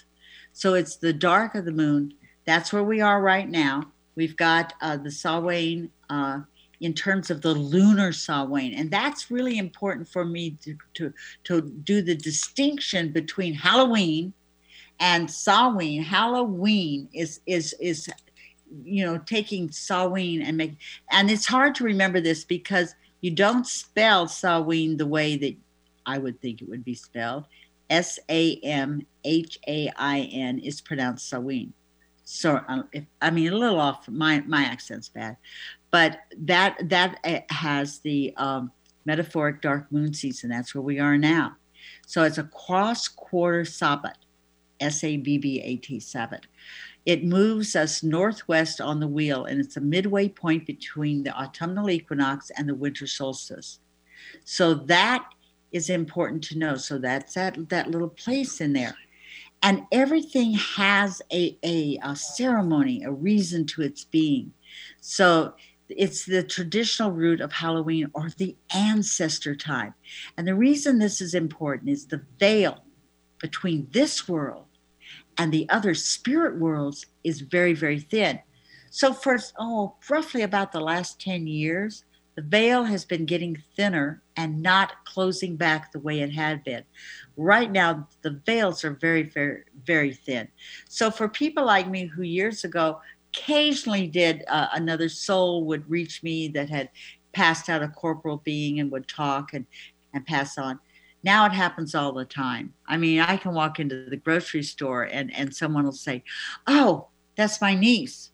So 0.53 0.75
it's 0.75 0.97
the 0.97 1.13
dark 1.13 1.55
of 1.55 1.65
the 1.67 1.73
moon 1.73 2.15
that's 2.49 2.73
where 2.73 2.83
we 2.83 3.03
are 3.03 3.21
right 3.21 3.47
now. 3.47 3.83
We've 4.15 4.35
got 4.35 4.73
uh, 4.81 4.97
the 4.97 5.11
Samhain 5.11 5.91
uh, 6.09 6.41
in 6.81 6.95
terms 6.95 7.31
of 7.31 7.43
the 7.43 7.53
lunar 7.53 8.11
Samhain, 8.11 8.73
and 8.73 8.91
that's 8.91 9.31
really 9.31 9.59
important 9.59 10.09
for 10.09 10.25
me 10.25 10.57
to, 10.63 10.75
to, 10.95 11.13
to 11.45 11.61
do 11.61 12.01
the 12.01 12.15
distinction 12.15 13.13
between 13.13 13.53
Halloween 13.53 14.33
and 14.99 15.31
Samhain. 15.31 16.03
Halloween 16.03 17.11
is 17.13 17.41
is 17.47 17.75
is 17.81 18.09
you 18.83 19.05
know 19.05 19.19
taking 19.19 19.71
Samhain 19.71 20.41
and 20.41 20.57
make 20.57 20.79
and 21.11 21.31
it's 21.31 21.47
hard 21.47 21.75
to 21.75 21.85
remember 21.85 22.19
this 22.19 22.45
because 22.45 22.95
you 23.21 23.31
don't 23.31 23.67
spell 23.67 24.27
Samhain 24.27 24.97
the 24.97 25.07
way 25.07 25.37
that 25.37 25.55
I 26.07 26.17
would 26.17 26.41
think 26.41 26.63
it 26.63 26.69
would 26.71 26.85
be 26.85 26.95
spelled. 26.95 27.45
S 27.91 28.19
A 28.31 28.57
M 28.63 29.07
H 29.23 29.59
A 29.69 29.93
I 29.99 30.21
N 30.33 30.61
is 30.61 30.81
pronounced 30.81 31.29
Samhain. 31.29 31.75
So 32.31 32.61
um, 32.69 32.87
if, 32.93 33.05
I 33.23 33.31
mean, 33.31 33.51
a 33.55 33.57
little 33.57 33.81
off. 33.81 34.07
My 34.07 34.41
my 34.47 34.63
accent's 34.63 35.09
bad, 35.09 35.39
but 35.91 36.21
that 36.37 36.77
that 36.91 37.19
uh, 37.25 37.41
has 37.49 38.01
the 38.01 38.35
um, 38.37 38.71
metaphoric 39.07 39.63
dark 39.63 39.91
moon 39.91 40.13
season. 40.13 40.51
That's 40.51 40.75
where 40.75 40.83
we 40.83 40.99
are 40.99 41.17
now. 41.17 41.57
So 42.07 42.25
it's 42.25 42.37
a 42.37 42.45
cross 42.45 43.09
quarter 43.09 43.65
Sabbat, 43.65 44.19
S 44.79 45.03
A 45.05 45.17
B 45.17 45.39
B 45.39 45.63
A 45.63 45.77
T 45.77 45.99
Sabbat. 45.99 46.45
It 47.07 47.25
moves 47.25 47.75
us 47.75 48.03
northwest 48.03 48.79
on 48.79 49.01
the 49.01 49.09
wheel, 49.09 49.47
and 49.47 49.59
it's 49.59 49.79
a 49.79 49.81
midway 49.81 50.29
point 50.29 50.67
between 50.67 51.23
the 51.23 51.35
autumnal 51.35 51.89
equinox 51.89 52.51
and 52.59 52.69
the 52.69 52.75
winter 52.75 53.07
solstice. 53.07 53.81
So 54.45 54.75
that 54.75 55.25
is 55.73 55.89
important 55.89 56.45
to 56.45 56.59
know. 56.59 56.77
So 56.77 56.99
that's 56.99 57.33
that 57.35 57.71
that 57.71 57.91
little 57.91 58.11
place 58.11 58.61
in 58.61 58.75
there 58.75 58.95
and 59.63 59.83
everything 59.91 60.53
has 60.53 61.21
a, 61.33 61.59
a, 61.65 61.99
a, 62.03 62.15
ceremony, 62.15 63.03
a 63.05 63.11
reason 63.11 63.67
to 63.67 63.83
its 63.83 64.05
being. 64.05 64.53
So 65.01 65.55
it's 65.89 66.25
the 66.25 66.43
traditional 66.43 67.11
root 67.11 67.41
of 67.41 67.53
Halloween 67.53 68.11
or 68.15 68.29
the 68.37 68.57
ancestor 68.75 69.57
time. 69.57 69.95
And 70.37 70.47
the 70.47 70.55
reason 70.55 70.99
this 70.99 71.21
is 71.21 71.35
important 71.35 71.91
is 71.91 72.07
the 72.07 72.23
veil 72.39 72.85
between 73.41 73.89
this 73.91 74.29
world 74.29 74.67
and 75.39 75.53
the 75.53 75.69
other 75.71 75.95
spirit 75.95 76.59
worlds 76.59 77.07
is 77.25 77.41
very, 77.41 77.73
very 77.73 78.01
thin. 78.01 78.41
So 78.91 79.13
for 79.13 79.39
oh, 79.59 79.97
roughly 80.09 80.43
about 80.43 80.73
the 80.73 80.81
last 80.81 81.21
10 81.21 81.47
years, 81.47 82.05
the 82.39 82.43
veil 82.43 82.85
has 82.85 83.05
been 83.05 83.27
getting 83.27 83.61
thinner 83.75 84.23
and 84.37 84.63
not 84.63 85.05
closing 85.05 85.57
back 85.57 85.91
the 85.91 85.99
way 85.99 86.21
it 86.21 86.31
had 86.31 86.63
been. 86.63 86.85
Right 87.37 87.69
now, 87.69 88.07
the 88.23 88.41
veils 88.47 88.85
are 88.85 88.93
very, 88.93 89.25
very, 89.25 89.65
very 89.85 90.15
thin. 90.15 90.47
So, 90.89 91.11
for 91.11 91.29
people 91.29 91.67
like 91.67 91.89
me 91.89 92.05
who 92.07 92.23
years 92.23 92.63
ago 92.63 93.01
occasionally 93.35 94.07
did 94.07 94.45
uh, 94.47 94.69
another 94.73 95.09
soul 95.09 95.65
would 95.65 95.91
reach 95.91 96.23
me 96.23 96.47
that 96.51 96.71
had 96.71 96.91
passed 97.33 97.69
out 97.69 97.83
a 97.83 97.89
corporal 97.89 98.37
being 98.45 98.79
and 98.79 98.93
would 98.93 99.09
talk 99.09 99.53
and, 99.53 99.67
and 100.15 100.25
pass 100.25 100.59
on. 100.59 100.79
Now 101.25 101.45
it 101.45 101.53
happens 101.53 101.97
all 101.97 102.13
the 102.13 102.25
time. 102.25 102.73
I 102.87 102.99
mean, 102.99 103.19
I 103.19 103.37
can 103.37 103.53
walk 103.53 103.81
into 103.81 104.09
the 104.09 104.17
grocery 104.17 104.63
store 104.63 105.03
and, 105.03 105.35
and 105.35 105.53
someone 105.53 105.83
will 105.83 105.91
say, 105.91 106.23
Oh, 106.69 107.09
that's 107.35 107.61
my 107.61 107.75
niece 107.75 108.28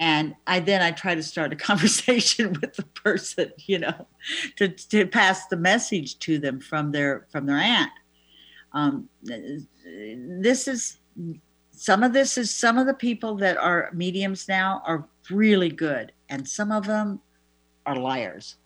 and 0.00 0.34
I 0.46 0.60
then 0.60 0.80
I 0.80 0.92
try 0.92 1.14
to 1.14 1.22
start 1.22 1.52
a 1.52 1.56
conversation 1.70 2.58
with 2.60 2.74
the 2.74 2.82
person, 2.82 3.52
you 3.58 3.78
know, 3.78 4.08
to, 4.56 4.68
to 4.68 5.06
pass 5.06 5.46
the 5.46 5.56
message 5.56 6.18
to 6.20 6.38
them 6.38 6.58
from 6.58 6.90
their 6.90 7.26
from 7.30 7.46
their 7.46 7.58
aunt. 7.58 7.92
Um, 8.72 9.08
this 9.22 10.66
is 10.66 10.98
some 11.70 12.02
of 12.02 12.12
this 12.12 12.38
is 12.38 12.50
some 12.52 12.78
of 12.78 12.86
the 12.86 12.94
people 12.94 13.36
that 13.36 13.56
are 13.58 13.90
mediums 13.92 14.48
now 14.48 14.82
are 14.86 15.06
really 15.30 15.70
good, 15.70 16.12
and 16.28 16.48
some 16.48 16.72
of 16.72 16.86
them 16.86 17.20
are 17.84 17.96
liars. 17.96 18.56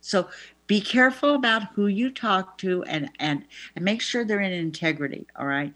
So 0.00 0.28
be 0.66 0.80
careful 0.80 1.34
about 1.34 1.64
who 1.74 1.88
you 1.88 2.10
talk 2.10 2.56
to, 2.58 2.82
and 2.84 3.10
and 3.18 3.44
and 3.76 3.84
make 3.84 4.00
sure 4.00 4.24
they're 4.24 4.40
in 4.40 4.52
integrity. 4.52 5.26
All 5.38 5.46
right 5.46 5.74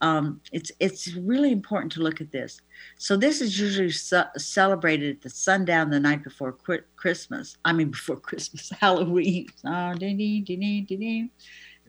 um, 0.00 0.40
it's 0.52 0.70
it's 0.78 1.14
really 1.14 1.50
important 1.50 1.92
to 1.92 2.00
look 2.00 2.20
at 2.20 2.30
this. 2.30 2.60
So 2.96 3.16
this 3.16 3.40
is 3.40 3.58
usually 3.58 3.90
ce- 3.90 4.32
celebrated 4.36 5.16
at 5.16 5.22
the 5.22 5.30
sundown 5.30 5.90
the 5.90 6.00
night 6.00 6.22
before 6.22 6.52
qu- 6.52 6.84
Christmas. 6.96 7.56
I 7.64 7.72
mean 7.72 7.90
before 7.98 8.16
Christmas, 8.16 8.70
Halloween. 8.80 9.46
Oh, 9.64 9.94
ding, 9.94 10.16
ding, 10.16 10.44
ding, 10.44 11.30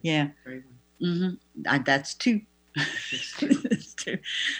yeah, 0.02 0.28
mm-hmm. 1.00 1.34
I, 1.68 1.78
that's 1.78 2.14
two. 2.14 2.40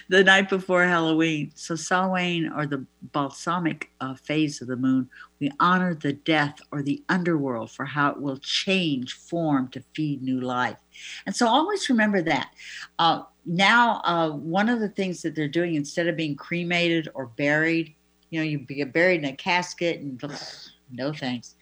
the 0.09 0.25
night 0.25 0.49
before 0.49 0.85
Halloween. 0.85 1.53
So 1.55 1.77
Samhain, 1.77 2.53
or 2.55 2.67
the 2.67 2.85
balsamic 3.13 3.91
uh, 4.01 4.15
phase 4.15 4.61
of 4.61 4.69
the 4.69 4.77
moon, 4.77 5.09
we 5.39 5.51
honor 5.61 5.95
the 5.95 6.13
death 6.13 6.61
or 6.73 6.83
the 6.83 7.05
underworld 7.09 7.71
for 7.71 7.85
how 7.85 8.11
it 8.11 8.21
will 8.21 8.39
change 8.39 9.15
form 9.15 9.69
to 9.69 9.83
feed 9.95 10.23
new 10.23 10.41
life. 10.41 10.79
And 11.25 11.35
so 11.37 11.47
always 11.47 11.89
remember 11.89 12.21
that. 12.23 12.53
Uh, 12.99 13.23
now, 13.51 14.01
uh, 14.05 14.31
one 14.31 14.69
of 14.69 14.79
the 14.79 14.89
things 14.89 15.23
that 15.23 15.35
they're 15.35 15.49
doing 15.49 15.75
instead 15.75 16.07
of 16.07 16.17
being 16.17 16.37
cremated 16.37 17.09
or 17.15 17.27
buried, 17.27 17.93
you 18.31 18.39
know, 18.39 18.45
you 18.45 18.59
get 18.59 18.93
buried 18.93 19.25
in 19.25 19.25
a 19.25 19.35
casket 19.35 19.99
and 19.99 20.23
no 20.93 21.13
thanks. 21.13 21.57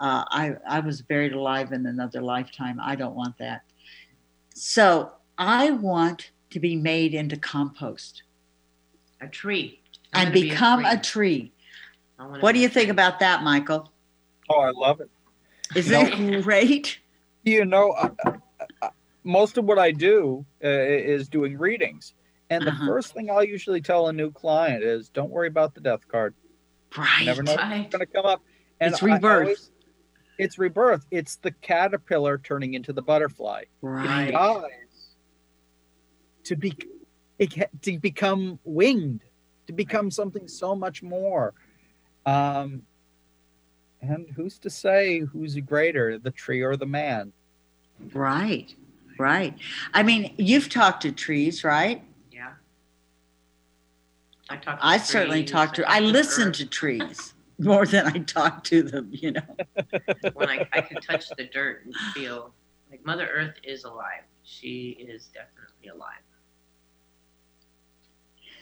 Uh, 0.00 0.24
I, 0.28 0.54
I 0.66 0.80
was 0.80 1.02
buried 1.02 1.34
alive 1.34 1.72
in 1.72 1.84
another 1.84 2.22
lifetime. 2.22 2.80
I 2.82 2.96
don't 2.96 3.14
want 3.14 3.36
that. 3.36 3.60
So 4.54 5.12
I 5.36 5.72
want 5.72 6.30
to 6.48 6.60
be 6.60 6.76
made 6.76 7.12
into 7.12 7.36
compost. 7.36 8.22
A 9.20 9.28
tree. 9.28 9.82
I'm 10.14 10.28
and 10.28 10.32
become 10.32 10.80
be 10.80 10.88
a 10.88 10.98
tree. 10.98 11.52
A 12.18 12.22
tree. 12.22 12.40
What 12.40 12.52
do 12.52 12.58
you 12.58 12.70
think 12.70 12.88
about 12.88 13.20
that, 13.20 13.42
Michael? 13.42 13.92
Oh, 14.48 14.60
I 14.60 14.70
love 14.70 15.02
it. 15.02 15.10
Is 15.76 15.90
it 15.90 16.42
great? 16.42 17.00
You 17.42 17.66
know, 17.66 17.90
uh, 17.90 18.32
most 19.24 19.58
of 19.58 19.64
what 19.64 19.78
I 19.78 19.90
do 19.90 20.44
uh, 20.62 20.68
is 20.68 21.28
doing 21.28 21.58
readings. 21.58 22.14
And 22.50 22.64
the 22.64 22.70
uh-huh. 22.70 22.86
first 22.86 23.14
thing 23.14 23.30
I'll 23.30 23.42
usually 23.42 23.80
tell 23.80 24.08
a 24.08 24.12
new 24.12 24.30
client 24.30 24.84
is 24.84 25.08
don't 25.08 25.30
worry 25.30 25.48
about 25.48 25.74
the 25.74 25.80
death 25.80 26.06
card. 26.06 26.34
Right. 26.96 27.20
You 27.20 27.26
never 27.26 27.42
know 27.42 27.56
right. 27.56 27.80
what's 27.80 27.96
going 27.96 28.06
to 28.06 28.12
come 28.12 28.26
up. 28.26 28.42
And 28.80 28.92
it's 28.92 29.02
rebirth. 29.02 29.42
Always, 29.42 29.70
it's 30.38 30.58
rebirth. 30.58 31.06
It's 31.10 31.36
the 31.36 31.50
caterpillar 31.50 32.38
turning 32.38 32.74
into 32.74 32.92
the 32.92 33.02
butterfly. 33.02 33.64
Right. 33.80 34.28
It 34.28 34.32
dies 34.32 35.14
to 36.44 36.56
be 36.56 36.76
to 37.82 37.98
become 37.98 38.58
winged, 38.64 39.22
to 39.66 39.72
become 39.72 40.10
something 40.10 40.46
so 40.46 40.74
much 40.74 41.02
more. 41.02 41.54
Um, 42.26 42.82
and 44.00 44.26
who's 44.36 44.58
to 44.60 44.70
say 44.70 45.20
who's 45.20 45.56
greater, 45.56 46.18
the 46.18 46.30
tree 46.30 46.60
or 46.60 46.76
the 46.76 46.86
man? 46.86 47.32
Right, 48.12 48.74
right. 49.18 49.54
I 49.92 50.02
mean, 50.02 50.34
you've 50.38 50.68
talked 50.68 51.02
to 51.02 51.12
trees, 51.12 51.64
right? 51.64 52.02
Yeah. 52.30 52.52
I 54.48 54.56
talk. 54.56 54.78
I 54.82 54.98
certainly 54.98 55.44
talk 55.44 55.74
to. 55.74 55.90
I 55.90 56.00
listen 56.00 56.52
to 56.52 56.66
trees 56.66 57.34
more 57.58 57.86
than 57.86 58.06
I 58.06 58.18
talk 58.18 58.64
to 58.64 58.82
them. 58.82 59.08
You 59.12 59.32
know. 59.32 59.56
when 60.34 60.48
I, 60.48 60.68
I 60.72 60.80
can 60.80 61.00
touch 61.00 61.28
the 61.36 61.44
dirt 61.44 61.84
and 61.84 61.94
feel 62.14 62.52
like 62.90 63.04
Mother 63.04 63.28
Earth 63.32 63.54
is 63.62 63.84
alive. 63.84 64.22
She 64.42 64.90
is 65.00 65.26
definitely 65.26 65.88
alive. 65.88 66.20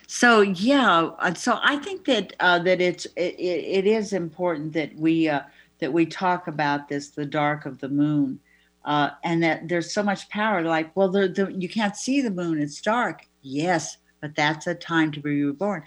So 0.06 0.42
yeah, 0.42 1.32
so 1.32 1.58
I 1.62 1.76
think 1.76 2.04
that 2.04 2.34
uh, 2.38 2.58
that 2.60 2.82
it's 2.82 3.06
it, 3.16 3.34
it 3.38 3.86
is 3.86 4.12
important 4.12 4.74
that 4.74 4.94
we 4.94 5.28
uh, 5.28 5.40
that 5.78 5.92
we 5.92 6.06
talk 6.06 6.48
about 6.48 6.88
this, 6.88 7.08
the 7.08 7.24
dark 7.24 7.66
of 7.66 7.78
the 7.80 7.88
moon, 7.88 8.38
uh, 8.84 9.10
and 9.22 9.42
that 9.42 9.68
there's 9.68 9.92
so 9.92 10.02
much 10.02 10.28
power. 10.28 10.62
Like, 10.62 10.94
well, 10.96 11.08
the, 11.08 11.28
the, 11.28 11.52
you 11.52 11.68
can't 11.68 11.96
see 11.96 12.20
the 12.20 12.30
moon; 12.30 12.60
it's 12.60 12.80
dark. 12.80 13.26
Yes, 13.42 13.98
but 14.20 14.34
that's 14.34 14.66
a 14.66 14.74
time 14.74 15.12
to 15.12 15.20
be 15.20 15.44
reborn. 15.44 15.84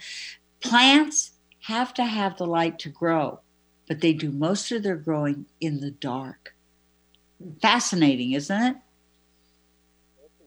Plants 0.60 1.32
have 1.60 1.92
to 1.94 2.04
have 2.04 2.36
the 2.36 2.46
light 2.46 2.78
to 2.80 2.88
grow, 2.88 3.40
but 3.88 4.00
they 4.00 4.12
do 4.12 4.30
most 4.30 4.70
of 4.72 4.82
their 4.82 4.96
growing 4.96 5.46
in 5.60 5.80
the 5.80 5.90
dark. 5.90 6.54
Fascinating, 7.60 8.32
isn't 8.32 8.62
it? 8.62 8.76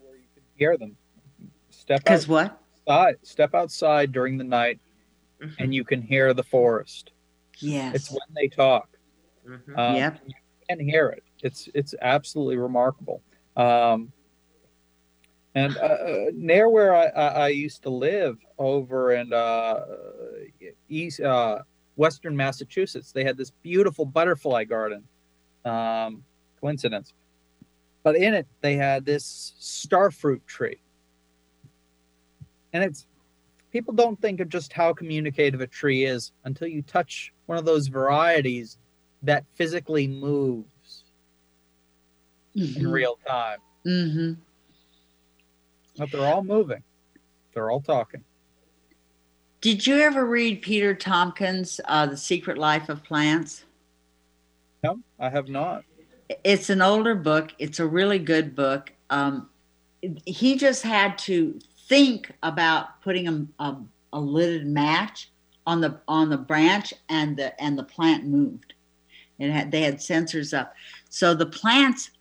Where 0.02 0.16
you 0.16 0.28
can 0.34 0.44
hear 0.58 0.78
them. 0.78 0.96
Step 1.70 2.04
because 2.04 2.28
what? 2.28 2.60
outside, 2.88 3.18
step 3.24 3.54
outside 3.56 4.12
during 4.12 4.38
the 4.38 4.44
night, 4.44 4.80
mm-hmm. 5.42 5.62
and 5.62 5.74
you 5.74 5.84
can 5.84 6.02
hear 6.02 6.34
the 6.34 6.44
forest. 6.44 7.12
Yes, 7.60 7.96
it's 7.96 8.12
when 8.12 8.20
they 8.36 8.48
talk. 8.48 8.90
Mm-hmm. 9.48 9.78
Um, 9.78 9.96
yep, 9.96 10.20
you 10.26 10.34
can 10.70 10.80
hear 10.80 11.10
it. 11.10 11.24
It's 11.44 11.70
it's 11.74 11.96
absolutely 12.02 12.58
remarkable. 12.58 13.22
Um, 13.56 14.12
and 15.56 15.76
uh, 15.78 15.80
uh, 15.80 16.26
near 16.34 16.70
where 16.70 16.96
I, 16.96 17.06
I, 17.08 17.28
I, 17.28 17.48
used 17.48 17.82
to 17.84 17.90
live, 17.90 18.38
over 18.58 19.14
in 19.14 19.34
uh, 19.34 19.82
east 20.88 21.20
uh, 21.20 21.60
western 21.96 22.36
Massachusetts, 22.38 23.12
they 23.12 23.24
had 23.24 23.36
this 23.36 23.52
beautiful 23.64 24.06
butterfly 24.06 24.64
garden. 24.64 25.04
Um, 25.66 26.24
coincidence, 26.62 27.14
but 28.04 28.16
in 28.16 28.34
it 28.34 28.48
they 28.62 28.76
had 28.76 29.06
this 29.06 29.54
starfruit 29.60 30.46
tree 30.46 30.80
and 32.74 32.84
it's 32.84 33.08
people 33.72 33.94
don't 33.94 34.20
think 34.22 34.40
of 34.40 34.50
just 34.50 34.74
how 34.74 34.94
communicative 34.94 35.62
a 35.62 35.68
tree 35.68 36.06
is 36.06 36.32
until 36.46 36.68
you 36.68 36.82
touch 36.82 37.34
one 37.46 37.58
of 37.58 37.66
those 37.66 37.88
varieties 37.88 38.78
that 39.24 39.44
physically 39.54 40.08
moves 40.08 40.70
mm-hmm. 42.56 42.80
in 42.80 42.92
real 42.92 43.18
time. 43.28 43.60
Mm-hmm. 43.86 44.34
But 45.98 46.12
they're 46.12 46.26
all 46.26 46.44
moving. 46.44 46.84
They're 47.54 47.70
all 47.70 47.82
talking. 47.82 48.24
Did 49.62 49.86
you 49.86 49.98
ever 49.98 50.26
read 50.26 50.62
Peter 50.62 50.94
Tompkins' 50.94 51.82
uh, 51.86 52.06
The 52.06 52.16
Secret 52.16 52.58
Life 52.58 52.88
of 52.88 53.04
Plants? 53.04 53.66
No, 54.84 55.00
I 55.20 55.30
have 55.30 55.50
not. 55.50 55.84
It's 56.44 56.70
an 56.70 56.82
older 56.82 57.16
book. 57.16 57.54
It's 57.60 57.80
a 57.80 57.86
really 57.86 58.20
good 58.20 58.56
book. 58.56 58.94
Um, 59.10 59.50
he 60.26 60.56
just 60.56 60.84
had 60.84 61.18
to 61.20 61.60
think 61.90 62.32
about 62.44 63.02
putting 63.02 63.28
a, 63.28 63.64
a, 63.64 63.78
a 64.14 64.20
lidded 64.20 64.66
match 64.66 65.30
on 65.68 65.82
the 65.82 66.00
on 66.08 66.30
the 66.30 66.38
branch 66.38 66.94
and 67.10 67.36
the 67.36 67.60
and 67.62 67.78
the 67.78 67.84
plant 67.84 68.26
moved. 68.26 68.74
It 69.40 69.52
had 69.52 69.72
they 69.72 69.82
had 69.82 69.98
sensors 69.98 70.58
up. 70.58 70.74
So 71.10 71.34
the 71.34 71.46
plants 71.46 72.12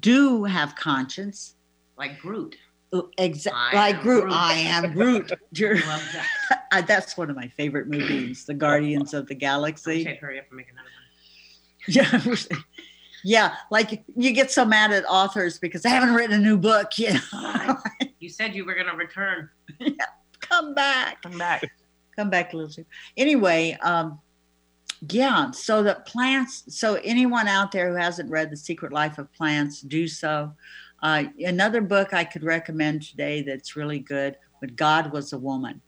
do 0.00 0.44
have 0.44 0.74
conscience. 0.76 1.54
Like 1.98 2.18
Groot. 2.20 2.56
Exactly. 3.18 3.78
Like 3.78 4.00
Groot. 4.02 4.22
Groot. 4.24 4.32
I 4.34 4.54
am 4.54 4.92
Groot. 4.92 5.32
That. 5.52 6.26
I- 6.72 6.80
That's 6.82 7.16
one 7.16 7.30
of 7.30 7.36
my 7.36 7.48
favorite 7.48 7.88
movies, 7.88 8.44
The 8.44 8.54
Guardians 8.54 9.14
of 9.14 9.26
the 9.26 9.34
Galaxy. 9.34 10.02
Okay, 10.02 10.16
hurry 10.16 10.38
up 10.38 10.46
and 10.50 10.56
make 10.56 10.68
another 10.70 10.88
one. 10.88 10.98
Yeah. 11.88 12.34
Yeah, 13.24 13.54
like 13.70 14.02
you 14.16 14.32
get 14.32 14.50
so 14.50 14.64
mad 14.64 14.90
at 14.92 15.04
authors 15.04 15.58
because 15.58 15.82
they 15.82 15.90
haven't 15.90 16.14
written 16.14 16.34
a 16.34 16.42
new 16.42 16.56
book, 16.56 16.98
you 16.98 17.12
know. 17.14 17.76
You 18.18 18.28
said 18.28 18.52
you 18.54 18.64
were 18.64 18.74
gonna 18.74 18.96
return. 18.96 19.48
Come 20.40 20.74
back. 20.74 21.22
Come 21.22 21.38
back. 21.38 21.62
Come 22.16 22.30
back, 22.30 22.52
little 22.52 22.68
Sue. 22.70 22.84
Anyway, 23.16 23.78
um, 23.80 24.18
yeah, 25.10 25.50
so 25.50 25.82
the 25.82 25.96
plants, 26.06 26.64
so 26.68 26.94
anyone 27.02 27.48
out 27.48 27.72
there 27.72 27.90
who 27.90 27.96
hasn't 27.96 28.30
read 28.30 28.50
The 28.50 28.56
Secret 28.56 28.92
Life 28.92 29.18
of 29.18 29.32
Plants, 29.32 29.80
do 29.80 30.06
so. 30.06 30.52
Uh, 31.02 31.24
another 31.40 31.80
book 31.80 32.14
I 32.14 32.22
could 32.24 32.44
recommend 32.44 33.02
today 33.02 33.42
that's 33.42 33.74
really 33.74 33.98
good, 33.98 34.36
But 34.60 34.76
God 34.76 35.12
Was 35.12 35.32
a 35.32 35.38
Woman. 35.38 35.80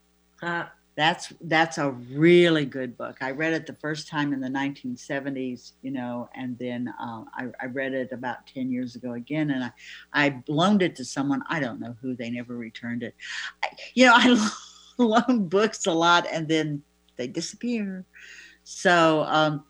Uh, 0.43 0.65
That's 0.97 1.33
that's 1.41 1.79
a 1.79 1.91
really 1.91 2.65
good 2.65 2.97
book. 2.97 3.17
I 3.21 3.33
read 3.33 3.53
it 3.53 3.67
the 3.67 3.75
first 3.75 4.07
time 4.09 4.33
in 4.33 4.41
the 4.41 4.49
1970s, 4.49 5.73
you 5.83 5.91
know, 5.91 6.29
and 6.35 6.57
then 6.59 6.93
uh, 7.01 7.25
I, 7.35 7.47
I 7.61 7.67
read 7.67 7.95
it 7.95 8.13
about 8.13 8.47
10 8.47 8.71
years 8.71 8.95
ago 8.95 9.15
again, 9.15 9.51
and 9.51 9.65
I, 9.65 9.73
I 10.13 10.43
loaned 10.47 10.83
it 10.83 10.95
to 10.97 11.05
someone. 11.05 11.43
I 11.49 11.59
don't 11.59 11.81
know 11.81 11.97
who. 12.01 12.15
They 12.15 12.31
never 12.31 12.57
returned 12.57 13.03
it. 13.03 13.15
I, 13.63 13.69
you 13.95 14.07
know, 14.07 14.15
I 14.17 14.51
loan 14.99 15.49
books 15.49 15.87
a 15.87 15.93
lot, 15.93 16.27
and 16.31 16.47
then 16.47 16.83
they 17.17 17.27
disappear. 17.27 18.05
So, 18.65 19.25
um, 19.25 19.65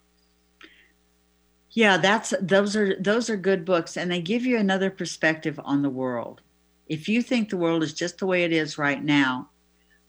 yeah, 1.71 1.97
that's 1.97 2.33
those 2.41 2.77
are 2.77 2.95
those 3.01 3.29
are 3.29 3.37
good 3.37 3.65
books, 3.65 3.97
and 3.97 4.11
they 4.11 4.21
give 4.21 4.47
you 4.47 4.57
another 4.57 4.91
perspective 4.91 5.61
on 5.65 5.83
the 5.83 5.91
world. 5.91 6.41
If 6.87 7.09
you 7.09 7.21
think 7.21 7.49
the 7.49 7.57
world 7.57 7.83
is 7.83 7.93
just 7.93 8.19
the 8.19 8.27
way 8.27 8.45
it 8.45 8.53
is 8.53 8.79
right 8.79 9.03
now, 9.03 9.51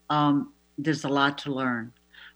um, 0.09 0.53
there's 0.77 1.03
a 1.03 1.09
lot 1.09 1.39
to 1.39 1.53
learn. 1.53 1.91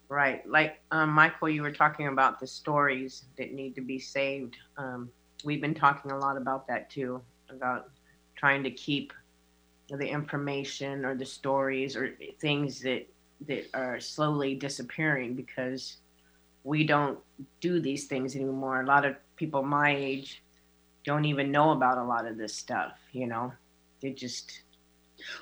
Right. 0.08 0.48
Like 0.50 0.82
um, 0.90 1.12
Michael, 1.12 1.50
you 1.50 1.62
were 1.62 1.72
talking 1.72 2.08
about 2.08 2.40
the 2.40 2.48
stories 2.48 3.26
that 3.38 3.54
need 3.54 3.76
to 3.76 3.82
be 3.82 4.00
saved. 4.00 4.58
Um, 4.78 5.10
we've 5.44 5.62
been 5.62 5.76
talking 5.76 6.10
a 6.10 6.18
lot 6.18 6.36
about 6.36 6.68
that 6.68 6.90
too, 6.90 7.22
about 7.50 7.92
trying 8.36 8.64
to 8.64 8.72
keep 8.72 9.14
the 9.90 10.08
information 10.08 11.06
or 11.06 11.16
the 11.16 11.26
stories 11.26 11.96
or 11.96 12.16
things 12.40 12.82
that 12.82 13.08
that 13.48 13.70
are 13.74 14.00
slowly 14.00 14.56
disappearing 14.56 15.36
because 15.36 15.98
we 16.64 16.84
don't 16.84 17.20
do 17.62 17.80
these 17.80 18.06
things 18.08 18.36
anymore. 18.36 18.82
A 18.82 18.86
lot 18.86 19.06
of 19.06 19.16
people 19.36 19.64
my 19.64 19.96
age 19.96 20.44
don't 21.06 21.26
even 21.26 21.52
know 21.52 21.72
about 21.72 21.98
a 21.98 22.04
lot 22.04 22.28
of 22.28 22.38
this 22.38 22.54
stuff. 22.56 22.94
You 23.14 23.28
know, 23.28 23.54
they 24.02 24.12
just 24.12 24.64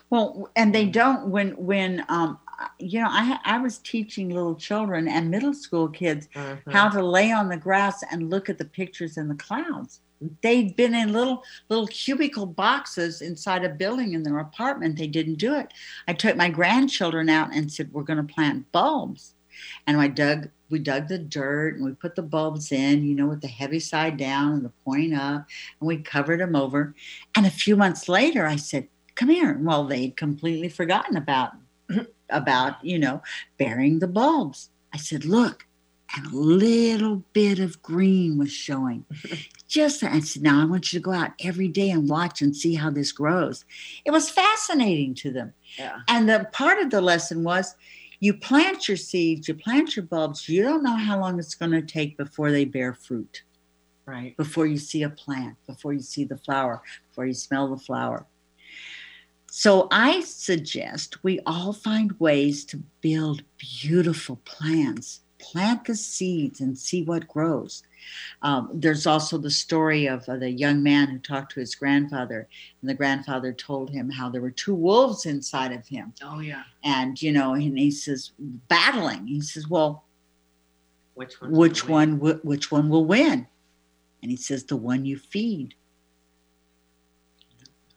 Well, 0.10 0.50
and 0.56 0.74
they 0.74 0.86
don't 0.86 1.28
when 1.30 1.52
when 1.58 2.06
um 2.10 2.40
you 2.80 3.00
know 3.02 3.10
I 3.10 3.40
I 3.46 3.58
was 3.60 3.80
teaching 3.80 4.30
little 4.30 4.56
children 4.56 5.08
and 5.08 5.30
middle 5.32 5.54
school 5.54 5.88
kids 5.90 6.28
Mhm. 6.36 6.72
how 6.72 6.90
to 6.90 7.04
lay 7.04 7.32
on 7.32 7.50
the 7.50 7.58
grass 7.58 8.04
and 8.12 8.30
look 8.30 8.50
at 8.50 8.58
the 8.58 8.66
pictures 8.66 9.18
in 9.18 9.28
the 9.28 9.36
clouds. 9.36 10.02
They'd 10.42 10.76
been 10.76 10.96
in 10.96 11.14
little 11.14 11.44
little 11.70 11.88
cubicle 11.88 12.48
boxes 12.48 13.22
inside 13.22 13.64
a 13.64 13.70
building 13.70 14.14
in 14.14 14.24
their 14.24 14.40
apartment. 14.40 14.98
They 14.98 15.08
didn't 15.08 15.36
do 15.36 15.54
it. 15.56 15.72
I 16.08 16.14
took 16.14 16.36
my 16.36 16.50
grandchildren 16.50 17.30
out 17.30 17.54
and 17.54 17.72
said, 17.72 17.94
"We're 17.94 18.04
going 18.04 18.26
to 18.26 18.34
plant 18.34 18.72
bulbs," 18.72 19.36
and 19.86 20.00
I 20.00 20.08
dug. 20.08 20.50
We 20.70 20.80
dug 20.80 21.08
the 21.08 21.18
dirt 21.18 21.76
and 21.76 21.86
we 21.86 21.94
put 21.94 22.16
the 22.16 22.22
bulbs 22.22 22.74
in, 22.74 23.06
you 23.06 23.16
know, 23.16 23.28
with 23.28 23.40
the 23.40 23.48
heavy 23.48 23.80
side 23.80 24.18
down 24.18 24.52
and 24.52 24.66
the 24.66 24.74
point 24.84 25.14
up, 25.14 25.46
and 25.80 25.88
we 25.88 25.98
covered 25.98 26.42
them 26.42 26.58
over. 26.58 26.94
And 27.36 27.46
a 27.46 27.52
few 27.52 27.78
months 27.78 28.10
later, 28.10 28.46
I 28.46 28.58
said, 28.58 28.88
"Come 29.16 29.30
here." 29.30 29.58
Well, 29.62 29.86
they'd 29.86 30.18
completely 30.18 30.70
forgotten 30.70 31.16
about 31.16 31.54
about 32.30 32.84
you 32.84 33.00
know 33.00 33.22
burying 33.58 34.00
the 34.00 34.08
bulbs. 34.08 34.70
I 34.94 34.98
said, 34.98 35.26
"Look." 35.26 35.68
and 36.16 36.26
a 36.28 36.36
little 36.36 37.24
bit 37.34 37.60
of 37.60 37.82
green 37.82 38.38
was 38.38 38.52
showing. 38.52 39.06
Just 39.68 40.04
I 40.04 40.20
said, 40.22 40.42
now 40.42 40.62
I 40.62 40.66
want 40.66 40.92
you 40.92 41.00
to 41.00 41.04
go 41.04 41.12
out 41.12 41.32
every 41.44 41.68
day 41.68 41.90
and 41.90 42.10
watch 42.10 42.42
and 42.42 42.56
see 42.56 42.76
how 42.76 42.90
this 42.90 43.12
grows. 43.12 43.66
It 44.06 44.12
was 44.12 44.30
fascinating 44.30 45.14
to 45.16 45.32
them. 45.32 45.54
yeah. 45.78 46.00
And 46.08 46.30
the 46.30 46.48
part 46.54 46.80
of 46.80 46.90
the 46.90 47.02
lesson 47.02 47.44
was 47.44 47.76
you 48.20 48.34
plant 48.34 48.88
your 48.88 48.98
seeds, 48.98 49.48
you 49.48 49.54
plant 49.54 49.96
your 49.96 50.06
bulbs, 50.06 50.50
you 50.50 50.64
don't 50.64 50.84
know 50.84 50.96
how 50.96 51.20
long 51.20 51.40
it's 51.40 51.56
going 51.56 51.72
to 51.72 51.82
take 51.82 52.18
before 52.18 52.52
they 52.52 52.66
bear 52.66 52.94
fruit, 52.94 53.44
Right. 54.06 54.36
before 54.38 54.66
you 54.66 54.78
see 54.78 55.04
a 55.04 55.10
plant, 55.10 55.56
before 55.68 55.94
you 55.94 56.00
see 56.00 56.24
the 56.24 56.38
flower, 56.38 56.82
before 57.10 57.26
you 57.26 57.34
smell 57.34 57.68
the 57.68 57.78
flower. 57.78 58.26
So 59.50 59.88
I 59.92 60.22
suggest 60.22 61.24
we 61.24 61.40
all 61.46 61.74
find 61.74 62.12
ways 62.20 62.66
to 62.66 62.84
build 63.02 63.44
beautiful 63.58 64.38
plants. 64.46 65.22
Plant 65.40 65.86
the 65.86 65.96
seeds 65.96 66.60
and 66.60 66.78
see 66.78 67.04
what 67.04 67.28
grows. 67.28 67.84
Um, 68.42 68.70
there's 68.74 69.08
also 69.08 69.38
the 69.38 69.50
story 69.52 70.08
of 70.08 70.28
uh, 70.30 70.38
the 70.38 70.50
young 70.52 70.82
man 70.84 71.08
who 71.08 71.20
talked 71.20 71.52
to 71.54 71.60
his 71.60 71.76
grandfather, 71.76 72.48
and 72.82 72.90
the 72.90 72.94
grandfather 72.94 73.52
told 73.54 73.90
him 73.90 74.10
how 74.10 74.30
there 74.30 74.42
were 74.42 74.52
two 74.52 74.76
wolves 74.76 75.26
inside 75.26 75.72
of 75.72 75.88
him, 75.88 76.14
Oh 76.24 76.40
yeah. 76.40 76.64
and 76.84 77.20
you 77.22 77.32
know, 77.32 77.54
and 77.54 77.78
he 77.78 77.92
says 77.92 78.32
battling. 78.68 79.28
He 79.28 79.42
says, 79.42 79.68
"Well, 79.68 80.04
Which 81.16 81.42
one? 81.42 81.52
which 81.52 81.88
one? 81.88 82.18
wh- 82.20 82.46
Which 82.46 82.72
one 82.72 82.90
will 82.90 83.06
win?" 83.06 83.48
And 84.22 84.32
he 84.32 84.38
says, 84.38 84.64
"The 84.66 84.76
one 84.78 85.06
you 85.06 85.18
feed." 85.18 85.74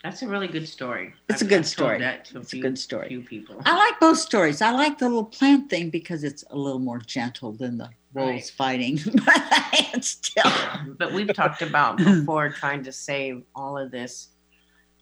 That's 0.02 0.22
a 0.22 0.28
really 0.28 0.48
good 0.48 0.66
story. 0.66 1.12
It's 1.28 1.42
a 1.42 1.44
I've- 1.44 1.48
good 1.50 1.58
I've 1.60 1.66
story. 1.66 1.98
That 1.98 2.24
to 2.26 2.38
a 2.38 2.40
It's 2.40 2.48
a 2.52 2.56
few, 2.56 2.62
good 2.62 2.78
story. 2.78 3.08
Few 3.08 3.20
people. 3.22 3.60
I 3.66 3.76
like 3.76 4.00
both 4.00 4.18
stories. 4.18 4.62
I 4.62 4.70
like 4.70 4.98
the 4.98 5.06
little 5.08 5.24
plant 5.24 5.68
thing 5.68 5.90
because 5.90 6.24
it's 6.24 6.42
a 6.50 6.56
little 6.56 6.78
more 6.78 6.98
gentle 6.98 7.52
than 7.52 7.76
the 7.76 7.90
wolves 8.14 8.30
Right. 8.32 8.52
fighting, 8.56 8.98
but 9.26 10.02
still. 10.04 10.50
but 10.98 11.12
we've 11.12 11.32
talked 11.34 11.60
about 11.62 11.98
before 11.98 12.48
trying 12.50 12.82
to 12.84 12.92
save 12.92 13.42
all 13.54 13.76
of 13.76 13.90
this 13.90 14.28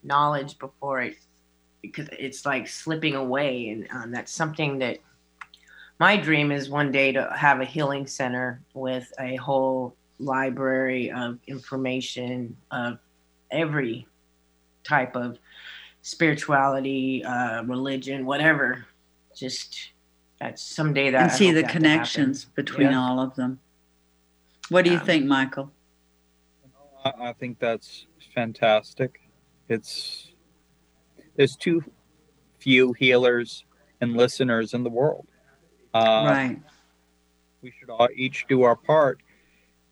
knowledge 0.03 0.59
before 0.59 1.03
it 1.03 1.17
because 1.81 2.09
it's 2.19 2.45
like 2.45 2.67
slipping 2.67 3.15
away 3.15 3.69
and 3.69 3.87
um, 3.93 4.11
that's 4.11 4.33
something 4.33 4.79
that 4.81 4.99
my 6.01 6.17
dream 6.17 6.51
is 6.53 6.69
one 6.69 6.91
day 6.93 7.13
to 7.13 7.31
have 7.37 7.61
a 7.61 7.65
healing 7.65 8.07
center 8.07 8.61
with 8.75 9.13
a 9.21 9.37
whole 9.37 9.97
library 10.19 11.11
of 11.13 11.39
information 11.47 12.57
of 12.73 12.99
every 13.51 14.07
type 14.89 15.14
of 15.16 15.39
spirituality 16.03 17.22
uh, 17.24 17.62
religion 17.64 18.24
whatever 18.24 18.84
just 19.36 19.91
that 20.41 20.59
someday 20.59 21.11
that 21.11 21.22
and 21.22 21.30
I 21.30 21.34
see 21.34 21.51
the 21.51 21.64
connections 21.64 22.45
between 22.45 22.91
Yeah. 22.91 23.01
all 23.01 23.20
of 23.20 23.34
them. 23.34 23.59
What 24.68 24.84
do 24.84 24.91
you 24.91 24.97
Yeah. 24.97 25.05
think, 25.05 25.26
Michael? 25.26 25.72
I, 27.05 27.12
I 27.28 27.32
think 27.32 27.59
that's 27.59 28.07
fantastic. 28.34 29.20
It's 29.68 30.32
there's 31.36 31.57
too 31.57 31.84
few 32.59 32.93
healers 32.93 33.64
and 34.01 34.16
listeners 34.16 34.74
in 34.74 34.82
the 34.84 34.91
world. 34.91 35.26
Uh, 35.95 36.24
right. 36.26 36.62
We 37.62 37.72
should 37.78 37.91
all 37.91 38.09
each 38.14 38.47
do 38.49 38.62
our 38.62 38.76
part 38.76 39.20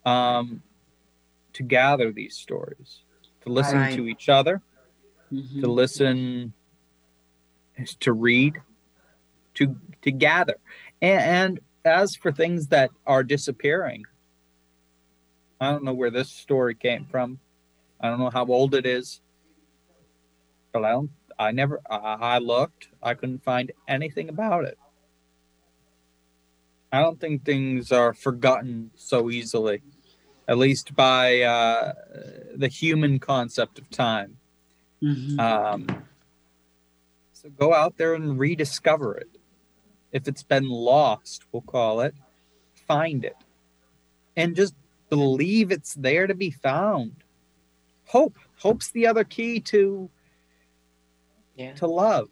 um, 0.05 0.63
to 1.55 1.63
gather 1.65 2.13
these 2.13 2.37
stories, 2.37 3.03
to 3.43 3.49
listen 3.49 3.79
Right. 3.79 3.97
to 3.97 4.07
each 4.07 4.29
other, 4.29 4.63
Mhm. 5.33 5.61
to 5.61 5.67
listen, 5.71 6.53
to 8.01 8.13
read, 8.13 8.61
to 9.55 9.77
to 10.03 10.11
gather, 10.13 10.57
and, 11.03 11.21
and 11.21 11.61
as 11.85 12.17
for 12.17 12.33
things 12.33 12.69
that 12.69 12.91
are 13.07 13.23
disappearing, 13.23 14.05
I 15.61 15.71
don't 15.71 15.85
know 15.85 15.95
where 15.95 16.11
this 16.11 16.31
story 16.31 16.75
came 16.75 17.05
from. 17.07 17.41
I 18.01 18.09
don't 18.09 18.19
know 18.19 18.31
how 18.31 18.47
old 18.47 18.75
it 18.75 18.87
is, 18.87 19.21
but 20.73 20.85
I 20.85 20.91
don't. 20.93 21.11
I 21.39 21.51
never. 21.53 21.81
I, 21.91 21.97
I 21.97 22.39
looked. 22.39 22.89
I 23.03 23.15
couldn't 23.15 23.43
find 23.43 23.73
anything 23.89 24.29
about 24.29 24.65
it. 24.65 24.79
I 26.93 27.01
don't 27.01 27.21
think 27.21 27.45
things 27.45 27.93
are 27.93 28.15
forgotten 28.15 28.91
so 28.95 29.31
easily, 29.31 29.83
at 30.49 30.57
least 30.57 30.95
by 30.95 31.43
uh, 31.43 31.93
the 32.55 32.69
human 32.69 33.19
concept 33.19 33.79
of 33.79 33.91
time. 33.91 34.39
Mhm. 35.03 35.39
Um, 35.39 36.07
so 37.33 37.51
go 37.51 37.75
out 37.75 37.97
there 37.97 38.15
and 38.15 38.39
rediscover 38.39 39.17
it. 39.17 39.29
If 40.13 40.27
it's 40.29 40.43
been 40.43 40.69
lost, 40.69 41.45
we'll 41.53 41.63
call 41.63 42.01
it, 42.01 42.15
find 42.87 43.25
it. 43.25 43.37
And 44.37 44.57
just 44.57 44.75
believe 45.11 45.71
it's 45.71 45.95
there 45.95 46.27
to 46.27 46.35
be 46.35 46.51
found. 46.51 47.13
Hope. 48.07 48.39
Hope's 48.59 48.91
the 48.91 49.07
other 49.07 49.25
key 49.25 49.61
to 49.61 50.09
yeah 51.57 51.73
to 51.75 51.87
love. 51.87 52.29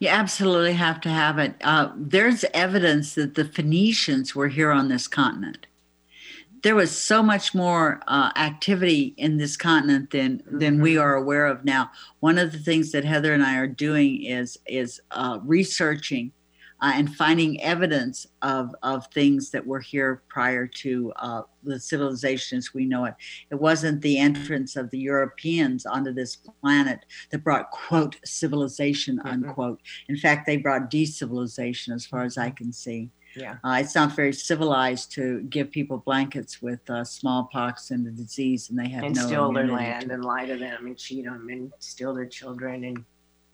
You 0.00 0.08
absolutely 0.08 0.74
have 0.74 1.00
to 1.02 1.08
have 1.08 1.38
it. 1.38 1.54
Uh, 1.62 1.90
there's 1.96 2.44
evidence 2.54 3.14
that 3.14 3.34
the 3.34 3.44
Phoenicians 3.44 4.34
were 4.34 4.48
here 4.48 4.70
on 4.70 4.88
this 4.88 5.08
continent. 5.08 5.66
There 6.62 6.74
was 6.74 6.90
so 6.90 7.22
much 7.22 7.54
more 7.54 8.00
uh, 8.06 8.32
activity 8.36 9.14
in 9.16 9.36
this 9.36 9.56
continent 9.56 10.10
than 10.10 10.42
than 10.46 10.80
we 10.80 10.96
are 10.96 11.14
aware 11.14 11.46
of 11.46 11.64
now. 11.64 11.90
One 12.20 12.38
of 12.38 12.52
the 12.52 12.58
things 12.58 12.92
that 12.92 13.04
Heather 13.04 13.32
and 13.32 13.42
I 13.42 13.56
are 13.58 13.66
doing 13.66 14.24
is 14.24 14.58
is 14.66 15.00
uh, 15.10 15.38
researching 15.44 16.32
uh, 16.80 16.92
and 16.94 17.14
finding 17.14 17.60
evidence 17.60 18.26
of, 18.42 18.74
of 18.82 19.06
things 19.08 19.50
that 19.50 19.66
were 19.66 19.80
here 19.80 20.22
prior 20.28 20.66
to 20.66 21.12
uh, 21.16 21.42
the 21.64 21.78
civilization 21.78 22.58
as 22.58 22.72
we 22.72 22.84
know 22.84 23.04
it. 23.04 23.14
It 23.50 23.56
wasn't 23.56 24.00
the 24.00 24.18
entrance 24.18 24.76
of 24.76 24.90
the 24.90 24.98
Europeans 24.98 25.86
onto 25.86 26.12
this 26.12 26.36
planet 26.36 27.04
that 27.30 27.42
brought, 27.42 27.70
quote, 27.70 28.16
civilization, 28.24 29.20
unquote. 29.24 29.80
In 30.08 30.16
fact, 30.16 30.46
they 30.46 30.56
brought 30.56 30.90
decivilization 30.90 31.94
as 31.94 32.06
far 32.06 32.22
as 32.22 32.38
I 32.38 32.50
can 32.50 32.72
see. 32.72 33.10
Yeah. 33.36 33.56
Uh, 33.64 33.78
it's 33.80 33.94
not 33.94 34.16
very 34.16 34.32
civilized 34.32 35.12
to 35.12 35.42
give 35.42 35.70
people 35.70 35.98
blankets 35.98 36.60
with 36.60 36.88
uh, 36.90 37.04
smallpox 37.04 37.90
and 37.90 38.06
the 38.06 38.10
disease, 38.10 38.70
and 38.70 38.78
they 38.78 38.88
have 38.88 39.04
and 39.04 39.14
no 39.14 39.26
steal 39.26 39.52
their 39.52 39.66
land 39.68 40.10
and 40.10 40.24
lie 40.24 40.46
to 40.46 40.56
them 40.56 40.86
and 40.86 40.96
cheat 40.96 41.24
them 41.24 41.48
and 41.50 41.72
steal 41.78 42.14
their 42.14 42.26
children 42.26 42.84
and 42.84 43.04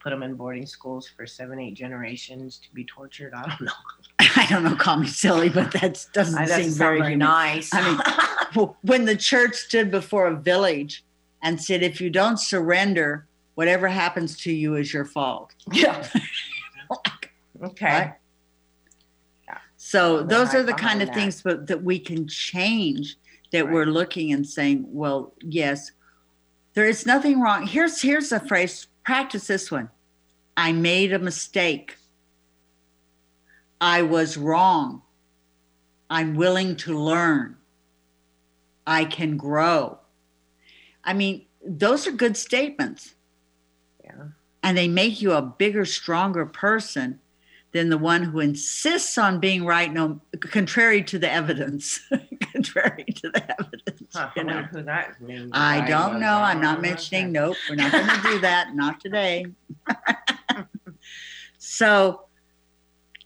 put 0.05 0.11
them 0.11 0.23
in 0.23 0.35
boarding 0.35 0.67
schools 0.67 1.09
for 1.09 1.27
seven, 1.27 1.59
eight 1.59 1.75
generations 1.75 2.59
to 2.59 2.73
be 2.75 2.85
tortured. 2.85 3.33
I 3.35 3.43
don't 3.43 3.61
know. 3.63 3.73
I 4.37 4.47
don't 4.49 4.63
know, 4.63 4.77
call 4.77 4.99
me 4.99 5.07
silly, 5.07 5.49
but 5.49 5.73
that 5.73 6.07
doesn't 6.13 6.47
That 6.47 6.63
seem 6.63 6.71
very, 6.71 7.01
very 7.01 7.17
nice. 7.17 7.71
I 7.73 7.91
mean, 8.55 8.69
when 8.83 9.07
the 9.07 9.17
church 9.17 9.55
stood 9.55 9.91
before 9.91 10.29
a 10.29 10.37
village 10.37 11.05
and 11.43 11.61
said, 11.61 11.83
if 11.83 12.01
you 12.01 12.11
don't 12.11 12.39
surrender, 12.39 13.27
whatever 13.55 13.89
happens 13.89 14.37
to 14.39 14.53
you 14.53 14.77
is 14.77 14.93
your 14.93 15.05
fault. 15.05 15.55
yeah. 15.73 16.07
okay. 17.63 17.87
Right? 17.87 18.15
So 19.95 20.25
those 20.25 20.57
are 20.57 20.65
the 20.65 20.73
kind 20.73 21.03
of 21.03 21.07
that. 21.07 21.15
things 21.15 21.41
but 21.41 21.69
that 21.69 21.85
we 21.85 22.01
can 22.01 22.27
change 22.27 23.17
that 23.53 23.71
we're 23.71 23.87
looking 23.87 24.33
and 24.33 24.45
saying, 24.45 24.85
well, 24.89 25.35
yes, 25.41 25.93
there 26.73 26.89
is 26.89 27.07
nothing 27.07 27.41
wrong. 27.41 27.65
Here's 27.65 28.03
here's 28.03 28.33
a 28.33 28.41
phrase, 28.41 28.89
practice 29.05 29.47
this 29.47 29.71
one. 29.71 29.89
I 30.57 30.73
made 30.73 31.13
a 31.13 31.21
mistake. 31.21 31.97
I 33.81 34.03
was 34.03 34.37
wrong. 34.37 35.03
I'm 36.11 36.35
willing 36.35 36.75
to 36.79 36.99
learn. 36.99 37.55
I 38.89 39.05
can 39.05 39.37
grow. 39.37 40.01
I 41.05 41.13
mean, 41.13 41.47
those 41.65 42.09
are 42.09 42.11
good 42.11 42.37
statements. 42.37 43.15
Yeah. 44.03 44.31
And 44.61 44.77
they 44.77 44.89
make 44.89 45.23
you 45.23 45.35
a 45.35 45.43
bigger, 45.43 45.85
stronger 45.85 46.47
person 46.47 47.21
than 47.75 47.89
the 47.89 47.99
one 47.99 48.23
who 48.23 48.39
insists 48.39 49.19
on 49.19 49.41
being 49.41 49.67
right, 49.67 49.93
no, 49.93 50.21
contrary 50.41 51.03
to 51.03 51.19
the 51.19 51.31
evidence. 51.31 52.01
contrary 52.53 53.05
to 53.05 53.31
the 53.31 53.43
evidence. 53.61 54.11
Huh, 54.15 54.31
I 54.35 54.41
you 54.41 54.45
know. 54.45 54.55
wonder 54.55 54.69
who 54.73 54.83
that 54.85 55.21
means. 55.21 55.51
I 55.53 55.81
Right, 55.81 55.89
don't 55.89 56.21
know. 56.21 56.37
I'm 56.37 56.61
not 56.61 56.79
oh, 56.79 56.83
mentioning. 56.83 57.25
Okay. 57.25 57.33
Nope, 57.33 57.57
we're 57.69 57.75
not 57.75 57.91
going 57.91 58.07
to 58.07 58.23
do 58.23 58.39
that. 58.39 58.77
Not 58.77 59.01
today. 59.01 59.47
so, 61.59 62.27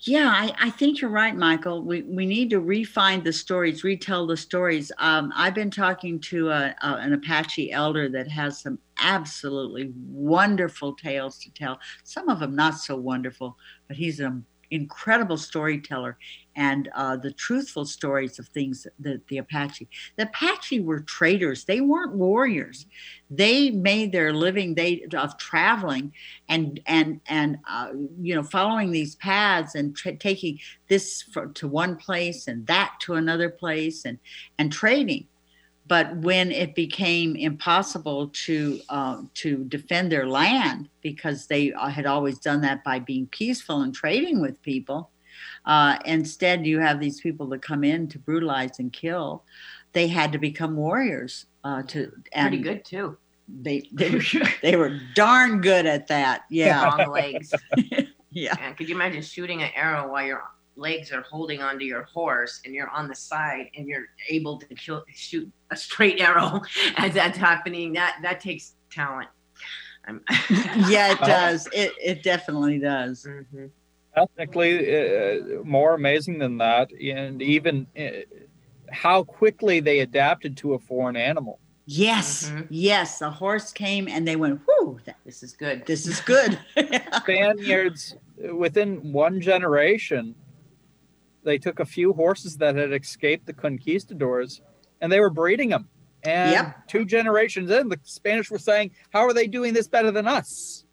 yeah, 0.08 0.28
I, 0.28 0.54
I 0.58 0.70
think 0.70 1.00
you're 1.00 1.10
right, 1.10 1.36
Michael. 1.36 1.82
We 1.82 2.02
we 2.02 2.24
need 2.24 2.50
to 2.50 2.60
refine 2.60 3.22
the 3.22 3.32
stories, 3.32 3.84
retell 3.84 4.26
the 4.26 4.36
stories. 4.36 4.90
Um, 4.98 5.32
I've 5.36 5.54
been 5.54 5.70
talking 5.70 6.18
to 6.20 6.50
a, 6.50 6.74
a, 6.82 6.94
an 6.96 7.12
Apache 7.12 7.72
elder 7.72 8.08
that 8.08 8.28
has 8.28 8.60
some 8.60 8.78
absolutely 9.00 9.92
wonderful 10.08 10.94
tales 10.94 11.38
to 11.40 11.52
tell. 11.52 11.78
Some 12.04 12.28
of 12.28 12.40
them 12.40 12.56
not 12.56 12.78
so 12.78 12.96
wonderful, 12.96 13.56
but 13.86 13.96
he's 13.96 14.20
an 14.20 14.44
incredible 14.70 15.36
storyteller 15.36 16.16
and 16.58 16.88
uh, 16.96 17.16
the 17.16 17.30
truthful 17.30 17.84
stories 17.84 18.40
of 18.40 18.48
things 18.48 18.84
that 18.98 19.24
the 19.28 19.38
Apache. 19.38 19.88
The 20.16 20.24
Apache 20.24 20.80
were 20.80 20.98
traders. 20.98 21.64
They 21.64 21.80
weren't 21.80 22.14
warriors. 22.14 22.86
They 23.30 23.70
made 23.70 24.10
their 24.10 24.32
living 24.32 24.74
they 24.74 25.06
of 25.16 25.38
traveling 25.38 26.12
and 26.48 26.80
and 26.86 27.20
and 27.28 27.58
uh, 27.70 27.92
you 28.20 28.34
know 28.34 28.42
following 28.42 28.90
these 28.90 29.14
paths 29.14 29.76
and 29.76 29.96
tra- 29.96 30.16
taking 30.16 30.58
this 30.88 31.22
for, 31.22 31.46
to 31.46 31.68
one 31.68 31.94
place 31.94 32.48
and 32.48 32.66
that 32.66 32.96
to 33.02 33.14
another 33.14 33.50
place 33.50 34.04
and 34.04 34.18
and 34.58 34.72
trading. 34.72 35.28
But 35.86 36.16
when 36.16 36.50
it 36.50 36.74
became 36.74 37.36
impossible 37.36 38.30
to 38.46 38.80
uh, 38.88 39.22
to 39.34 39.64
defend 39.64 40.10
their 40.10 40.26
land 40.26 40.88
because 41.02 41.46
they 41.46 41.72
uh, 41.72 41.88
had 41.88 42.06
always 42.06 42.40
done 42.40 42.62
that 42.62 42.82
by 42.82 42.98
being 42.98 43.28
peaceful 43.28 43.82
and 43.82 43.94
trading 43.94 44.40
with 44.40 44.60
people, 44.62 45.10
uh, 45.68 45.98
instead 46.06 46.66
you 46.66 46.80
have 46.80 46.98
these 46.98 47.20
people 47.20 47.46
that 47.46 47.60
come 47.60 47.84
in 47.84 48.08
to 48.08 48.18
brutalize 48.18 48.78
and 48.78 48.92
kill. 48.92 49.44
They 49.92 50.08
had 50.08 50.32
to 50.32 50.38
become 50.38 50.76
warriors 50.76 51.46
uh, 51.62 51.82
to 51.84 52.10
and 52.32 52.48
Pretty 52.48 52.62
good 52.62 52.84
too. 52.84 53.18
They 53.60 53.88
they, 53.92 54.20
they 54.62 54.76
were 54.76 54.98
darn 55.14 55.60
good 55.60 55.86
at 55.86 56.08
that. 56.08 56.44
Yeah, 56.50 56.88
Long 56.88 57.10
legs. 57.10 57.52
yeah. 58.30 58.54
And 58.60 58.76
could 58.76 58.88
you 58.88 58.94
imagine 58.94 59.22
shooting 59.22 59.62
an 59.62 59.70
arrow 59.74 60.10
while 60.10 60.26
your 60.26 60.42
legs 60.76 61.12
are 61.12 61.22
holding 61.22 61.60
onto 61.60 61.84
your 61.84 62.04
horse 62.04 62.60
and 62.64 62.74
you're 62.74 62.88
on 62.88 63.08
the 63.08 63.14
side 63.14 63.70
and 63.76 63.86
you're 63.86 64.06
able 64.30 64.58
to 64.58 64.74
kill, 64.74 65.04
shoot 65.12 65.50
a 65.70 65.76
straight 65.76 66.20
arrow 66.20 66.62
as 66.96 67.12
that's 67.12 67.36
happening? 67.36 67.92
That 67.92 68.18
that 68.22 68.40
takes 68.40 68.74
talent. 68.90 69.28
Yeah, 70.88 71.12
it 71.12 71.18
does. 71.20 71.68
It 71.74 71.92
it 72.02 72.22
definitely 72.22 72.78
does. 72.78 73.26
Mhm. 73.28 73.70
Technically, 74.18 74.96
uh, 74.96 75.62
more 75.64 75.94
amazing 75.94 76.38
than 76.38 76.58
that, 76.58 76.90
and 76.92 77.40
even 77.42 77.86
uh, 77.98 78.08
how 78.90 79.22
quickly 79.22 79.80
they 79.80 80.00
adapted 80.00 80.56
to 80.58 80.74
a 80.74 80.78
foreign 80.78 81.16
animal. 81.16 81.60
Yes, 81.86 82.50
Mhm. 82.50 82.66
yes. 82.70 83.18
The 83.18 83.30
horse 83.30 83.72
came 83.72 84.08
and 84.08 84.26
they 84.26 84.36
went, 84.36 84.60
"Whoo, 84.66 84.98
This 85.24 85.42
is 85.42 85.52
good. 85.54 85.86
this 85.86 86.06
is 86.06 86.20
good." 86.20 86.58
Spaniards, 87.22 88.16
within 88.52 89.12
one 89.12 89.40
generation, 89.40 90.34
they 91.44 91.58
took 91.58 91.80
a 91.80 91.84
few 91.86 92.12
horses 92.12 92.56
that 92.58 92.76
had 92.76 92.92
escaped 92.92 93.46
the 93.46 93.52
conquistadors, 93.54 94.60
and 95.00 95.10
they 95.10 95.20
were 95.20 95.30
breeding 95.30 95.70
them. 95.70 95.88
And 96.24 96.50
Yep. 96.50 96.88
two 96.88 97.04
generations 97.04 97.70
in, 97.70 97.88
the 97.88 97.98
Spanish 98.02 98.50
were 98.50 98.58
saying, 98.58 98.90
"How 99.10 99.20
are 99.20 99.32
they 99.32 99.46
doing 99.46 99.72
this 99.72 99.88
better 99.88 100.10
than 100.10 100.26
us?" 100.26 100.84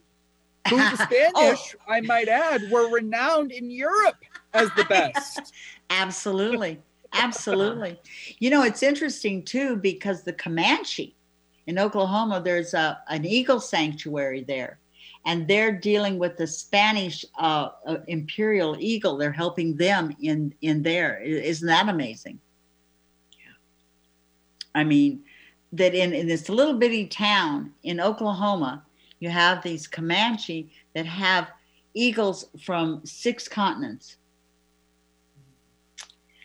Who 0.70 0.78
the 0.78 0.96
Spanish, 1.34 1.76
I 1.88 2.02
might 2.02 2.28
add, 2.28 2.70
were 2.72 2.90
renowned 2.90 3.52
in 3.52 3.70
Europe 3.70 4.18
as 4.54 4.70
the 4.76 4.86
best. 4.86 5.54
Absolutely. 5.90 6.82
Absolutely. 7.14 8.00
You 8.40 8.50
know, 8.50 8.64
it's 8.64 8.84
interesting 8.84 9.44
too 9.44 9.78
because 9.78 10.24
the 10.24 10.34
Comanche 10.34 11.16
in 11.68 11.80
Oklahoma, 11.80 12.42
there's 12.44 12.74
a, 12.74 13.00
an 13.10 13.26
eagle 13.26 13.60
sanctuary 13.60 14.44
there. 14.44 14.80
And 15.28 15.48
they're 15.48 15.72
dealing 15.72 16.20
with 16.20 16.38
the 16.38 16.46
Spanish 16.46 17.26
uh, 17.40 17.70
uh, 17.88 17.98
imperial 18.08 18.76
eagle. 18.80 19.18
They're 19.18 19.32
helping 19.32 19.76
them 19.76 20.16
in 20.22 20.54
in 20.62 20.84
there. 20.84 21.20
Isn't 21.20 21.68
that 21.68 21.90
amazing? 21.90 22.40
Yeah. 23.32 23.54
I 24.76 24.84
mean, 24.84 25.24
that 25.74 25.96
in, 25.96 26.14
in 26.14 26.28
this 26.28 26.48
little 26.48 26.76
bitty 26.76 27.08
town 27.08 27.74
in 27.82 28.00
Oklahoma, 28.00 28.85
you 29.20 29.30
have 29.30 29.64
these 29.64 29.88
Comanche 29.88 30.72
that 30.94 31.06
have 31.06 31.50
eagles 31.94 32.46
from 32.62 33.02
six 33.06 33.48
continents. 33.48 34.18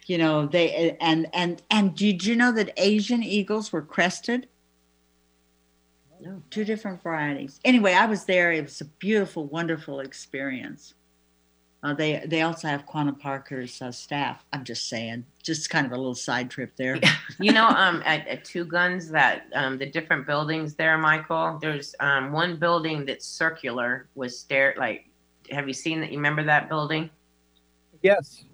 You 0.06 0.18
know 0.18 0.46
they 0.46 0.96
and 1.00 1.28
and 1.32 1.62
and 1.70 1.94
did 1.94 2.24
you 2.24 2.34
know 2.34 2.50
that 2.52 2.72
asian 2.76 3.22
eagles 3.22 3.72
were 3.72 3.82
crested? 3.82 4.48
No. 6.20 6.42
two 6.50 6.64
different 6.64 7.02
varieties. 7.02 7.60
Anyway 7.64 7.92
i 7.92 8.06
was 8.06 8.24
there. 8.24 8.50
It 8.52 8.62
was 8.62 8.80
a 8.80 8.86
beautiful 8.86 9.46
wonderful 9.46 10.00
experience 10.00 10.94
uh, 11.82 11.94
they 11.94 12.22
they 12.26 12.42
also 12.42 12.68
have 12.68 12.86
quanah 12.86 13.18
parker's 13.18 13.80
uh, 13.82 13.90
staff 13.90 14.44
i'm 14.52 14.64
just 14.64 14.88
saying 14.88 15.24
just 15.42 15.70
kind 15.70 15.86
of 15.86 15.92
a 15.92 15.96
little 15.96 16.14
side 16.14 16.50
trip 16.50 16.76
there 16.76 16.98
You 17.38 17.52
know, 17.52 17.68
um, 17.68 18.02
at, 18.04 18.26
at 18.28 18.44
Two 18.44 18.64
Guns, 18.64 19.08
that 19.10 19.46
um, 19.54 19.78
the 19.78 19.86
different 19.86 20.26
buildings 20.26 20.74
there, 20.74 20.98
Michael. 20.98 21.58
There's 21.60 21.94
um, 22.00 22.32
one 22.32 22.56
building 22.56 23.06
that's 23.06 23.26
circular 23.26 24.08
with 24.14 24.34
stair. 24.34 24.74
Like, 24.76 25.06
have 25.50 25.66
you 25.66 25.74
seen 25.74 26.00
that? 26.00 26.10
You 26.10 26.18
remember 26.18 26.44
that 26.44 26.68
building? 26.68 27.08
Yes. 28.02 28.44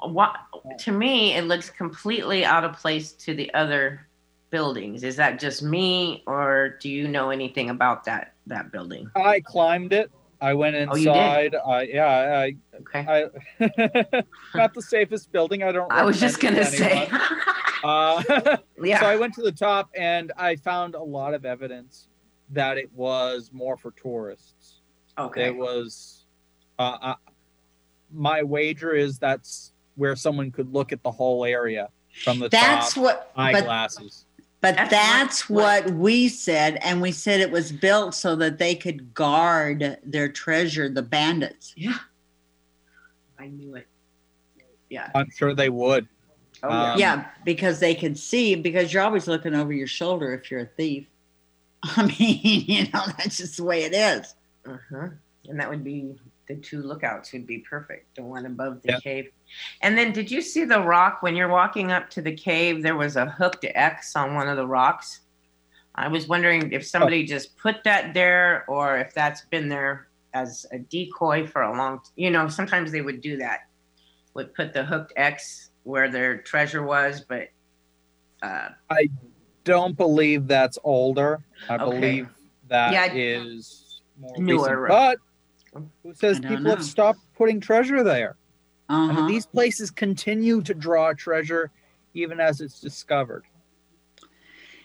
What 0.00 0.36
to 0.80 0.92
me, 0.92 1.34
it 1.34 1.44
looks 1.44 1.70
completely 1.70 2.44
out 2.44 2.64
of 2.64 2.74
place 2.74 3.12
to 3.12 3.34
the 3.34 3.52
other 3.54 4.06
buildings. 4.50 5.02
Is 5.02 5.16
that 5.16 5.40
just 5.40 5.62
me, 5.62 6.22
or 6.26 6.76
do 6.80 6.88
you 6.88 7.08
know 7.08 7.30
anything 7.30 7.70
about 7.70 8.04
that 8.04 8.34
that 8.46 8.70
building? 8.70 9.10
I 9.16 9.40
climbed 9.40 9.92
it. 9.92 10.10
I 10.42 10.54
went 10.54 10.74
Oh, 10.76 10.80
inside. 10.94 11.54
I 11.54 11.82
yeah, 11.82 12.06
I 12.44 12.56
Okay, 12.80 13.28
I 13.60 14.22
not 14.54 14.74
the 14.74 14.82
safest 14.82 15.30
building. 15.32 15.62
I 15.62 15.70
don't. 15.72 15.90
I 15.90 16.02
was 16.04 16.20
just 16.20 16.40
gonna 16.40 16.64
say. 16.64 17.08
Uh, 17.84 18.22
yeah. 18.84 19.00
So 19.00 19.06
I 19.06 19.16
went 19.16 19.34
to 19.34 19.42
the 19.42 19.50
top 19.50 19.90
and 19.96 20.30
I 20.36 20.54
found 20.54 20.94
a 20.94 21.02
lot 21.02 21.34
of 21.34 21.44
evidence 21.44 22.06
that 22.50 22.78
it 22.78 22.88
was 22.92 23.50
more 23.52 23.76
for 23.76 23.90
tourists. 24.00 24.82
okay. 25.18 25.46
It 25.48 25.56
was 25.56 26.26
Uh, 26.78 26.96
I, 27.02 27.14
my 28.12 28.44
wager 28.44 28.92
is 28.94 29.18
that's 29.18 29.72
where 29.96 30.14
someone 30.14 30.52
could 30.52 30.72
look 30.72 30.92
at 30.92 31.02
the 31.02 31.10
whole 31.10 31.44
area 31.44 31.88
from 32.22 32.38
the 32.38 32.48
That's 32.50 32.94
top. 32.94 33.02
what, 33.02 33.32
eyeglasses. 33.34 34.26
but 34.31 34.31
That's 34.62 34.90
that's 34.90 35.50
what- 35.50 35.84
what 35.86 35.94
we 35.94 36.28
said. 36.28 36.78
And 36.82 37.02
we 37.02 37.12
said 37.12 37.40
it 37.40 37.50
was 37.50 37.72
built 37.72 38.14
so 38.14 38.36
that 38.36 38.58
they 38.58 38.74
could 38.74 39.12
guard 39.12 39.98
their 40.04 40.28
treasure, 40.28 40.88
the 40.88 41.02
bandits. 41.02 41.74
Yeah. 41.76 41.98
I 43.38 43.48
knew 43.48 43.74
it. 43.74 43.88
Yeah. 44.88 45.10
I'm 45.14 45.30
sure 45.30 45.54
they 45.54 45.68
would. 45.68 46.06
Oh, 46.62 46.68
yeah. 46.68 46.92
Um, 46.92 46.98
yeah, 46.98 47.26
because 47.44 47.80
they 47.80 47.94
can 47.94 48.14
see, 48.14 48.54
because 48.54 48.92
you're 48.92 49.02
always 49.02 49.26
looking 49.26 49.54
over 49.54 49.72
your 49.72 49.88
shoulder 49.88 50.32
if 50.32 50.48
you're 50.50 50.60
a 50.60 50.66
thief. 50.66 51.06
I 51.82 52.06
mean, 52.06 52.40
you 52.68 52.84
know, 52.84 53.04
that's 53.18 53.38
just 53.38 53.56
the 53.56 53.64
way 53.64 53.82
it 53.82 53.94
is. 53.94 54.34
Uh-huh. 54.64 55.08
And 55.48 55.58
that 55.58 55.68
would 55.68 55.82
be 55.82 56.14
the 56.54 56.60
two 56.60 56.82
lookouts 56.82 57.32
would 57.32 57.46
be 57.46 57.58
perfect. 57.58 58.16
The 58.16 58.22
one 58.22 58.46
above 58.46 58.82
the 58.82 58.90
Yeah. 58.90 59.00
cave. 59.00 59.30
And 59.80 59.96
then 59.96 60.12
did 60.12 60.30
you 60.30 60.42
see 60.42 60.64
the 60.64 60.80
rock 60.80 61.22
when 61.22 61.34
you're 61.34 61.48
walking 61.48 61.92
up 61.92 62.10
to 62.10 62.22
the 62.22 62.34
cave? 62.34 62.82
There 62.82 62.96
was 62.96 63.16
a 63.16 63.26
hooked 63.26 63.64
X 63.74 64.14
on 64.16 64.34
one 64.34 64.48
of 64.48 64.56
the 64.56 64.66
rocks. 64.66 65.20
I 65.94 66.08
was 66.08 66.26
wondering 66.26 66.72
if 66.72 66.86
somebody 66.86 67.24
just 67.24 67.56
put 67.56 67.84
that 67.84 68.14
there 68.14 68.64
or 68.68 68.98
if 68.98 69.14
that's 69.14 69.42
been 69.46 69.68
there 69.68 70.08
as 70.34 70.64
a 70.72 70.78
decoy 70.78 71.46
for 71.46 71.62
a 71.62 71.76
long 71.76 72.00
you 72.16 72.30
know, 72.30 72.48
sometimes 72.48 72.90
they 72.92 73.02
would 73.02 73.20
do 73.20 73.36
that. 73.38 73.60
Would 74.34 74.54
put 74.54 74.72
the 74.72 74.84
hooked 74.84 75.12
X 75.16 75.70
where 75.84 76.10
their 76.10 76.38
treasure 76.38 76.82
was, 76.82 77.20
but 77.20 77.48
uh 78.42 78.70
I 78.90 79.08
Don't 79.64 79.96
believe 79.96 80.48
that's 80.48 80.78
older. 80.82 81.40
I 81.68 81.74
Okay. 81.74 81.84
believe 81.84 82.28
that 82.68 82.92
Yeah. 82.92 83.12
is 83.14 84.00
more 84.18 84.38
Newer. 84.38 84.80
recent. 84.82 84.88
But 84.88 85.18
who 85.74 86.14
says 86.14 86.40
people 86.40 86.58
know. 86.60 86.70
have 86.70 86.84
stopped 86.84 87.20
putting 87.34 87.60
treasure 87.60 88.02
there? 88.02 88.36
Uh-huh. 88.88 89.12
mean, 89.12 89.26
these 89.26 89.46
places 89.46 89.90
continue 89.90 90.60
to 90.62 90.74
draw 90.74 91.12
treasure 91.12 91.70
even 92.14 92.40
as 92.40 92.60
it's 92.60 92.80
discovered. 92.80 93.44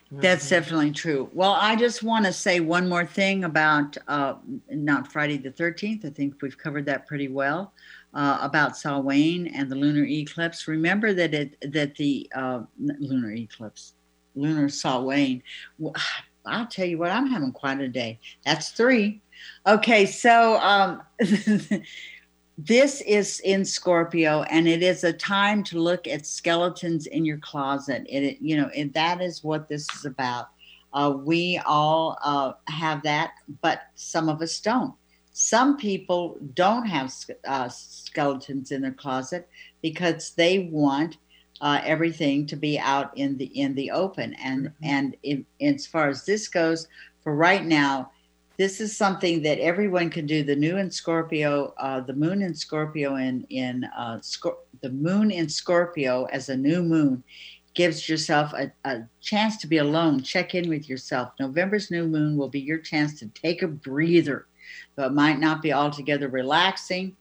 That's 0.09 0.47
definitely 0.47 0.91
true. 0.91 1.29
Well, 1.33 1.51
I 1.51 1.75
just 1.75 2.01
want 2.01 2.25
to 2.25 2.31
say 2.31 2.61
one 2.61 2.87
more 2.87 3.05
thing 3.05 3.43
about 3.43 3.97
uh, 4.07 4.35
not 4.69 5.11
Friday 5.11 5.37
the 5.37 5.51
13th. 5.51 6.05
I 6.05 6.09
think 6.09 6.35
we've 6.41 6.57
covered 6.57 6.85
that 6.85 7.07
pretty 7.07 7.27
well 7.27 7.73
uh, 8.13 8.37
about 8.41 8.77
Samhain 8.77 9.47
and 9.47 9.69
the 9.69 9.75
lunar 9.75 10.05
eclipse. 10.05 10.65
Remember 10.67 11.13
that 11.13 11.33
it 11.33 11.57
that 11.73 11.95
the 11.95 12.31
uh, 12.33 12.61
lunar 12.79 13.33
eclipse, 13.33 13.95
lunar 14.35 14.69
Samhain. 14.69 15.43
I'll 16.45 16.67
tell 16.67 16.85
you 16.85 16.97
what, 16.97 17.11
I'm 17.11 17.27
having 17.27 17.51
quite 17.51 17.81
a 17.81 17.89
day. 17.89 18.19
That's 18.45 18.69
three. 18.69 19.21
Okay, 19.65 20.05
so 20.05 20.57
um, 20.57 21.01
this 22.57 23.01
is 23.01 23.39
in 23.41 23.63
Scorpio, 23.65 24.43
and 24.43 24.67
it 24.67 24.81
is 24.81 25.03
a 25.03 25.13
time 25.13 25.63
to 25.65 25.79
look 25.79 26.07
at 26.07 26.25
skeletons 26.25 27.05
in 27.07 27.25
your 27.25 27.37
closet. 27.37 28.05
It, 28.09 28.23
it- 28.23 28.41
you 28.41 28.57
know, 28.57 28.69
and 28.75 28.93
that 28.93 29.21
is 29.21 29.43
what 29.43 29.67
this 29.67 29.87
is 29.95 30.05
about. 30.05 30.47
Uh, 30.93 31.13
we 31.15 31.59
all 31.65 32.17
uh, 32.23 32.53
have 32.67 33.03
that, 33.03 33.31
but 33.61 33.81
some 33.95 34.29
of 34.29 34.41
us 34.41 34.59
don't. 34.59 34.93
Some 35.33 35.77
people 35.77 36.37
don't 36.55 36.85
have 36.87 37.13
uh, 37.45 37.69
skeletons 37.69 38.71
in 38.71 38.81
their 38.81 38.93
closet 38.93 39.47
because 39.81 40.31
they 40.31 40.69
want 40.71 41.17
uh, 41.61 41.81
everything 41.83 42.45
to 42.47 42.55
be 42.55 42.79
out 42.79 43.15
in 43.17 43.37
the 43.37 43.45
in 43.45 43.75
the 43.75 43.91
open. 43.91 44.33
And 44.35 44.71
and 44.81 45.15
in, 45.23 45.45
as 45.61 45.85
far 45.85 46.07
as 46.09 46.25
this 46.25 46.47
goes, 46.47 46.87
for 47.23 47.35
right 47.35 47.63
now, 47.65 48.11
this 48.57 48.81
is 48.81 48.97
something 48.97 49.43
that 49.43 49.59
everyone 49.59 50.09
can 50.09 50.25
do. 50.25 50.43
The 50.43 50.55
new 50.55 50.77
in 50.77 50.89
Scorpio, 50.89 51.73
uh, 51.77 52.01
the 52.01 52.13
moon 52.13 52.41
in 52.41 52.55
Scorpio 52.55 53.15
in 53.15 53.45
in 53.49 53.83
uh, 53.95 54.17
Scor- 54.17 54.57
the 54.81 54.89
moon 54.89 55.29
in 55.31 55.47
Scorpio 55.47 56.25
as 56.25 56.49
a 56.49 56.57
new 56.57 56.81
moon 56.81 57.23
gives 57.75 58.09
yourself 58.09 58.53
a, 58.53 58.71
a 58.85 59.03
chance 59.21 59.57
to 59.57 59.67
be 59.67 59.77
alone. 59.77 60.23
Check 60.23 60.55
in 60.55 60.67
with 60.67 60.89
yourself. 60.89 61.31
November's 61.39 61.91
new 61.91 62.07
moon 62.07 62.35
will 62.35 62.49
be 62.49 62.59
your 62.59 62.79
chance 62.79 63.19
to 63.19 63.27
take 63.27 63.61
a 63.61 63.67
breather, 63.67 64.47
it 64.97 65.13
might 65.13 65.39
not 65.39 65.61
be 65.61 65.71
altogether 65.71 66.27
relaxing. 66.27 67.15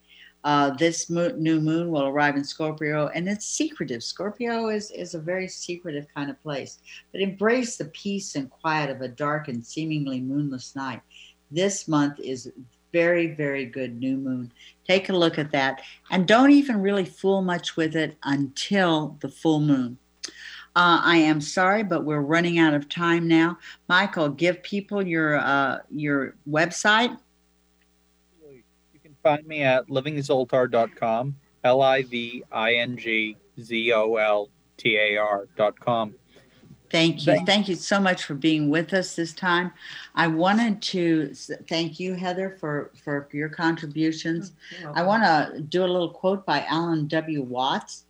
Uh, 0.44 0.70
this 0.70 1.10
mo- 1.10 1.34
new 1.36 1.60
moon 1.60 1.90
will 1.90 2.04
arrive 2.04 2.36
in 2.36 2.44
Scorpio, 2.44 3.08
and 3.08 3.28
it's 3.28 3.44
secretive. 3.44 4.02
Scorpio 4.02 4.68
is 4.68 4.90
is 4.92 5.14
a 5.14 5.18
very 5.18 5.48
secretive 5.48 6.06
kind 6.14 6.30
of 6.30 6.40
place, 6.42 6.78
but 7.12 7.20
embrace 7.20 7.76
the 7.76 7.86
peace 7.86 8.36
and 8.36 8.48
quiet 8.48 8.88
of 8.88 9.02
a 9.02 9.08
dark 9.08 9.48
and 9.48 9.66
seemingly 9.66 10.20
moonless 10.20 10.76
night 10.76 11.02
this 11.50 11.88
month 11.88 12.18
is 12.20 12.50
very 12.92 13.34
very 13.34 13.64
good 13.64 13.98
new 13.98 14.16
moon. 14.16 14.52
Take 14.86 15.08
a 15.08 15.12
look 15.12 15.38
at 15.38 15.52
that. 15.52 15.82
And 16.10 16.26
don't 16.26 16.50
even 16.50 16.80
really 16.80 17.04
fool 17.04 17.42
much 17.42 17.76
with 17.76 17.94
it 17.96 18.16
until 18.22 19.16
the 19.20 19.28
full 19.28 19.60
moon. 19.60 19.98
Uh, 20.74 21.00
i 21.02 21.16
am 21.16 21.40
sorry 21.40 21.82
but 21.82 22.04
we're 22.04 22.20
running 22.20 22.58
out 22.58 22.74
of 22.74 22.88
time 22.88 23.26
now. 23.26 23.58
Michael 23.88 24.28
give 24.28 24.62
people 24.62 25.06
your 25.06 25.36
uh, 25.36 25.78
your 25.90 26.34
website. 26.48 27.16
You 28.42 29.00
can 29.02 29.16
find 29.22 29.46
me 29.46 29.62
at 29.62 29.88
livingzoltar.com, 29.88 31.36
L 31.64 31.82
I 31.82 32.02
V 32.02 32.44
I 32.52 32.74
N 32.74 32.96
G 32.96 33.36
Z 33.60 33.92
O 33.92 34.16
L 34.16 34.48
T 34.76 34.96
A 34.96 35.16
R.com. 35.16 36.14
Thank 36.90 37.26
you. 37.26 37.34
Thank- 37.34 37.46
Thank 37.46 37.68
you 37.68 37.74
so 37.74 38.00
much 38.00 38.24
for 38.24 38.34
being 38.34 38.68
with 38.70 38.92
us 38.94 39.16
this 39.16 39.32
time. 39.32 39.72
I 40.14 40.26
wanted 40.28 40.80
to 40.82 41.34
thank 41.68 41.98
you, 41.98 42.14
Heather, 42.14 42.56
for, 42.60 42.90
for 43.02 43.28
your 43.32 43.48
contributions. 43.48 44.52
I 44.94 45.02
want 45.02 45.22
to 45.24 45.60
do 45.60 45.84
a 45.84 45.86
little 45.86 46.10
quote 46.10 46.46
by 46.46 46.64
Alan 46.68 47.06
W. 47.08 47.42
Watts. 47.42 48.04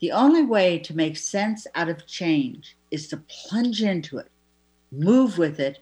The 0.00 0.12
only 0.12 0.42
way 0.42 0.78
to 0.80 0.94
make 0.94 1.16
sense 1.16 1.66
out 1.74 1.88
of 1.88 2.06
change 2.06 2.76
is 2.90 3.08
to 3.08 3.16
plunge 3.28 3.82
into 3.82 4.18
it, 4.18 4.30
move 4.92 5.38
with 5.38 5.60
it, 5.60 5.78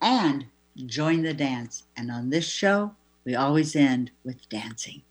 and 0.00 0.46
join 0.86 1.22
the 1.22 1.34
dance. 1.34 1.82
And 1.96 2.10
on 2.10 2.30
this 2.30 2.46
show, 2.48 2.94
we 3.24 3.34
always 3.34 3.76
end 3.76 4.10
with 4.24 4.48
dancing. 4.48 5.02